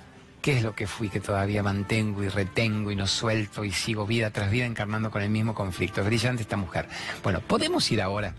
¿Qué 0.46 0.56
es 0.56 0.62
lo 0.62 0.76
que 0.76 0.86
fui 0.86 1.10
que 1.10 1.20
todavía 1.20 1.64
mantengo 1.64 2.22
y 2.22 2.30
retengo 2.30 2.92
y 2.92 2.96
no 2.96 3.08
suelto 3.08 3.66
y 3.66 3.72
sigo 3.72 4.06
vida 4.06 4.30
tras 4.30 4.52
vida 4.52 4.68
encarnando 4.68 5.10
con 5.10 5.24
el 5.24 5.32
mismo 5.32 5.56
conflicto? 5.56 6.02
Es 6.02 6.06
brillante 6.06 6.44
esta 6.44 6.56
mujer. 6.56 6.88
Bueno, 7.24 7.42
podemos 7.42 7.92
ir 7.92 8.00
ahora 8.00 8.36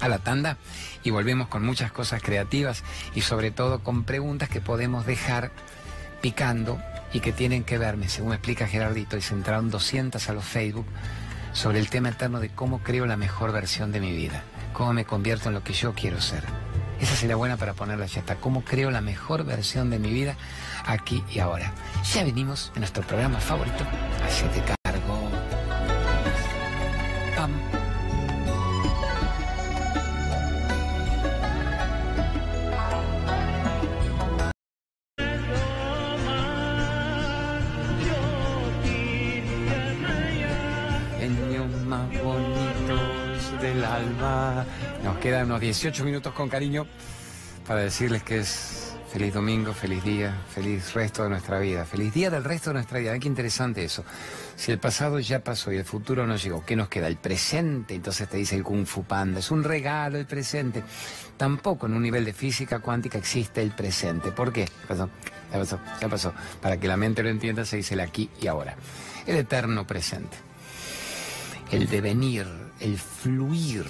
a 0.00 0.08
la 0.08 0.18
tanda 0.18 0.58
y 1.02 1.08
volvemos 1.08 1.48
con 1.48 1.64
muchas 1.64 1.90
cosas 1.90 2.20
creativas 2.20 2.84
y 3.14 3.22
sobre 3.22 3.50
todo 3.50 3.82
con 3.82 4.04
preguntas 4.04 4.50
que 4.50 4.60
podemos 4.60 5.06
dejar 5.06 5.52
picando 6.20 6.78
y 7.14 7.20
que 7.20 7.32
tienen 7.32 7.64
que 7.64 7.78
verme, 7.78 8.10
según 8.10 8.34
explica 8.34 8.66
Gerardito, 8.66 9.16
y 9.16 9.22
se 9.22 9.32
entraron 9.32 9.70
200 9.70 10.28
a 10.28 10.32
los 10.34 10.44
Facebook 10.44 10.84
sobre 11.54 11.78
el 11.78 11.88
tema 11.88 12.10
eterno 12.10 12.40
de 12.40 12.50
cómo 12.50 12.82
creo 12.82 13.06
la 13.06 13.16
mejor 13.16 13.52
versión 13.52 13.90
de 13.90 14.00
mi 14.00 14.14
vida, 14.14 14.42
cómo 14.74 14.92
me 14.92 15.06
convierto 15.06 15.48
en 15.48 15.54
lo 15.54 15.64
que 15.64 15.72
yo 15.72 15.94
quiero 15.94 16.20
ser. 16.20 16.44
Esa 17.00 17.16
sería 17.16 17.36
buena 17.36 17.56
para 17.56 17.72
ponerla 17.72 18.04
ya 18.04 18.20
está. 18.20 18.36
¿Cómo 18.36 18.62
creo 18.62 18.90
la 18.90 19.00
mejor 19.00 19.44
versión 19.44 19.88
de 19.88 19.98
mi 19.98 20.12
vida 20.12 20.36
aquí 20.86 21.22
y 21.30 21.38
ahora? 21.38 21.72
Ya 22.12 22.24
venimos 22.24 22.70
en 22.74 22.80
nuestro 22.80 23.02
programa 23.02 23.38
favorito, 23.40 23.84
Hacete 24.24 24.62
cargo. 24.84 25.28
Pam. 27.36 27.50
Más 41.86 42.08
bonitos 42.22 43.60
del 43.60 43.84
alma. 43.84 44.64
Nos 45.04 45.18
quedan 45.18 45.46
unos 45.46 45.60
18 45.60 46.04
minutos 46.04 46.32
con 46.32 46.48
cariño 46.48 46.86
para 47.66 47.80
decirles 47.80 48.22
que 48.22 48.38
es 48.38 48.81
feliz 49.12 49.34
domingo, 49.34 49.74
feliz 49.74 50.02
día, 50.02 50.34
feliz 50.54 50.94
resto 50.94 51.24
de 51.24 51.28
nuestra 51.28 51.58
vida, 51.58 51.84
feliz 51.84 52.14
día 52.14 52.30
del 52.30 52.42
resto 52.42 52.70
de 52.70 52.74
nuestra 52.74 52.98
vida. 52.98 53.18
Qué 53.18 53.28
interesante 53.28 53.84
eso. 53.84 54.06
Si 54.56 54.72
el 54.72 54.78
pasado 54.78 55.20
ya 55.20 55.44
pasó 55.44 55.70
y 55.70 55.76
el 55.76 55.84
futuro 55.84 56.26
no 56.26 56.36
llegó, 56.36 56.64
¿qué 56.64 56.76
nos 56.76 56.88
queda? 56.88 57.08
El 57.08 57.18
presente. 57.18 57.94
Entonces 57.94 58.26
te 58.26 58.38
dice 58.38 58.56
el 58.56 58.62
Kung 58.62 58.86
Fu 58.86 59.04
Panda, 59.04 59.40
es 59.40 59.50
un 59.50 59.64
regalo 59.64 60.16
el 60.16 60.24
presente. 60.24 60.82
Tampoco 61.36 61.84
en 61.84 61.92
un 61.92 62.02
nivel 62.02 62.24
de 62.24 62.32
física 62.32 62.78
cuántica 62.78 63.18
existe 63.18 63.60
el 63.60 63.72
presente. 63.72 64.32
¿Por 64.32 64.50
qué? 64.50 64.64
¿Qué 64.64 64.86
pasó? 64.88 65.10
Ya 65.52 65.58
pasó, 65.58 65.80
ya 66.00 66.08
pasó. 66.08 66.32
Para 66.62 66.78
que 66.80 66.88
la 66.88 66.96
mente 66.96 67.22
lo 67.22 67.28
entienda 67.28 67.66
se 67.66 67.76
dice 67.76 67.92
el 67.92 68.00
aquí 68.00 68.30
y 68.40 68.46
ahora. 68.46 68.76
El 69.26 69.36
eterno 69.36 69.86
presente. 69.86 70.38
El 71.70 71.86
devenir, 71.86 72.46
el 72.80 72.96
fluir. 72.96 73.84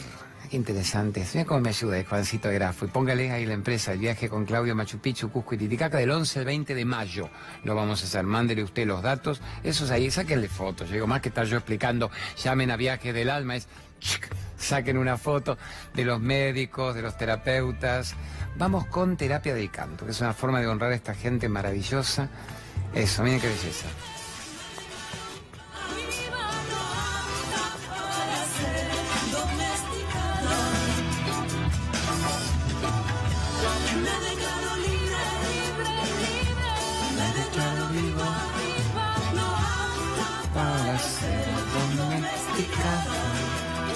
Qué 0.53 0.59
interesante. 0.59 1.26
Mira 1.32 1.46
cómo 1.46 1.61
me 1.61 1.70
ayuda 1.70 1.98
el 1.98 2.05
Juancito 2.05 2.50
Grafo. 2.50 2.84
Y 2.84 2.88
póngale 2.88 3.30
ahí 3.30 3.46
la 3.46 3.55
empresa, 3.55 3.94
el 3.94 4.00
viaje 4.00 4.28
con 4.28 4.44
Claudio 4.44 4.74
Machu 4.74 4.98
Picchu, 4.98 5.30
Cusco 5.30 5.55
y 5.55 5.57
Titicaca 5.57 5.96
del 5.96 6.11
11 6.11 6.40
al 6.40 6.44
20 6.44 6.74
de 6.74 6.84
mayo. 6.84 7.30
Lo 7.64 7.74
vamos 7.74 8.03
a 8.03 8.05
hacer. 8.05 8.22
Mándele 8.24 8.62
usted 8.62 8.86
los 8.86 9.00
datos. 9.00 9.40
Esos 9.62 9.90
ahí, 9.90 10.11
sáquenle 10.11 10.50
fotos. 10.50 10.88
Yo 10.88 10.92
digo, 10.96 11.07
más 11.07 11.22
que 11.22 11.30
estar 11.30 11.46
yo 11.46 11.57
explicando, 11.57 12.11
llamen 12.36 12.70
a 12.70 12.76
Viaje 12.76 13.14
del 13.14 13.30
Alma, 13.30 13.57
es 13.57 13.66
saquen 14.59 14.98
una 14.98 15.16
foto 15.16 15.57
de 15.94 16.05
los 16.05 16.20
médicos, 16.20 16.94
de 16.94 17.00
los 17.00 17.16
terapeutas. 17.16 18.14
Vamos 18.59 18.84
con 18.88 19.16
terapia 19.16 19.55
del 19.55 19.70
canto, 19.70 20.05
que 20.05 20.11
es 20.11 20.20
una 20.20 20.34
forma 20.34 20.61
de 20.61 20.66
honrar 20.66 20.92
a 20.92 20.94
esta 20.94 21.14
gente 21.14 21.48
maravillosa. 21.48 22.28
Eso, 22.94 23.22
miren 23.22 23.40
qué 23.40 23.48
belleza. 23.48 23.86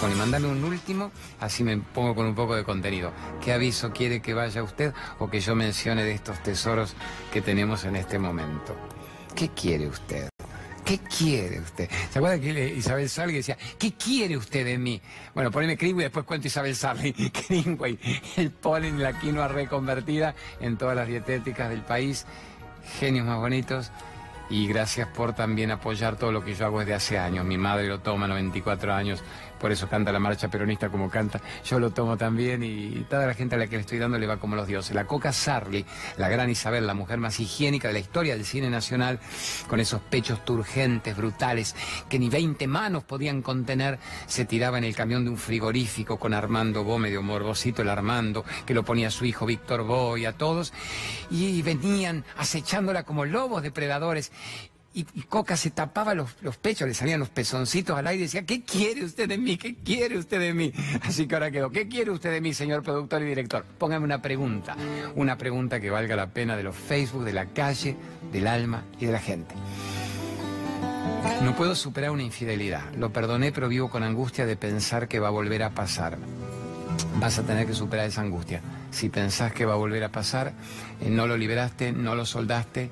Bueno, 0.01 0.15
y 0.15 0.19
mándame 0.19 0.49
un 0.49 0.63
último, 0.63 1.11
así 1.41 1.65
me 1.65 1.77
pongo 1.79 2.15
con 2.15 2.27
un 2.27 2.35
poco 2.35 2.55
de 2.55 2.65
contenido. 2.65 3.13
¿Qué 3.43 3.53
aviso 3.53 3.93
quiere 3.93 4.21
que 4.21 4.35
vaya 4.35 4.63
usted 4.63 4.93
o 5.19 5.31
que 5.31 5.41
yo 5.41 5.55
mencione 5.55 6.05
de 6.05 6.13
estos 6.13 6.43
tesoros 6.43 6.95
que 7.33 7.41
tenemos 7.41 7.85
en 7.85 7.97
este 7.97 8.19
momento? 8.19 8.77
¿Qué 9.35 9.49
quiere 9.49 9.89
usted? 9.89 10.29
¿Qué 10.85 10.99
quiere 10.99 11.61
usted? 11.61 11.91
¿Se 12.13 12.19
acuerda 12.19 12.39
que 12.39 12.75
Isabel 12.75 13.09
Sarli 13.09 13.35
decía, 13.35 13.57
¿qué 13.79 13.95
quiere 13.95 14.37
usted 14.37 14.65
de 14.65 14.79
mí? 14.79 15.01
Bueno, 15.35 15.51
poneme 15.51 15.75
Greenway 15.75 16.05
y 16.05 16.07
después 16.07 16.25
cuento 16.27 16.47
Isabel 16.47 16.77
Sarli. 16.77 17.13
Greenway, 17.49 17.99
el 18.37 18.53
polen 18.53 19.01
y 19.01 19.03
la 19.03 19.19
quinoa 19.19 19.49
reconvertida 19.49 20.35
en 20.61 20.77
todas 20.77 20.95
las 20.95 21.09
dietéticas 21.09 21.71
del 21.71 21.81
país. 21.81 22.25
Genios 23.01 23.27
más 23.27 23.39
bonitos. 23.39 23.91
Y 24.49 24.69
gracias 24.69 25.09
por 25.09 25.33
también 25.33 25.73
apoyar 25.73 26.17
todo 26.17 26.31
lo 26.31 26.45
que 26.45 26.55
yo 26.55 26.67
hago 26.67 26.79
desde 26.79 26.95
hace 26.95 27.19
años. 27.19 27.45
Mi 27.45 27.59
madre 27.59 27.89
lo 27.89 27.99
toma, 27.99 28.29
94 28.29 28.95
años, 28.95 29.25
por 29.61 29.73
eso 29.73 29.89
canta 29.89 30.13
la 30.13 30.19
marcha 30.19 30.49
peronista 30.49 30.89
como 30.89 31.11
canta. 31.11 31.41
Yo 31.65 31.79
lo 31.79 31.91
tomo 31.91 32.17
también 32.17 32.63
y 32.63 33.07
toda 33.09 33.27
la 33.27 33.35
gente 33.35 33.55
a 33.55 33.59
la 33.59 33.67
que 33.67 33.77
le 33.77 33.81
estoy 33.81 33.99
dando 33.99 34.19
le 34.19 34.27
va 34.27 34.39
como 34.39 34.57
los 34.57 34.67
dioses. 34.67 34.95
La 34.95 35.07
Coca 35.07 35.33
Sarli, 35.33 35.85
la 36.17 36.29
gran 36.29 36.51
Isabel, 36.51 36.87
la 36.87 36.95
mujer 36.95 37.19
más 37.19 37.41
higiénica 37.41 37.89
de 37.89 37.95
la 37.95 38.01
historia 38.01 38.35
del 38.35 38.45
cine 38.45 38.71
nacional, 38.71 39.19
con 39.69 39.81
esos 39.81 40.01
pechos 40.01 40.45
turgentes, 40.45 41.17
brutales, 41.17 41.75
que 42.09 42.19
ni 42.19 42.29
20 42.29 42.67
manos 42.67 43.05
podían 43.05 43.43
contener, 43.43 43.99
se 44.27 44.45
tiraba 44.45 44.79
en 44.79 44.85
el 44.85 44.95
camión 44.95 45.25
de 45.25 45.31
un 45.31 45.37
frigorífico 45.37 46.19
con 46.19 46.35
Armando 46.35 46.85
Bo, 46.85 46.99
medio 46.99 47.23
morbosito 47.23 47.83
el 47.83 47.89
Armando, 47.89 48.45
que 48.65 48.75
lo 48.75 48.85
ponía 48.85 49.09
a 49.09 49.11
su 49.11 49.25
hijo 49.25 49.47
Víctor 49.47 49.85
Bo 49.85 50.17
y 50.17 50.27
a 50.27 50.33
todos, 50.33 50.73
y 51.31 51.63
venían 51.63 52.25
acechándola 52.37 53.05
como 53.05 53.25
lobos 53.25 53.63
depredadores. 53.63 54.33
Y, 54.97 55.05
Coca 55.29 55.59
se 55.59 55.71
tapaba 55.71 56.15
los, 56.15 56.37
los, 56.41 56.57
pechos, 56.57 56.89
le 56.89 56.95
salían 56.95 57.21
los 57.21 57.29
pezoncitos 57.29 57.99
al 57.99 58.07
aire 58.07 58.23
y 58.23 58.27
decía, 58.27 58.47
¿qué 58.47 58.63
quiere 58.63 59.05
usted 59.05 59.29
de 59.29 59.37
mí? 59.37 59.59
¿Qué 59.59 59.75
quiere 59.75 60.17
usted 60.17 60.41
de 60.41 60.55
mí? 60.55 60.73
Así 61.03 61.27
que 61.27 61.35
ahora 61.35 61.51
quedó, 61.51 61.71
¿qué 61.71 61.87
quiere 61.87 62.11
usted 62.13 62.33
de 62.33 62.41
mí, 62.41 62.55
señor 62.55 62.83
productor 62.83 63.21
y 63.21 63.27
director? 63.27 63.67
Póngame 63.77 64.07
una 64.07 64.23
pregunta, 64.23 64.75
una 65.15 65.37
pregunta 65.37 65.81
que 65.81 65.91
valga 65.91 66.17
la 66.17 66.29
pena 66.29 66.57
de 66.57 66.63
los 66.63 66.75
Facebook, 66.75 67.25
de 67.25 67.35
la 67.35 67.45
calle, 67.45 67.95
del 68.33 68.47
alma 68.47 68.85
y 68.99 69.05
de 69.05 69.13
la 69.13 69.19
gente. 69.19 69.55
No 71.43 71.55
puedo 71.55 71.75
superar 71.75 72.11
una 72.13 72.23
infidelidad. 72.23 72.95
Lo 72.95 73.13
perdoné, 73.13 73.53
pero 73.53 73.69
vivo 73.69 73.91
con 73.91 74.03
angustia 74.03 74.47
de 74.47 74.57
pensar 74.57 75.09
que 75.09 75.21
va 75.21 75.29
a 75.29 75.31
volver 75.31 75.63
a 75.63 75.71
pasar. 75.71 76.17
Vas 77.21 77.39
a 77.39 77.43
tener 77.43 77.67
que 77.67 77.75
superar 77.75 78.07
esa 78.07 78.23
angustia. 78.23 78.63
Si 78.91 79.11
pensás 79.11 79.53
que 79.53 79.67
va 79.67 79.75
a 79.75 79.77
volver 79.77 80.05
a 80.05 80.09
pasar, 80.09 80.55
eh, 81.03 81.11
no 81.11 81.27
lo 81.27 81.37
liberaste, 81.37 81.93
no 81.93 82.15
lo 82.15 82.25
soldaste, 82.25 82.91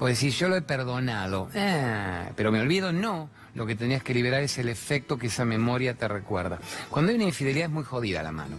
pues 0.00 0.18
si 0.18 0.30
yo 0.30 0.48
lo 0.48 0.56
he 0.56 0.62
perdonado, 0.62 1.50
ah, 1.54 2.30
pero 2.34 2.50
me 2.50 2.58
olvido, 2.58 2.90
no. 2.90 3.28
Lo 3.54 3.66
que 3.66 3.74
tenías 3.76 4.02
que 4.02 4.14
liberar 4.14 4.42
es 4.42 4.56
el 4.56 4.70
efecto 4.70 5.18
que 5.18 5.26
esa 5.26 5.44
memoria 5.44 5.92
te 5.92 6.08
recuerda. 6.08 6.58
Cuando 6.88 7.10
hay 7.10 7.16
una 7.16 7.26
infidelidad 7.26 7.66
es 7.66 7.70
muy 7.70 7.84
jodida 7.84 8.22
la 8.22 8.32
mano. 8.32 8.56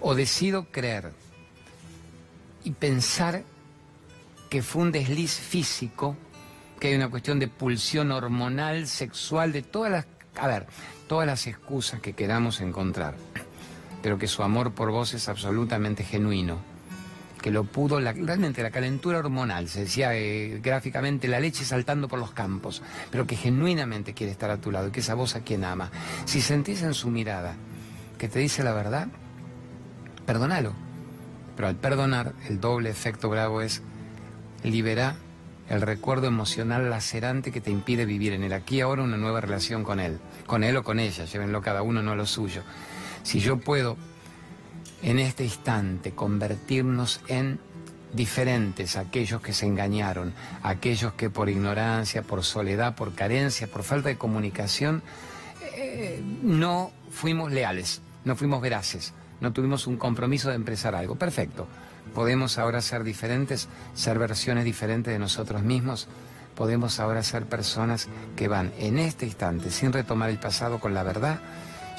O 0.00 0.14
decido 0.14 0.66
creer 0.70 1.12
y 2.62 2.70
pensar 2.70 3.42
que 4.48 4.62
fue 4.62 4.82
un 4.82 4.92
desliz 4.92 5.32
físico, 5.32 6.16
que 6.78 6.88
hay 6.88 6.94
una 6.94 7.08
cuestión 7.08 7.40
de 7.40 7.48
pulsión 7.48 8.12
hormonal, 8.12 8.86
sexual, 8.86 9.50
de 9.50 9.62
todas 9.62 9.90
las, 9.90 10.06
a 10.36 10.46
ver, 10.46 10.68
todas 11.08 11.26
las 11.26 11.44
excusas 11.48 12.00
que 12.00 12.12
queramos 12.12 12.60
encontrar, 12.60 13.16
pero 14.00 14.16
que 14.16 14.28
su 14.28 14.44
amor 14.44 14.74
por 14.74 14.92
vos 14.92 15.12
es 15.12 15.28
absolutamente 15.28 16.04
genuino 16.04 16.75
que 17.46 17.52
lo 17.52 17.62
pudo, 17.62 18.00
realmente 18.00 18.60
la 18.60 18.72
calentura 18.72 19.20
hormonal, 19.20 19.68
se 19.68 19.82
decía 19.82 20.16
eh, 20.16 20.58
gráficamente 20.60 21.28
la 21.28 21.38
leche 21.38 21.64
saltando 21.64 22.08
por 22.08 22.18
los 22.18 22.32
campos, 22.32 22.82
pero 23.08 23.24
que 23.24 23.36
genuinamente 23.36 24.14
quiere 24.14 24.32
estar 24.32 24.50
a 24.50 24.60
tu 24.60 24.72
lado 24.72 24.88
y 24.88 24.90
que 24.90 24.98
esa 24.98 25.14
voz 25.14 25.36
a 25.36 25.42
quien 25.42 25.62
ama. 25.62 25.92
Si 26.24 26.40
sentís 26.40 26.82
en 26.82 26.92
su 26.92 27.08
mirada 27.08 27.54
que 28.18 28.28
te 28.28 28.40
dice 28.40 28.64
la 28.64 28.72
verdad, 28.72 29.06
perdónalo. 30.26 30.72
Pero 31.54 31.68
al 31.68 31.76
perdonar, 31.76 32.32
el 32.48 32.58
doble 32.58 32.90
efecto 32.90 33.28
bravo 33.28 33.60
es 33.60 33.80
liberar 34.64 35.14
el 35.68 35.82
recuerdo 35.82 36.26
emocional 36.26 36.90
lacerante 36.90 37.52
que 37.52 37.60
te 37.60 37.70
impide 37.70 38.06
vivir 38.06 38.32
en 38.32 38.42
el 38.42 38.54
aquí 38.54 38.78
y 38.78 38.80
ahora 38.80 39.04
una 39.04 39.18
nueva 39.18 39.40
relación 39.40 39.84
con 39.84 40.00
él, 40.00 40.18
con 40.48 40.64
él 40.64 40.78
o 40.78 40.82
con 40.82 40.98
ella, 40.98 41.24
llévenlo 41.26 41.62
cada 41.62 41.82
uno, 41.82 42.02
no 42.02 42.16
lo 42.16 42.26
suyo. 42.26 42.64
Si 43.22 43.38
yo 43.38 43.60
puedo 43.60 43.96
en 45.02 45.18
este 45.18 45.44
instante 45.44 46.12
convertirnos 46.12 47.20
en 47.28 47.58
diferentes, 48.12 48.96
aquellos 48.96 49.40
que 49.40 49.52
se 49.52 49.66
engañaron, 49.66 50.32
aquellos 50.62 51.12
que 51.14 51.30
por 51.30 51.48
ignorancia, 51.48 52.22
por 52.22 52.44
soledad, 52.44 52.94
por 52.94 53.14
carencia, 53.14 53.66
por 53.66 53.82
falta 53.82 54.08
de 54.08 54.16
comunicación, 54.16 55.02
eh, 55.74 56.22
no 56.42 56.90
fuimos 57.10 57.52
leales, 57.52 58.00
no 58.24 58.36
fuimos 58.36 58.60
veraces, 58.60 59.12
no 59.40 59.52
tuvimos 59.52 59.86
un 59.86 59.96
compromiso 59.96 60.48
de 60.48 60.56
empresar 60.56 60.94
algo. 60.94 61.16
Perfecto. 61.16 61.66
Podemos 62.14 62.58
ahora 62.58 62.80
ser 62.80 63.04
diferentes, 63.04 63.68
ser 63.94 64.18
versiones 64.18 64.64
diferentes 64.64 65.12
de 65.12 65.18
nosotros 65.18 65.62
mismos. 65.62 66.08
Podemos 66.54 66.98
ahora 67.00 67.22
ser 67.22 67.44
personas 67.44 68.08
que 68.36 68.48
van 68.48 68.72
en 68.78 68.98
este 68.98 69.26
instante, 69.26 69.70
sin 69.70 69.92
retomar 69.92 70.30
el 70.30 70.38
pasado 70.38 70.80
con 70.80 70.94
la 70.94 71.02
verdad. 71.02 71.40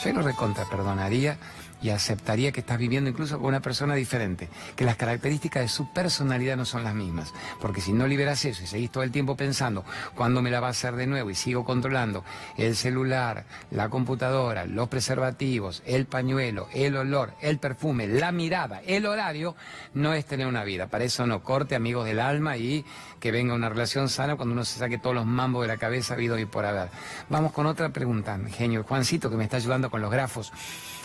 Yo 0.03 0.13
lo 0.13 0.21
recontra 0.21 0.65
perdonaría 0.69 1.37
y 1.81 1.89
aceptaría 1.89 2.51
que 2.51 2.61
estás 2.61 2.77
viviendo 2.77 3.09
incluso 3.09 3.37
con 3.37 3.47
una 3.47 3.61
persona 3.61 3.95
diferente, 3.95 4.49
que 4.75 4.85
las 4.85 4.95
características 4.95 5.63
de 5.63 5.69
su 5.69 5.91
personalidad 5.91 6.57
no 6.57 6.65
son 6.65 6.83
las 6.83 6.95
mismas. 6.95 7.33
Porque 7.61 7.81
si 7.81 7.93
no 7.93 8.07
liberas 8.07 8.43
eso 8.45 8.63
y 8.63 8.67
seguís 8.67 8.91
todo 8.91 9.03
el 9.03 9.11
tiempo 9.11 9.35
pensando 9.35 9.85
cuándo 10.15 10.41
me 10.41 10.51
la 10.51 10.59
va 10.59 10.67
a 10.67 10.71
hacer 10.71 10.95
de 10.95 11.07
nuevo 11.07 11.29
y 11.29 11.35
sigo 11.35 11.65
controlando 11.65 12.23
el 12.57 12.75
celular, 12.75 13.45
la 13.71 13.89
computadora, 13.89 14.65
los 14.65 14.89
preservativos, 14.89 15.83
el 15.85 16.05
pañuelo, 16.05 16.67
el 16.73 16.95
olor, 16.97 17.33
el 17.41 17.59
perfume, 17.59 18.07
la 18.07 18.31
mirada, 18.31 18.81
el 18.85 19.05
horario, 19.05 19.55
no 19.93 20.13
es 20.13 20.25
tener 20.25 20.47
una 20.47 20.63
vida. 20.63 20.87
Para 20.87 21.03
eso 21.03 21.27
no 21.27 21.43
corte 21.43 21.75
amigos 21.75 22.05
del 22.05 22.19
alma 22.19 22.57
y 22.57 22.85
que 23.19 23.31
venga 23.31 23.53
una 23.53 23.69
relación 23.69 24.09
sana 24.09 24.35
cuando 24.35 24.53
uno 24.53 24.65
se 24.65 24.79
saque 24.79 24.97
todos 24.97 25.15
los 25.15 25.25
mambos 25.25 25.63
de 25.63 25.67
la 25.67 25.77
cabeza 25.77 26.13
habido 26.13 26.37
y 26.37 26.45
por 26.45 26.65
haber. 26.65 26.89
Vamos 27.29 27.51
con 27.51 27.65
otra 27.65 27.89
pregunta, 27.89 28.39
genio. 28.49 28.83
Juancito, 28.83 29.29
que 29.29 29.37
me 29.37 29.43
está 29.43 29.57
ayudando 29.57 29.89
con 29.89 30.01
los 30.01 30.11
grafos 30.11 30.51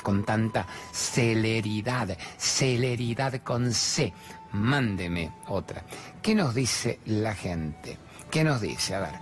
con 0.02 0.24
tanta 0.24 0.66
celeridad, 0.92 2.16
celeridad 2.36 3.40
con 3.42 3.72
C. 3.72 4.12
Mándeme 4.52 5.32
otra. 5.48 5.82
¿Qué 6.20 6.34
nos 6.34 6.54
dice 6.54 7.00
la 7.06 7.34
gente? 7.34 7.96
¿Qué 8.30 8.44
nos 8.44 8.60
dice? 8.60 8.94
A 8.94 9.00
ver, 9.00 9.14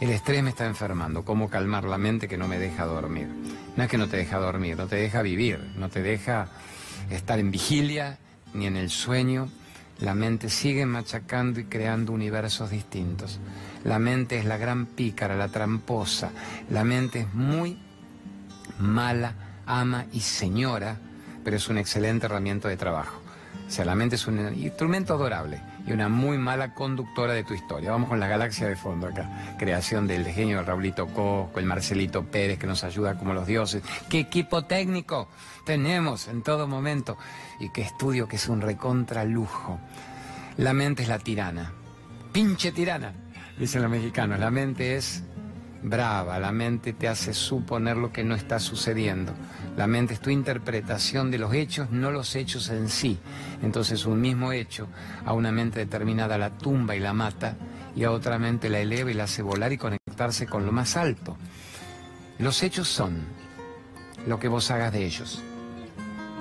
el 0.00 0.10
estrés 0.10 0.42
me 0.42 0.50
está 0.50 0.66
enfermando. 0.66 1.24
¿Cómo 1.24 1.48
calmar 1.48 1.84
la 1.84 1.98
mente 1.98 2.26
que 2.26 2.36
no 2.36 2.48
me 2.48 2.58
deja 2.58 2.84
dormir? 2.86 3.28
No 3.76 3.84
es 3.84 3.88
que 3.88 3.98
no 3.98 4.08
te 4.08 4.16
deja 4.16 4.38
dormir, 4.38 4.76
no 4.76 4.86
te 4.86 4.96
deja 4.96 5.22
vivir, 5.22 5.58
no 5.76 5.88
te 5.88 6.02
deja 6.02 6.48
estar 7.10 7.38
en 7.38 7.50
vigilia 7.50 8.18
ni 8.54 8.66
en 8.66 8.76
el 8.76 8.90
sueño. 8.90 9.48
La 10.00 10.14
mente 10.14 10.48
sigue 10.48 10.84
machacando 10.84 11.60
y 11.60 11.64
creando 11.64 12.12
universos 12.12 12.70
distintos. 12.70 13.38
La 13.84 14.00
mente 14.00 14.38
es 14.38 14.44
la 14.44 14.56
gran 14.56 14.86
pícara, 14.86 15.36
la 15.36 15.48
tramposa. 15.48 16.32
La 16.70 16.82
mente 16.82 17.20
es 17.20 17.34
muy 17.34 17.78
mala 18.78 19.34
ama 19.80 20.06
y 20.12 20.20
señora, 20.20 20.98
pero 21.44 21.56
es 21.56 21.68
una 21.68 21.80
excelente 21.80 22.26
herramienta 22.26 22.68
de 22.68 22.76
trabajo. 22.76 23.20
O 23.66 23.70
sea, 23.70 23.86
la 23.86 23.94
mente 23.94 24.16
es 24.16 24.26
un 24.26 24.54
instrumento 24.54 25.14
adorable 25.14 25.60
y 25.86 25.92
una 25.92 26.08
muy 26.10 26.36
mala 26.36 26.74
conductora 26.74 27.32
de 27.32 27.42
tu 27.42 27.54
historia. 27.54 27.90
Vamos 27.90 28.10
con 28.10 28.20
la 28.20 28.28
galaxia 28.28 28.68
de 28.68 28.76
fondo 28.76 29.06
acá. 29.06 29.56
Creación 29.58 30.06
del 30.06 30.26
genio 30.26 30.58
de 30.58 30.64
Raulito 30.64 31.06
Cosco, 31.06 31.58
el 31.58 31.64
Marcelito 31.64 32.24
Pérez 32.24 32.58
que 32.58 32.66
nos 32.66 32.84
ayuda 32.84 33.18
como 33.18 33.32
los 33.32 33.46
dioses. 33.46 33.82
¡Qué 34.10 34.20
equipo 34.20 34.66
técnico 34.66 35.28
tenemos 35.64 36.28
en 36.28 36.42
todo 36.42 36.68
momento! 36.68 37.16
Y 37.60 37.70
qué 37.70 37.80
estudio 37.80 38.28
que 38.28 38.36
es 38.36 38.48
un 38.48 38.60
recontra 38.60 39.24
lujo. 39.24 39.78
La 40.58 40.74
mente 40.74 41.02
es 41.02 41.08
la 41.08 41.18
tirana. 41.18 41.72
¡Pinche 42.30 42.72
tirana! 42.72 43.14
Dicen 43.58 43.80
los 43.80 43.90
mexicanos. 43.90 44.38
La 44.38 44.50
mente 44.50 44.96
es 44.96 45.24
brava, 45.82 46.38
la 46.38 46.52
mente 46.52 46.92
te 46.92 47.08
hace 47.08 47.34
suponer 47.34 47.96
lo 47.96 48.12
que 48.12 48.24
no 48.24 48.34
está 48.34 48.58
sucediendo. 48.58 49.32
La 49.76 49.86
mente 49.86 50.14
es 50.14 50.20
tu 50.20 50.28
interpretación 50.28 51.30
de 51.30 51.38
los 51.38 51.54
hechos, 51.54 51.90
no 51.90 52.10
los 52.10 52.36
hechos 52.36 52.68
en 52.68 52.88
sí. 52.88 53.18
Entonces 53.62 54.04
un 54.04 54.20
mismo 54.20 54.52
hecho 54.52 54.86
a 55.24 55.32
una 55.32 55.50
mente 55.50 55.80
determinada 55.80 56.36
la 56.36 56.50
tumba 56.50 56.94
y 56.94 57.00
la 57.00 57.14
mata 57.14 57.56
y 57.96 58.04
a 58.04 58.10
otra 58.10 58.38
mente 58.38 58.68
la 58.68 58.80
eleva 58.80 59.10
y 59.10 59.14
la 59.14 59.24
hace 59.24 59.40
volar 59.40 59.72
y 59.72 59.78
conectarse 59.78 60.46
con 60.46 60.66
lo 60.66 60.72
más 60.72 60.96
alto. 60.96 61.36
Los 62.38 62.62
hechos 62.62 62.88
son 62.88 63.18
lo 64.26 64.38
que 64.38 64.48
vos 64.48 64.70
hagas 64.70 64.92
de 64.92 65.06
ellos. 65.06 65.42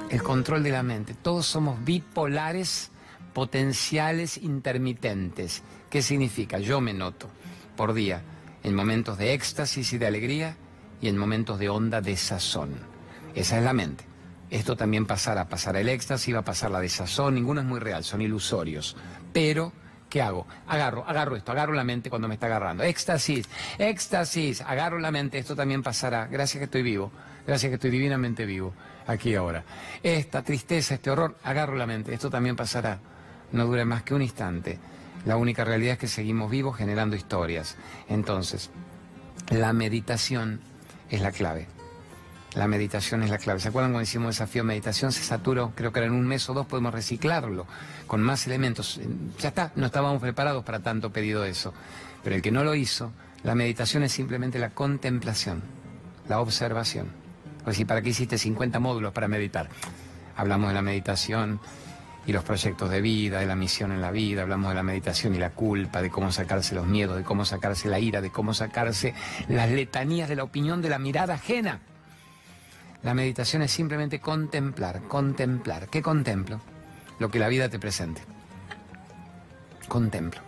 El 0.09 0.21
control 0.23 0.61
de 0.63 0.71
la 0.71 0.83
mente. 0.83 1.13
Todos 1.13 1.45
somos 1.45 1.83
bipolares 1.85 2.91
potenciales 3.33 4.37
intermitentes. 4.37 5.63
¿Qué 5.89 6.01
significa? 6.01 6.59
Yo 6.59 6.81
me 6.81 6.93
noto 6.93 7.29
por 7.77 7.93
día 7.93 8.21
en 8.63 8.75
momentos 8.75 9.17
de 9.17 9.33
éxtasis 9.33 9.93
y 9.93 9.97
de 9.97 10.07
alegría 10.07 10.57
y 10.99 11.07
en 11.07 11.17
momentos 11.17 11.59
de 11.59 11.69
honda 11.69 12.01
desazón. 12.01 12.90
Esa 13.35 13.57
es 13.57 13.63
la 13.63 13.73
mente. 13.73 14.11
Esto 14.49 14.75
también 14.75 15.05
pasará, 15.05 15.47
pasará 15.47 15.79
el 15.79 15.87
éxtasis, 15.87 16.35
va 16.35 16.39
a 16.39 16.45
pasar 16.45 16.71
la 16.71 16.81
desazón, 16.81 17.35
ninguno 17.35 17.61
es 17.61 17.67
muy 17.67 17.79
real, 17.79 18.03
son 18.03 18.21
ilusorios. 18.21 18.97
Pero, 19.31 19.71
¿qué 20.09 20.21
hago? 20.21 20.45
Agarro, 20.67 21.07
agarro 21.07 21.37
esto, 21.37 21.53
agarro 21.53 21.71
la 21.71 21.85
mente 21.85 22.09
cuando 22.09 22.27
me 22.27 22.33
está 22.33 22.47
agarrando. 22.47 22.83
Éxtasis, 22.83 23.47
éxtasis, 23.77 24.59
agarro 24.59 24.99
la 24.99 25.09
mente, 25.09 25.37
esto 25.37 25.55
también 25.55 25.81
pasará. 25.81 26.27
Gracias 26.27 26.59
que 26.59 26.65
estoy 26.65 26.81
vivo, 26.81 27.13
gracias 27.47 27.69
que 27.69 27.75
estoy 27.75 27.91
divinamente 27.91 28.45
vivo, 28.45 28.73
aquí 29.07 29.35
ahora. 29.35 29.63
Esta 30.03 30.43
tristeza, 30.43 30.95
este 30.95 31.09
horror, 31.09 31.37
agarro 31.43 31.75
la 31.75 31.87
mente, 31.87 32.13
esto 32.13 32.29
también 32.29 32.57
pasará. 32.57 32.99
No 33.53 33.65
dure 33.65 33.85
más 33.85 34.03
que 34.03 34.13
un 34.13 34.21
instante. 34.21 34.79
La 35.25 35.37
única 35.37 35.63
realidad 35.63 35.93
es 35.93 35.99
que 35.99 36.07
seguimos 36.09 36.51
vivos 36.51 36.75
generando 36.75 37.15
historias. 37.15 37.77
Entonces, 38.09 38.69
la 39.49 39.71
meditación 39.71 40.59
es 41.09 41.21
la 41.21 41.31
clave. 41.31 41.67
La 42.55 42.67
meditación 42.67 43.23
es 43.23 43.29
la 43.29 43.37
clave. 43.37 43.61
¿Se 43.61 43.69
acuerdan 43.69 43.91
cuando 43.91 44.03
hicimos 44.03 44.35
desafío 44.35 44.63
de 44.63 44.67
meditación? 44.67 45.13
Se 45.13 45.23
saturó, 45.23 45.71
creo 45.73 45.93
que 45.93 45.99
era 45.99 46.07
en 46.07 46.13
un 46.13 46.27
mes 46.27 46.49
o 46.49 46.53
dos 46.53 46.65
podemos 46.65 46.93
reciclarlo 46.93 47.65
con 48.07 48.21
más 48.21 48.45
elementos. 48.45 48.99
Ya 49.39 49.49
está, 49.49 49.71
no 49.75 49.85
estábamos 49.85 50.21
preparados 50.21 50.63
para 50.65 50.81
tanto 50.81 51.13
pedido 51.13 51.45
eso. 51.45 51.73
Pero 52.23 52.35
el 52.35 52.41
que 52.41 52.51
no 52.51 52.65
lo 52.65 52.75
hizo, 52.75 53.13
la 53.43 53.55
meditación 53.55 54.03
es 54.03 54.11
simplemente 54.11 54.59
la 54.59 54.71
contemplación, 54.71 55.61
la 56.27 56.41
observación. 56.41 57.07
Pues 57.63 57.77
si 57.77 57.85
¿para 57.85 58.01
qué 58.01 58.09
hiciste 58.09 58.37
50 58.37 58.79
módulos 58.79 59.13
para 59.13 59.29
meditar? 59.29 59.69
Hablamos 60.35 60.69
de 60.69 60.73
la 60.73 60.81
meditación 60.81 61.61
y 62.25 62.33
los 62.33 62.43
proyectos 62.43 62.89
de 62.89 62.99
vida, 62.99 63.39
de 63.39 63.45
la 63.45 63.55
misión 63.55 63.93
en 63.93 64.01
la 64.01 64.11
vida, 64.11 64.41
hablamos 64.41 64.69
de 64.69 64.75
la 64.75 64.83
meditación 64.83 65.33
y 65.35 65.39
la 65.39 65.51
culpa, 65.51 66.01
de 66.01 66.09
cómo 66.09 66.31
sacarse 66.33 66.75
los 66.75 66.85
miedos, 66.85 67.15
de 67.15 67.23
cómo 67.23 67.45
sacarse 67.45 67.87
la 67.87 67.99
ira, 67.99 68.19
de 68.19 68.29
cómo 68.29 68.53
sacarse 68.53 69.13
las 69.47 69.69
letanías 69.71 70.27
de 70.27 70.35
la 70.35 70.43
opinión, 70.43 70.81
de 70.81 70.89
la 70.89 70.99
mirada 70.99 71.35
ajena. 71.35 71.79
La 73.03 73.13
meditación 73.13 73.61
es 73.61 73.71
simplemente 73.71 74.19
contemplar, 74.19 75.01
contemplar. 75.07 75.87
¿Qué 75.87 76.01
contemplo? 76.01 76.59
Lo 77.19 77.29
que 77.29 77.39
la 77.39 77.47
vida 77.47 77.69
te 77.69 77.79
presente. 77.79 78.21
Contemplo. 79.87 80.41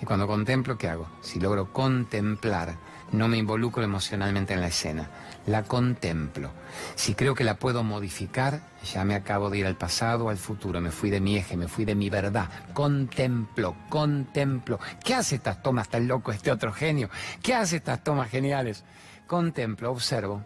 Y 0.00 0.04
cuando 0.04 0.26
contemplo, 0.26 0.76
¿qué 0.76 0.88
hago? 0.88 1.08
Si 1.22 1.40
logro 1.40 1.72
contemplar, 1.72 2.76
no 3.12 3.28
me 3.28 3.38
involucro 3.38 3.82
emocionalmente 3.82 4.54
en 4.54 4.60
la 4.60 4.68
escena 4.68 5.08
la 5.46 5.62
contemplo. 5.62 6.50
Si 6.94 7.14
creo 7.14 7.34
que 7.34 7.44
la 7.44 7.56
puedo 7.56 7.82
modificar, 7.82 8.60
ya 8.84 9.04
me 9.04 9.14
acabo 9.14 9.48
de 9.48 9.58
ir 9.58 9.66
al 9.66 9.76
pasado 9.76 10.28
al 10.28 10.36
futuro, 10.36 10.80
me 10.80 10.90
fui 10.90 11.10
de 11.10 11.20
mi 11.20 11.36
eje, 11.36 11.56
me 11.56 11.68
fui 11.68 11.84
de 11.84 11.94
mi 11.94 12.10
verdad. 12.10 12.48
Contemplo, 12.74 13.76
contemplo. 13.88 14.78
¿Qué 15.04 15.14
hace 15.14 15.36
estas 15.36 15.62
tomas 15.62 15.88
tan 15.88 16.06
loco 16.06 16.32
este 16.32 16.50
otro 16.50 16.72
genio? 16.72 17.08
¿Qué 17.42 17.54
hace 17.54 17.76
estas 17.76 18.02
tomas 18.02 18.28
geniales? 18.28 18.84
Contemplo, 19.26 19.90
observo, 19.90 20.42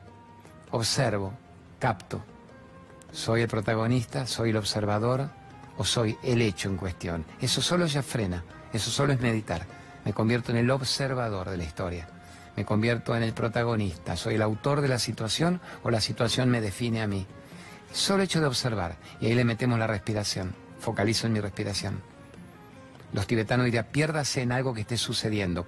observo, 0.70 1.32
capto. 1.78 2.24
¿Soy 3.12 3.42
el 3.42 3.48
protagonista? 3.48 4.26
¿Soy 4.26 4.50
el 4.50 4.56
observador? 4.56 5.30
¿O 5.76 5.84
soy 5.84 6.16
el 6.22 6.42
hecho 6.42 6.68
en 6.68 6.76
cuestión? 6.76 7.24
Eso 7.40 7.62
solo 7.62 7.86
ya 7.86 8.02
frena, 8.02 8.44
eso 8.72 8.90
solo 8.90 9.12
es 9.12 9.20
meditar. 9.20 9.66
Me 10.04 10.12
convierto 10.12 10.52
en 10.52 10.58
el 10.58 10.70
observador 10.70 11.50
de 11.50 11.56
la 11.56 11.64
historia 11.64 12.08
me 12.56 12.64
convierto 12.64 13.16
en 13.16 13.22
el 13.22 13.32
protagonista, 13.32 14.16
soy 14.16 14.34
el 14.34 14.42
autor 14.42 14.80
de 14.80 14.88
la 14.88 14.98
situación 14.98 15.60
o 15.82 15.90
la 15.90 16.00
situación 16.00 16.50
me 16.50 16.60
define 16.60 17.00
a 17.02 17.06
mí. 17.06 17.26
Solo 17.92 18.22
hecho 18.22 18.40
de 18.40 18.46
observar, 18.46 18.96
y 19.20 19.26
ahí 19.26 19.34
le 19.34 19.44
metemos 19.44 19.78
la 19.78 19.86
respiración, 19.86 20.54
focalizo 20.78 21.26
en 21.26 21.32
mi 21.32 21.40
respiración. 21.40 22.02
Los 23.12 23.26
tibetanos 23.26 23.64
dirían, 23.64 23.86
piérdase 23.90 24.42
en 24.42 24.52
algo 24.52 24.74
que 24.74 24.82
esté 24.82 24.96
sucediendo. 24.96 25.66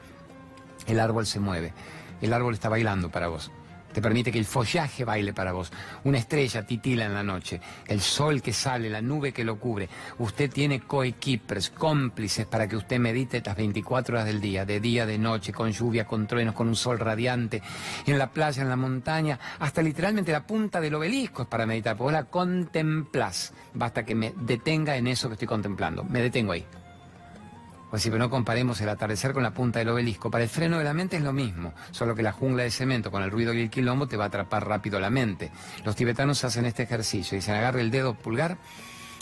El 0.86 1.00
árbol 1.00 1.26
se 1.26 1.40
mueve, 1.40 1.72
el 2.20 2.32
árbol 2.32 2.54
está 2.54 2.68
bailando 2.68 3.10
para 3.10 3.28
vos. 3.28 3.50
Te 3.92 4.00
permite 4.00 4.32
que 4.32 4.38
el 4.38 4.44
follaje 4.44 5.04
baile 5.04 5.32
para 5.32 5.52
vos. 5.52 5.70
Una 6.04 6.18
estrella 6.18 6.64
titila 6.64 7.04
en 7.04 7.14
la 7.14 7.22
noche. 7.22 7.60
El 7.86 8.00
sol 8.00 8.40
que 8.42 8.52
sale, 8.52 8.88
la 8.88 9.02
nube 9.02 9.32
que 9.32 9.44
lo 9.44 9.58
cubre. 9.58 9.88
Usted 10.18 10.50
tiene 10.50 10.80
coequippers, 10.80 11.70
cómplices 11.70 12.46
para 12.46 12.66
que 12.66 12.76
usted 12.76 12.98
medite 12.98 13.42
las 13.44 13.56
24 13.56 14.16
horas 14.16 14.26
del 14.26 14.40
día, 14.40 14.64
de 14.64 14.80
día, 14.80 15.06
de 15.06 15.18
noche, 15.18 15.52
con 15.52 15.70
lluvia, 15.70 16.06
con 16.06 16.26
truenos, 16.26 16.54
con 16.54 16.68
un 16.68 16.76
sol 16.76 16.98
radiante, 16.98 17.62
en 18.06 18.18
la 18.18 18.30
playa, 18.30 18.62
en 18.62 18.68
la 18.68 18.76
montaña, 18.76 19.38
hasta 19.58 19.82
literalmente 19.82 20.32
la 20.32 20.46
punta 20.46 20.80
del 20.80 20.94
obelisco 20.94 21.42
es 21.42 21.48
para 21.48 21.66
meditar. 21.66 21.96
Vos 21.96 22.12
la 22.12 22.24
contemplás. 22.24 23.52
Basta 23.74 24.04
que 24.04 24.14
me 24.14 24.32
detenga 24.36 24.96
en 24.96 25.06
eso 25.06 25.28
que 25.28 25.34
estoy 25.34 25.48
contemplando. 25.48 26.04
Me 26.04 26.20
detengo 26.20 26.52
ahí. 26.52 26.64
Pues 27.92 28.04
si 28.04 28.08
no 28.08 28.30
comparemos 28.30 28.80
el 28.80 28.88
atardecer 28.88 29.34
con 29.34 29.42
la 29.42 29.52
punta 29.52 29.78
del 29.78 29.90
obelisco. 29.90 30.30
Para 30.30 30.44
el 30.44 30.48
freno 30.48 30.78
de 30.78 30.84
la 30.84 30.94
mente 30.94 31.18
es 31.18 31.22
lo 31.22 31.34
mismo, 31.34 31.74
solo 31.90 32.14
que 32.14 32.22
la 32.22 32.32
jungla 32.32 32.62
de 32.62 32.70
cemento 32.70 33.10
con 33.10 33.22
el 33.22 33.30
ruido 33.30 33.52
y 33.52 33.60
el 33.60 33.68
quilombo 33.68 34.06
te 34.06 34.16
va 34.16 34.24
a 34.24 34.26
atrapar 34.28 34.66
rápido 34.66 34.98
la 34.98 35.10
mente. 35.10 35.50
Los 35.84 35.94
tibetanos 35.94 36.42
hacen 36.42 36.64
este 36.64 36.84
ejercicio, 36.84 37.36
dicen 37.36 37.54
agarre 37.54 37.82
el 37.82 37.90
dedo 37.90 38.14
pulgar, 38.14 38.52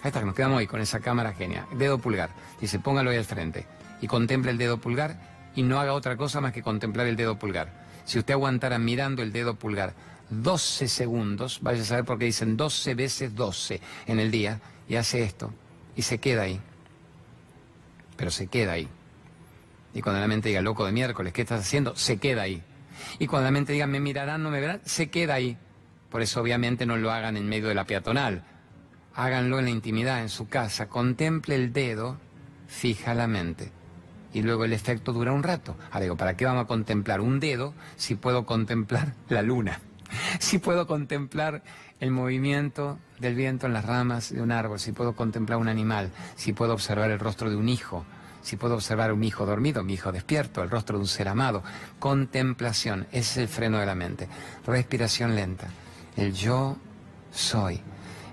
ahí 0.04 0.10
está, 0.10 0.24
nos 0.24 0.36
quedamos 0.36 0.60
ahí 0.60 0.68
con 0.68 0.80
esa 0.80 1.00
cámara 1.00 1.32
genia, 1.32 1.66
dedo 1.72 1.98
pulgar, 1.98 2.30
dice 2.60 2.78
póngalo 2.78 3.10
ahí 3.10 3.16
al 3.16 3.24
frente 3.24 3.66
y 4.00 4.06
contemple 4.06 4.52
el 4.52 4.58
dedo 4.58 4.78
pulgar 4.78 5.18
y 5.56 5.64
no 5.64 5.80
haga 5.80 5.92
otra 5.92 6.16
cosa 6.16 6.40
más 6.40 6.52
que 6.52 6.62
contemplar 6.62 7.08
el 7.08 7.16
dedo 7.16 7.40
pulgar. 7.40 7.72
Si 8.04 8.20
usted 8.20 8.34
aguantara 8.34 8.78
mirando 8.78 9.20
el 9.24 9.32
dedo 9.32 9.56
pulgar 9.56 9.94
12 10.28 10.86
segundos, 10.86 11.58
vaya 11.60 11.82
a 11.82 11.84
saber 11.84 12.04
por 12.04 12.20
qué 12.20 12.26
dicen 12.26 12.56
12 12.56 12.94
veces 12.94 13.34
12 13.34 13.80
en 14.06 14.20
el 14.20 14.30
día, 14.30 14.60
y 14.88 14.94
hace 14.94 15.24
esto, 15.24 15.52
y 15.96 16.02
se 16.02 16.18
queda 16.18 16.42
ahí 16.42 16.60
pero 18.20 18.30
se 18.30 18.48
queda 18.48 18.72
ahí. 18.72 18.86
Y 19.94 20.02
cuando 20.02 20.20
la 20.20 20.28
mente 20.28 20.50
diga, 20.50 20.60
loco 20.60 20.84
de 20.84 20.92
miércoles, 20.92 21.32
¿qué 21.32 21.40
estás 21.40 21.62
haciendo? 21.62 21.96
Se 21.96 22.18
queda 22.18 22.42
ahí. 22.42 22.62
Y 23.18 23.26
cuando 23.26 23.46
la 23.46 23.50
mente 23.50 23.72
diga, 23.72 23.86
me 23.86 23.98
mirarán, 23.98 24.42
no 24.42 24.50
me 24.50 24.60
verán, 24.60 24.82
se 24.84 25.08
queda 25.08 25.32
ahí. 25.32 25.56
Por 26.10 26.20
eso 26.20 26.42
obviamente 26.42 26.84
no 26.84 26.98
lo 26.98 27.12
hagan 27.12 27.38
en 27.38 27.48
medio 27.48 27.68
de 27.68 27.74
la 27.74 27.86
peatonal. 27.86 28.44
Háganlo 29.14 29.58
en 29.58 29.64
la 29.64 29.70
intimidad, 29.70 30.20
en 30.20 30.28
su 30.28 30.50
casa. 30.50 30.86
Contemple 30.86 31.54
el 31.54 31.72
dedo, 31.72 32.18
fija 32.68 33.14
la 33.14 33.26
mente. 33.26 33.72
Y 34.34 34.42
luego 34.42 34.66
el 34.66 34.74
efecto 34.74 35.14
dura 35.14 35.32
un 35.32 35.42
rato. 35.42 35.78
Ahora 35.86 36.00
digo, 36.00 36.16
¿para 36.18 36.36
qué 36.36 36.44
vamos 36.44 36.64
a 36.64 36.68
contemplar 36.68 37.22
un 37.22 37.40
dedo 37.40 37.72
si 37.96 38.16
puedo 38.16 38.44
contemplar 38.44 39.14
la 39.30 39.40
luna? 39.40 39.80
Si 40.40 40.58
puedo 40.58 40.86
contemplar 40.86 41.62
el 42.00 42.10
movimiento 42.10 42.98
del 43.18 43.34
viento 43.34 43.66
en 43.66 43.74
las 43.74 43.84
ramas 43.84 44.32
de 44.32 44.40
un 44.40 44.50
árbol, 44.50 44.80
si 44.80 44.92
puedo 44.92 45.14
contemplar 45.14 45.58
un 45.58 45.68
animal, 45.68 46.10
si 46.34 46.52
puedo 46.52 46.72
observar 46.72 47.10
el 47.10 47.18
rostro 47.18 47.50
de 47.50 47.56
un 47.56 47.68
hijo, 47.68 48.04
si 48.42 48.56
puedo 48.56 48.74
observar 48.74 49.12
un 49.12 49.22
hijo 49.22 49.44
dormido, 49.44 49.84
mi 49.84 49.94
hijo 49.94 50.10
despierto, 50.10 50.62
el 50.62 50.70
rostro 50.70 50.96
de 50.96 51.02
un 51.02 51.08
ser 51.08 51.28
amado. 51.28 51.62
Contemplación, 51.98 53.06
ese 53.12 53.18
es 53.18 53.36
el 53.36 53.48
freno 53.48 53.78
de 53.78 53.86
la 53.86 53.94
mente. 53.94 54.28
Respiración 54.66 55.34
lenta. 55.34 55.68
El 56.16 56.32
yo 56.32 56.78
soy. 57.30 57.80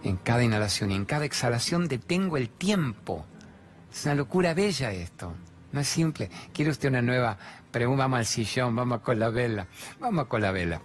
En 0.04 0.16
cada 0.16 0.44
inhalación 0.44 0.92
y 0.92 0.96
en 0.96 1.06
cada 1.06 1.26
exhalación 1.26 1.90
detengo 1.90 2.38
el 2.38 2.50
tiempo. 2.50 3.26
Es 3.92 4.06
una 4.06 4.16
locura 4.16 4.54
bella 4.54 4.92
esto. 4.92 5.34
No 5.74 5.82
es 5.82 5.88
simple. 5.88 6.30
¿Quiere 6.54 6.72
usted 6.72 6.88
una 6.88 7.02
nueva 7.02 7.38
pregunta? 7.72 8.04
Vamos 8.04 8.20
al 8.20 8.26
sillón, 8.26 8.76
vamos 8.76 9.02
con 9.02 9.20
la 9.20 9.30
vela. 9.30 9.68
Vamos 10.00 10.28
con 10.28 10.42
la 10.42 10.52
vela. 10.52 10.82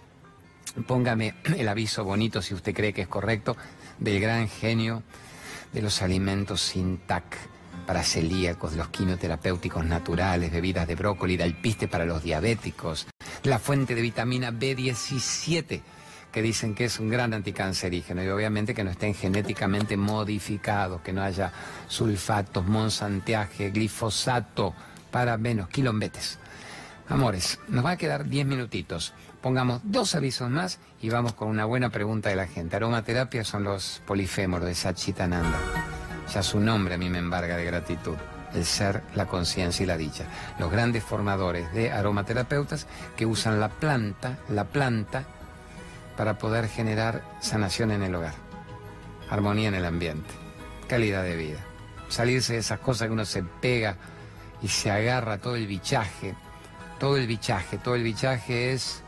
Póngame 0.87 1.35
el 1.57 1.67
aviso 1.67 2.03
bonito, 2.03 2.41
si 2.41 2.53
usted 2.53 2.73
cree 2.73 2.93
que 2.93 3.03
es 3.03 3.07
correcto, 3.07 3.55
del 3.99 4.19
gran 4.19 4.47
genio 4.49 5.03
de 5.71 5.81
los 5.81 6.01
alimentos 6.01 6.61
sin 6.61 6.97
TAC 6.99 7.23
para 7.85 8.03
celíacos, 8.03 8.73
los 8.73 8.89
quimioterapéuticos 8.89 9.85
naturales, 9.85 10.51
bebidas 10.51 10.87
de 10.87 10.95
brócoli, 10.95 11.37
de 11.37 11.43
alpiste 11.43 11.87
para 11.87 12.05
los 12.05 12.23
diabéticos, 12.23 13.07
la 13.43 13.59
fuente 13.59 13.95
de 13.95 14.01
vitamina 14.01 14.51
B17 14.51 15.81
que 16.33 16.41
dicen 16.41 16.73
que 16.73 16.85
es 16.85 16.99
un 16.99 17.09
gran 17.09 17.31
anticancerígeno 17.33 18.23
y 18.23 18.27
obviamente 18.27 18.73
que 18.73 18.83
no 18.83 18.89
estén 18.89 19.13
genéticamente 19.13 19.95
modificados, 19.95 21.01
que 21.01 21.13
no 21.13 21.21
haya 21.21 21.53
sulfatos, 21.87 22.65
monsanteaje, 22.65 23.69
glifosato, 23.69 24.73
para 25.11 25.37
menos 25.37 25.69
kilombetes. 25.69 26.39
Amores, 27.07 27.59
nos 27.67 27.85
va 27.85 27.91
a 27.91 27.97
quedar 27.97 28.27
10 28.27 28.47
minutitos. 28.47 29.13
Pongamos 29.43 29.81
dos 29.83 30.15
avisos 30.15 30.49
más 30.49 30.79
y 31.01 31.09
vamos 31.09 31.33
con 31.33 31.49
una 31.49 31.65
buena 31.65 31.89
pregunta 31.89 32.29
de 32.29 32.37
la 32.37 32.47
gente. 32.47 32.77
Aromaterapia 32.77 33.43
son 33.43 33.65
los 33.65 34.01
polifémoros 34.07 34.65
de 34.65 34.73
Sachitananda. 34.73 35.59
Ya 36.33 36.41
su 36.41 36.61
nombre 36.61 36.95
a 36.95 36.97
mí 36.97 37.09
me 37.09 37.17
embarga 37.17 37.57
de 37.57 37.65
gratitud. 37.65 38.15
El 38.53 38.63
ser, 38.63 39.03
la 39.15 39.25
conciencia 39.25 39.83
y 39.83 39.85
la 39.85 39.97
dicha. 39.97 40.23
Los 40.59 40.71
grandes 40.71 41.03
formadores 41.03 41.73
de 41.73 41.91
aromaterapeutas 41.91 42.87
que 43.17 43.25
usan 43.25 43.59
la 43.59 43.67
planta, 43.67 44.39
la 44.47 44.63
planta, 44.63 45.25
para 46.15 46.37
poder 46.37 46.69
generar 46.69 47.21
sanación 47.41 47.91
en 47.91 48.03
el 48.03 48.15
hogar, 48.15 48.35
armonía 49.29 49.67
en 49.67 49.75
el 49.75 49.83
ambiente, 49.83 50.33
calidad 50.87 51.23
de 51.23 51.35
vida. 51.35 51.59
Salirse 52.07 52.53
de 52.53 52.59
esas 52.59 52.79
cosas 52.79 53.09
que 53.09 53.13
uno 53.13 53.25
se 53.25 53.43
pega 53.43 53.97
y 54.61 54.69
se 54.69 54.89
agarra 54.89 55.39
todo 55.39 55.57
el 55.57 55.67
bichaje, 55.67 56.33
todo 56.97 57.17
el 57.17 57.27
bichaje, 57.27 57.77
todo 57.77 57.95
el 57.95 58.03
bichaje 58.03 58.71
es 58.71 59.02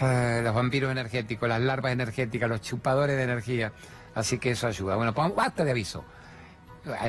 los 0.00 0.54
vampiros 0.54 0.90
energéticos, 0.90 1.48
las 1.48 1.60
larvas 1.60 1.92
energéticas, 1.92 2.48
los 2.48 2.60
chupadores 2.60 3.16
de 3.16 3.22
energía. 3.22 3.72
Así 4.14 4.38
que 4.38 4.50
eso 4.50 4.66
ayuda. 4.66 4.96
Bueno, 4.96 5.12
basta 5.12 5.64
de 5.64 5.70
aviso. 5.70 6.04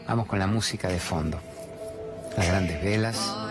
Vamos 0.08 0.28
con 0.28 0.40
la 0.40 0.48
música 0.48 0.88
de 0.88 1.00
fondo. 1.00 1.40
Las 2.36 2.48
grandes 2.48 2.84
velas, 2.84 3.45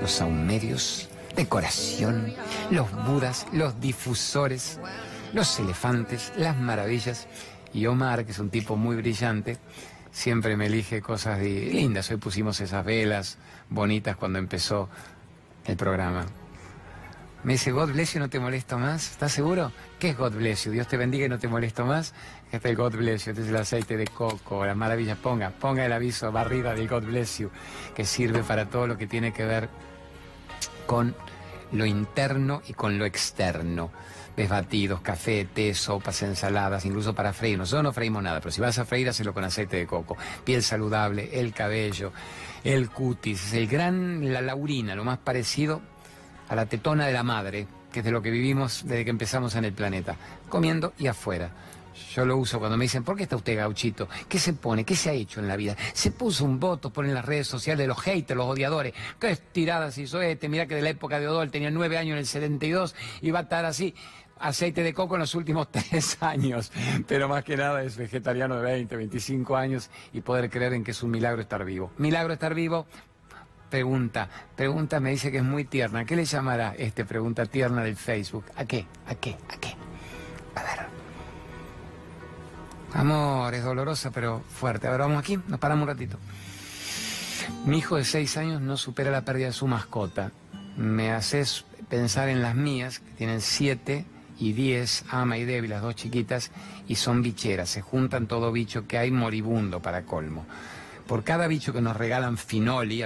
los 0.00 0.10
saumerios, 0.10 1.08
decoración, 1.36 2.34
los 2.70 2.90
budas, 3.06 3.46
los 3.52 3.80
difusores, 3.80 4.78
los 5.32 5.58
elefantes, 5.58 6.32
las 6.36 6.56
maravillas 6.56 7.26
y 7.72 7.86
Omar, 7.86 8.24
que 8.24 8.32
es 8.32 8.38
un 8.38 8.50
tipo 8.50 8.76
muy 8.76 8.96
brillante, 8.96 9.58
siempre 10.10 10.56
me 10.56 10.66
elige 10.66 11.00
cosas 11.00 11.40
lindas. 11.40 12.10
Hoy 12.10 12.18
pusimos 12.18 12.60
esas 12.60 12.84
velas 12.84 13.38
bonitas 13.70 14.16
cuando 14.16 14.38
empezó 14.38 14.88
el 15.64 15.76
programa. 15.76 16.26
Me 17.44 17.54
dice, 17.54 17.72
God 17.72 17.92
bless 17.92 18.14
you, 18.14 18.20
no 18.20 18.30
te 18.30 18.38
molesto 18.38 18.78
más. 18.78 19.10
¿Estás 19.10 19.32
seguro? 19.32 19.72
¿Qué 19.98 20.10
es 20.10 20.16
God 20.16 20.34
bless 20.34 20.64
you? 20.64 20.70
Dios 20.70 20.86
te 20.86 20.96
bendiga 20.96 21.26
y 21.26 21.28
no 21.28 21.40
te 21.40 21.48
molesto 21.48 21.84
más. 21.84 22.14
Este 22.52 22.70
es 22.70 22.76
God 22.76 22.94
bless 22.94 23.24
you, 23.24 23.30
este 23.32 23.42
es 23.42 23.48
el 23.48 23.56
aceite 23.56 23.96
de 23.96 24.06
coco, 24.06 24.64
las 24.64 24.76
maravillas. 24.76 25.18
Ponga, 25.18 25.50
ponga 25.50 25.84
el 25.84 25.92
aviso 25.92 26.30
barrida 26.30 26.72
del 26.72 26.86
God 26.86 27.02
bless 27.02 27.38
you, 27.38 27.50
que 27.96 28.04
sirve 28.04 28.44
para 28.44 28.66
todo 28.66 28.86
lo 28.86 28.96
que 28.96 29.08
tiene 29.08 29.32
que 29.32 29.44
ver 29.44 29.68
con 30.86 31.16
lo 31.72 31.84
interno 31.84 32.62
y 32.68 32.74
con 32.74 32.96
lo 32.98 33.06
externo 33.06 33.90
ves 34.36 34.48
batidos, 34.48 35.00
café, 35.00 35.46
té, 35.52 35.74
sopas, 35.74 36.22
ensaladas, 36.22 36.84
incluso 36.84 37.14
para 37.14 37.32
freír. 37.32 37.58
Nosotros 37.58 37.82
no 37.82 37.92
freímos 37.92 38.22
nada, 38.22 38.40
pero 38.40 38.50
si 38.50 38.60
vas 38.60 38.78
a 38.78 38.84
freír, 38.84 39.08
hazlo 39.08 39.34
con 39.34 39.44
aceite 39.44 39.76
de 39.76 39.86
coco. 39.86 40.16
Piel 40.44 40.62
saludable, 40.62 41.28
el 41.38 41.52
cabello, 41.52 42.12
el 42.64 42.88
cutis, 42.90 43.52
el 43.52 43.66
gran, 43.66 44.32
la 44.32 44.40
laurina, 44.40 44.94
lo 44.94 45.04
más 45.04 45.18
parecido 45.18 45.91
a 46.52 46.54
la 46.54 46.66
tetona 46.66 47.06
de 47.06 47.14
la 47.14 47.22
madre, 47.22 47.66
que 47.90 48.00
es 48.00 48.04
de 48.04 48.10
lo 48.10 48.20
que 48.20 48.30
vivimos 48.30 48.82
desde 48.84 49.04
que 49.04 49.10
empezamos 49.10 49.54
en 49.54 49.64
el 49.64 49.72
planeta, 49.72 50.16
comiendo 50.50 50.92
y 50.98 51.06
afuera. 51.06 51.50
Yo 52.14 52.26
lo 52.26 52.36
uso 52.36 52.58
cuando 52.58 52.76
me 52.76 52.84
dicen, 52.84 53.04
¿por 53.04 53.16
qué 53.16 53.22
está 53.22 53.36
usted 53.36 53.56
gauchito? 53.56 54.06
¿Qué 54.28 54.38
se 54.38 54.52
pone? 54.52 54.84
¿Qué 54.84 54.94
se 54.94 55.08
ha 55.08 55.12
hecho 55.14 55.40
en 55.40 55.48
la 55.48 55.56
vida? 55.56 55.76
Se 55.94 56.10
puso 56.10 56.44
un 56.44 56.60
voto, 56.60 56.90
ponen 56.90 57.14
las 57.14 57.24
redes 57.24 57.46
sociales 57.46 57.88
los 57.88 57.98
haters, 58.02 58.36
los 58.36 58.46
odiadores. 58.46 58.92
¿Qué 59.18 59.30
estiradas 59.30 59.96
hizo 59.96 60.20
este? 60.20 60.50
Mira 60.50 60.66
que 60.66 60.74
de 60.74 60.82
la 60.82 60.90
época 60.90 61.18
de 61.18 61.26
Odol 61.26 61.50
tenía 61.50 61.70
nueve 61.70 61.96
años 61.96 62.12
en 62.12 62.18
el 62.18 62.26
72 62.26 62.94
y 63.22 63.30
va 63.30 63.38
a 63.38 63.42
estar 63.42 63.64
así 63.64 63.94
aceite 64.38 64.82
de 64.82 64.92
coco 64.92 65.14
en 65.14 65.20
los 65.20 65.34
últimos 65.34 65.68
tres 65.70 66.18
años, 66.20 66.70
pero 67.06 67.28
más 67.28 67.44
que 67.44 67.56
nada 67.56 67.82
es 67.82 67.96
vegetariano 67.96 68.56
de 68.56 68.62
20, 68.62 68.96
25 68.96 69.56
años 69.56 69.88
y 70.12 70.20
poder 70.20 70.50
creer 70.50 70.74
en 70.74 70.84
que 70.84 70.90
es 70.90 71.02
un 71.02 71.12
milagro 71.12 71.40
estar 71.40 71.64
vivo. 71.64 71.92
Milagro 71.96 72.32
estar 72.32 72.54
vivo, 72.54 72.86
pregunta, 73.72 74.28
pregunta 74.54 75.00
me 75.00 75.12
dice 75.12 75.32
que 75.32 75.38
es 75.38 75.42
muy 75.42 75.64
tierna. 75.64 76.04
¿Qué 76.04 76.14
le 76.14 76.26
llamará 76.26 76.74
este 76.76 77.06
pregunta 77.06 77.46
tierna 77.46 77.82
del 77.82 77.96
Facebook? 77.96 78.44
¿A 78.54 78.66
qué? 78.66 78.84
¿A 79.06 79.14
qué? 79.14 79.38
¿A 79.48 79.56
qué? 79.56 79.74
A 80.54 80.62
ver. 80.62 80.86
Amor, 82.92 83.54
es 83.54 83.64
dolorosa 83.64 84.10
pero 84.10 84.42
fuerte. 84.46 84.88
A 84.88 84.90
ver, 84.90 85.00
vamos 85.00 85.18
aquí, 85.18 85.38
nos 85.48 85.58
paramos 85.58 85.84
un 85.84 85.88
ratito. 85.88 86.18
Mi 87.64 87.78
hijo 87.78 87.96
de 87.96 88.04
seis 88.04 88.36
años 88.36 88.60
no 88.60 88.76
supera 88.76 89.10
la 89.10 89.24
pérdida 89.24 89.46
de 89.46 89.52
su 89.54 89.66
mascota. 89.66 90.32
Me 90.76 91.10
haces 91.10 91.64
pensar 91.88 92.28
en 92.28 92.42
las 92.42 92.54
mías, 92.54 92.98
que 92.98 93.12
tienen 93.12 93.40
siete 93.40 94.04
y 94.38 94.52
10, 94.52 95.06
Ama 95.08 95.38
y 95.38 95.46
Debbie, 95.46 95.70
las 95.70 95.80
dos 95.80 95.96
chiquitas, 95.96 96.50
y 96.88 96.96
son 96.96 97.22
bicheras. 97.22 97.70
Se 97.70 97.80
juntan 97.80 98.26
todo 98.26 98.52
bicho 98.52 98.86
que 98.86 98.98
hay 98.98 99.10
moribundo 99.10 99.80
para 99.80 100.02
colmo. 100.02 100.44
Por 101.12 101.24
cada 101.24 101.46
bicho 101.46 101.74
que 101.74 101.82
nos 101.82 101.94
regalan 101.94 102.38
finoli, 102.38 103.04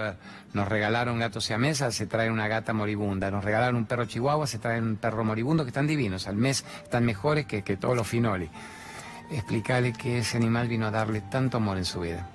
nos 0.52 0.68
regalaron 0.68 1.18
gatos 1.18 1.50
a 1.50 1.58
mesa, 1.58 1.90
se 1.90 2.06
traen 2.06 2.30
una 2.30 2.46
gata 2.46 2.72
moribunda. 2.72 3.32
Nos 3.32 3.42
regalaron 3.42 3.74
un 3.74 3.86
perro 3.86 4.04
chihuahua, 4.04 4.46
se 4.46 4.60
traen 4.60 4.84
un 4.84 4.94
perro 4.94 5.24
moribundo 5.24 5.64
que 5.64 5.70
están 5.70 5.88
divinos. 5.88 6.28
Al 6.28 6.36
mes 6.36 6.64
están 6.84 7.04
mejores 7.04 7.46
que, 7.46 7.64
que 7.64 7.76
todos 7.76 7.96
los 7.96 8.06
finoli. 8.06 8.48
Explicarle 9.32 9.92
que 9.92 10.18
ese 10.18 10.36
animal 10.36 10.68
vino 10.68 10.86
a 10.86 10.92
darle 10.92 11.20
tanto 11.20 11.56
amor 11.56 11.78
en 11.78 11.84
su 11.84 11.98
vida. 11.98 12.28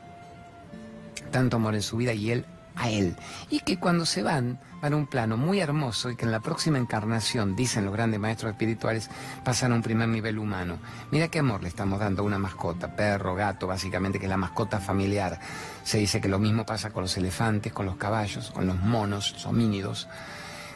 Tanto 1.31 1.55
amor 1.55 1.73
en 1.75 1.83
su 1.83 1.95
vida 1.95 2.11
y 2.11 2.31
él 2.31 2.45
a 2.81 2.89
él. 2.89 3.15
Y 3.49 3.59
que 3.59 3.77
cuando 3.77 4.05
se 4.05 4.23
van, 4.23 4.59
van 4.81 4.93
a 4.93 4.97
un 4.97 5.05
plano 5.05 5.37
muy 5.37 5.59
hermoso 5.59 6.09
y 6.09 6.15
que 6.15 6.25
en 6.25 6.31
la 6.31 6.39
próxima 6.39 6.79
encarnación, 6.79 7.55
dicen 7.55 7.85
los 7.85 7.93
grandes 7.93 8.19
maestros 8.19 8.51
espirituales, 8.51 9.09
pasan 9.43 9.71
a 9.71 9.75
un 9.75 9.83
primer 9.83 10.09
nivel 10.09 10.39
humano. 10.39 10.79
Mira 11.11 11.27
qué 11.27 11.39
amor 11.39 11.61
le 11.61 11.69
estamos 11.69 11.99
dando 11.99 12.23
a 12.23 12.25
una 12.25 12.39
mascota, 12.39 12.95
perro, 12.95 13.35
gato, 13.35 13.67
básicamente, 13.67 14.19
que 14.19 14.25
es 14.25 14.29
la 14.29 14.37
mascota 14.37 14.79
familiar. 14.79 15.39
Se 15.83 15.99
dice 15.99 16.19
que 16.19 16.27
lo 16.27 16.39
mismo 16.39 16.65
pasa 16.65 16.89
con 16.89 17.03
los 17.03 17.15
elefantes, 17.17 17.71
con 17.71 17.85
los 17.85 17.97
caballos, 17.97 18.49
con 18.51 18.65
los 18.65 18.79
monos, 18.79 19.45
homínidos, 19.45 20.09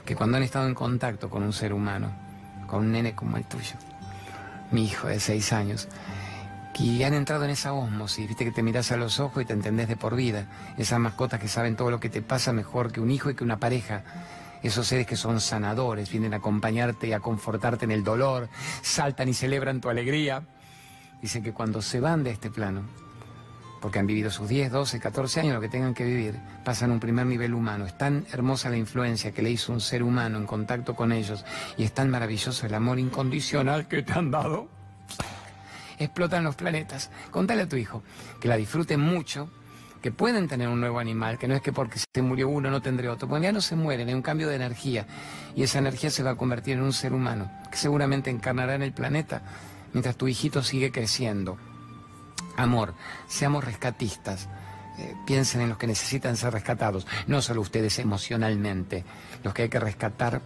que 0.05 0.15
cuando 0.15 0.37
han 0.37 0.43
estado 0.43 0.67
en 0.67 0.75
contacto 0.75 1.29
con 1.29 1.41
un 1.41 1.53
ser 1.53 1.73
humano, 1.73 2.11
con 2.67 2.81
un 2.81 2.91
nene 2.91 3.15
como 3.15 3.37
el 3.37 3.45
tuyo, 3.45 3.75
mi 4.71 4.85
hijo 4.85 5.07
de 5.07 5.19
seis 5.19 5.51
años, 5.53 5.87
que 6.75 7.05
han 7.05 7.13
entrado 7.13 7.45
en 7.45 7.51
esa 7.51 7.71
osmosis, 7.71 8.27
viste 8.27 8.43
que 8.43 8.51
te 8.51 8.61
miras 8.61 8.91
a 8.91 8.97
los 8.97 9.21
ojos 9.21 9.41
y 9.41 9.45
te 9.45 9.53
entendés 9.53 9.87
de 9.87 9.95
por 9.95 10.13
vida. 10.13 10.47
Esas 10.77 10.99
mascotas 10.99 11.39
que 11.39 11.47
saben 11.47 11.77
todo 11.77 11.89
lo 11.89 12.01
que 12.01 12.09
te 12.09 12.21
pasa 12.21 12.51
mejor 12.51 12.91
que 12.91 12.99
un 12.99 13.11
hijo 13.11 13.29
y 13.29 13.35
que 13.35 13.45
una 13.45 13.61
pareja. 13.61 14.03
Esos 14.61 14.85
seres 14.85 15.07
que 15.07 15.15
son 15.15 15.39
sanadores, 15.39 16.11
vienen 16.11 16.33
a 16.33 16.37
acompañarte 16.37 17.07
y 17.07 17.13
a 17.13 17.21
confortarte 17.21 17.85
en 17.85 17.91
el 17.91 18.03
dolor, 18.03 18.49
saltan 18.81 19.29
y 19.29 19.33
celebran 19.33 19.79
tu 19.79 19.87
alegría. 19.87 20.43
Dicen 21.21 21.43
que 21.43 21.53
cuando 21.53 21.81
se 21.81 22.01
van 22.01 22.25
de 22.25 22.31
este 22.31 22.49
plano, 22.49 22.81
porque 23.79 23.99
han 23.99 24.07
vivido 24.07 24.29
sus 24.29 24.49
10, 24.49 24.69
12, 24.69 24.99
14 24.99 25.39
años, 25.39 25.53
lo 25.53 25.61
que 25.61 25.69
tengan 25.69 25.93
que 25.93 26.03
vivir, 26.03 26.37
pasan 26.65 26.91
un 26.91 26.99
primer 26.99 27.25
nivel 27.25 27.53
humano. 27.53 27.85
Es 27.85 27.97
tan 27.97 28.25
hermosa 28.33 28.69
la 28.69 28.75
influencia 28.75 29.31
que 29.31 29.41
le 29.41 29.51
hizo 29.51 29.71
un 29.71 29.79
ser 29.79 30.03
humano 30.03 30.37
en 30.39 30.45
contacto 30.45 30.93
con 30.93 31.13
ellos 31.13 31.45
y 31.77 31.83
es 31.83 31.93
tan 31.93 32.09
maravilloso 32.09 32.65
el 32.65 32.73
amor 32.73 32.99
incondicional 32.99 33.87
que 33.87 34.03
te 34.03 34.11
han 34.11 34.29
dado. 34.29 34.67
Explotan 35.99 36.43
los 36.43 36.55
planetas. 36.55 37.09
Contale 37.31 37.63
a 37.63 37.69
tu 37.69 37.75
hijo 37.75 38.03
que 38.39 38.47
la 38.47 38.57
disfrute 38.57 38.97
mucho, 38.97 39.49
que 40.01 40.11
pueden 40.11 40.47
tener 40.47 40.67
un 40.67 40.79
nuevo 40.79 40.99
animal, 40.99 41.39
que 41.39 41.47
no 41.47 41.55
es 41.55 41.61
que 41.61 41.73
porque 41.73 41.99
se 41.99 42.21
murió 42.21 42.47
uno 42.47 42.69
no 42.69 42.81
tendré 42.81 43.09
otro, 43.09 43.27
porque 43.27 43.45
ya 43.45 43.51
no 43.51 43.61
se 43.61 43.75
mueren, 43.75 44.07
hay 44.07 44.13
un 44.13 44.21
cambio 44.21 44.47
de 44.47 44.55
energía 44.55 45.07
y 45.55 45.63
esa 45.63 45.79
energía 45.79 46.11
se 46.11 46.21
va 46.21 46.31
a 46.31 46.35
convertir 46.35 46.77
en 46.77 46.83
un 46.83 46.93
ser 46.93 47.11
humano 47.11 47.49
que 47.71 47.77
seguramente 47.77 48.29
encarnará 48.29 48.75
en 48.75 48.83
el 48.83 48.93
planeta 48.93 49.41
mientras 49.93 50.15
tu 50.15 50.27
hijito 50.27 50.61
sigue 50.61 50.91
creciendo. 50.91 51.57
Amor, 52.57 52.93
seamos 53.27 53.63
rescatistas. 53.63 54.47
Eh, 54.97 55.15
piensen 55.25 55.61
en 55.61 55.69
los 55.69 55.77
que 55.77 55.87
necesitan 55.87 56.37
ser 56.37 56.53
rescatados, 56.53 57.07
no 57.27 57.41
solo 57.41 57.61
ustedes 57.61 57.97
emocionalmente, 57.99 59.03
los 59.43 59.53
que 59.53 59.63
hay 59.63 59.69
que 59.69 59.79
rescatar 59.79 60.41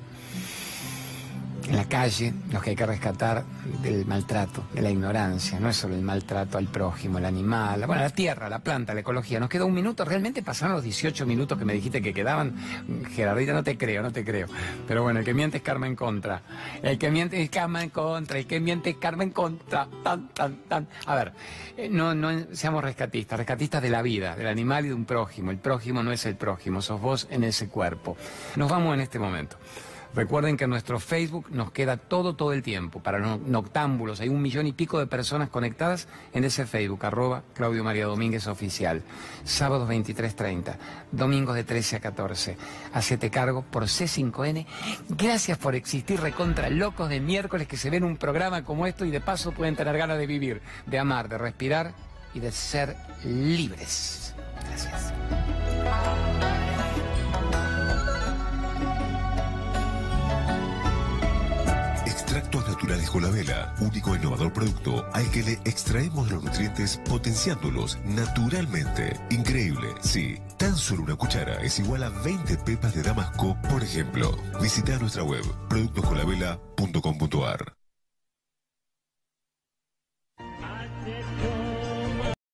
en 1.67 1.75
la 1.75 1.85
calle, 1.85 2.33
los 2.51 2.63
que 2.63 2.71
hay 2.71 2.75
que 2.75 2.85
rescatar 2.85 3.43
del 3.81 4.05
maltrato, 4.05 4.63
de 4.73 4.81
la 4.81 4.89
ignorancia, 4.89 5.59
no 5.59 5.69
es 5.69 5.77
solo 5.77 5.95
el 5.95 6.01
maltrato 6.01 6.57
al 6.57 6.67
prójimo, 6.67 7.17
el 7.17 7.25
animal, 7.25 7.85
bueno, 7.85 8.01
la 8.01 8.09
tierra, 8.09 8.49
la 8.49 8.59
planta, 8.59 8.93
la 8.93 9.01
ecología. 9.01 9.39
Nos 9.39 9.49
queda 9.49 9.65
un 9.65 9.73
minuto, 9.73 10.05
realmente 10.05 10.41
pasaron 10.43 10.75
los 10.75 10.83
18 10.83 11.25
minutos 11.25 11.57
que 11.57 11.65
me 11.65 11.73
dijiste 11.73 12.01
que 12.01 12.13
quedaban. 12.13 12.55
Gerardita, 13.11 13.53
no 13.53 13.63
te 13.63 13.77
creo, 13.77 14.01
no 14.01 14.11
te 14.11 14.23
creo. 14.23 14.47
Pero 14.87 15.03
bueno, 15.03 15.19
el 15.19 15.25
que 15.25 15.33
miente 15.33 15.57
es 15.57 15.63
karma 15.63 15.87
en 15.87 15.95
contra. 15.95 16.41
El 16.81 16.97
que 16.97 17.11
miente 17.11 17.41
es 17.41 17.49
karma 17.49 17.83
en 17.83 17.89
contra, 17.89 18.39
el 18.39 18.47
que 18.47 18.59
miente 18.59 18.91
es 18.91 18.97
karma 18.97 19.23
en 19.23 19.31
contra. 19.31 19.87
Tan, 20.03 20.29
tan, 20.29 20.55
tan. 20.67 20.87
A 21.05 21.15
ver, 21.15 21.33
eh, 21.77 21.89
no, 21.89 22.15
no 22.15 22.29
seamos 22.53 22.83
rescatistas, 22.83 23.37
rescatistas 23.37 23.81
de 23.81 23.89
la 23.89 24.01
vida, 24.01 24.35
del 24.35 24.47
animal 24.47 24.85
y 24.85 24.89
de 24.89 24.93
un 24.93 25.05
prójimo. 25.05 25.51
El 25.51 25.57
prójimo 25.57 26.03
no 26.03 26.11
es 26.11 26.25
el 26.25 26.35
prójimo, 26.35 26.81
sos 26.81 27.01
vos 27.01 27.27
en 27.29 27.43
ese 27.43 27.67
cuerpo. 27.67 28.17
Nos 28.55 28.69
vamos 28.69 28.93
en 28.93 29.01
este 29.01 29.19
momento. 29.19 29.57
Recuerden 30.15 30.57
que 30.57 30.63
en 30.63 30.71
nuestro 30.71 30.99
Facebook 30.99 31.51
nos 31.51 31.71
queda 31.71 31.97
todo, 31.97 32.35
todo 32.35 32.51
el 32.53 32.63
tiempo 32.63 33.01
para 33.01 33.19
los 33.19 33.39
noctámbulos. 33.41 34.19
Hay 34.19 34.29
un 34.29 34.41
millón 34.41 34.65
y 34.65 34.73
pico 34.73 34.97
de 34.99 35.05
personas 35.05 35.49
conectadas 35.49 36.07
en 36.33 36.43
ese 36.43 36.65
Facebook, 36.65 37.05
arroba 37.05 37.43
Claudio 37.53 37.83
María 37.83 38.05
Domínguez 38.05 38.47
Oficial. 38.47 39.03
Sábados 39.43 39.87
23.30, 39.87 40.75
domingos 41.11 41.55
de 41.55 41.63
13 41.63 41.97
a 41.97 41.99
14. 41.99 42.57
Hacete 42.93 43.29
cargo 43.29 43.61
por 43.61 43.83
C5N. 43.83 44.65
Gracias 45.09 45.57
por 45.57 45.75
existir, 45.75 46.19
recontra 46.19 46.69
locos 46.69 47.09
de 47.09 47.19
miércoles 47.19 47.67
que 47.67 47.77
se 47.77 47.89
ven 47.89 48.03
un 48.03 48.17
programa 48.17 48.63
como 48.63 48.87
esto 48.87 49.05
y 49.05 49.11
de 49.11 49.21
paso 49.21 49.51
pueden 49.51 49.75
tener 49.75 49.97
ganas 49.97 50.17
de 50.17 50.27
vivir, 50.27 50.61
de 50.87 50.97
amar, 50.99 51.29
de 51.29 51.37
respirar 51.37 51.93
y 52.33 52.39
de 52.39 52.51
ser 52.51 52.95
libres. 53.23 54.33
Gracias. 54.65 55.13
Extractos 62.89 62.89
naturales 62.89 63.09
con 63.09 63.23
la 63.23 63.29
vela, 63.29 63.73
único 63.79 64.15
innovador 64.15 64.51
producto 64.51 65.05
al 65.13 65.29
que 65.29 65.43
le 65.43 65.53
extraemos 65.65 66.31
los 66.31 66.43
nutrientes 66.43 66.99
potenciándolos 67.07 67.99
naturalmente. 68.03 69.15
Increíble, 69.29 69.93
sí. 70.01 70.39
Tan 70.57 70.75
solo 70.75 71.03
una 71.03 71.15
cuchara 71.15 71.61
es 71.61 71.77
igual 71.79 72.01
a 72.03 72.09
20 72.09 72.57
pepas 72.57 72.95
de 72.95 73.03
Damasco, 73.03 73.55
por 73.69 73.83
ejemplo. 73.83 74.35
Visita 74.61 74.97
nuestra 74.97 75.23
web 75.23 75.43
productosconlavela.com.ar. 75.69 77.78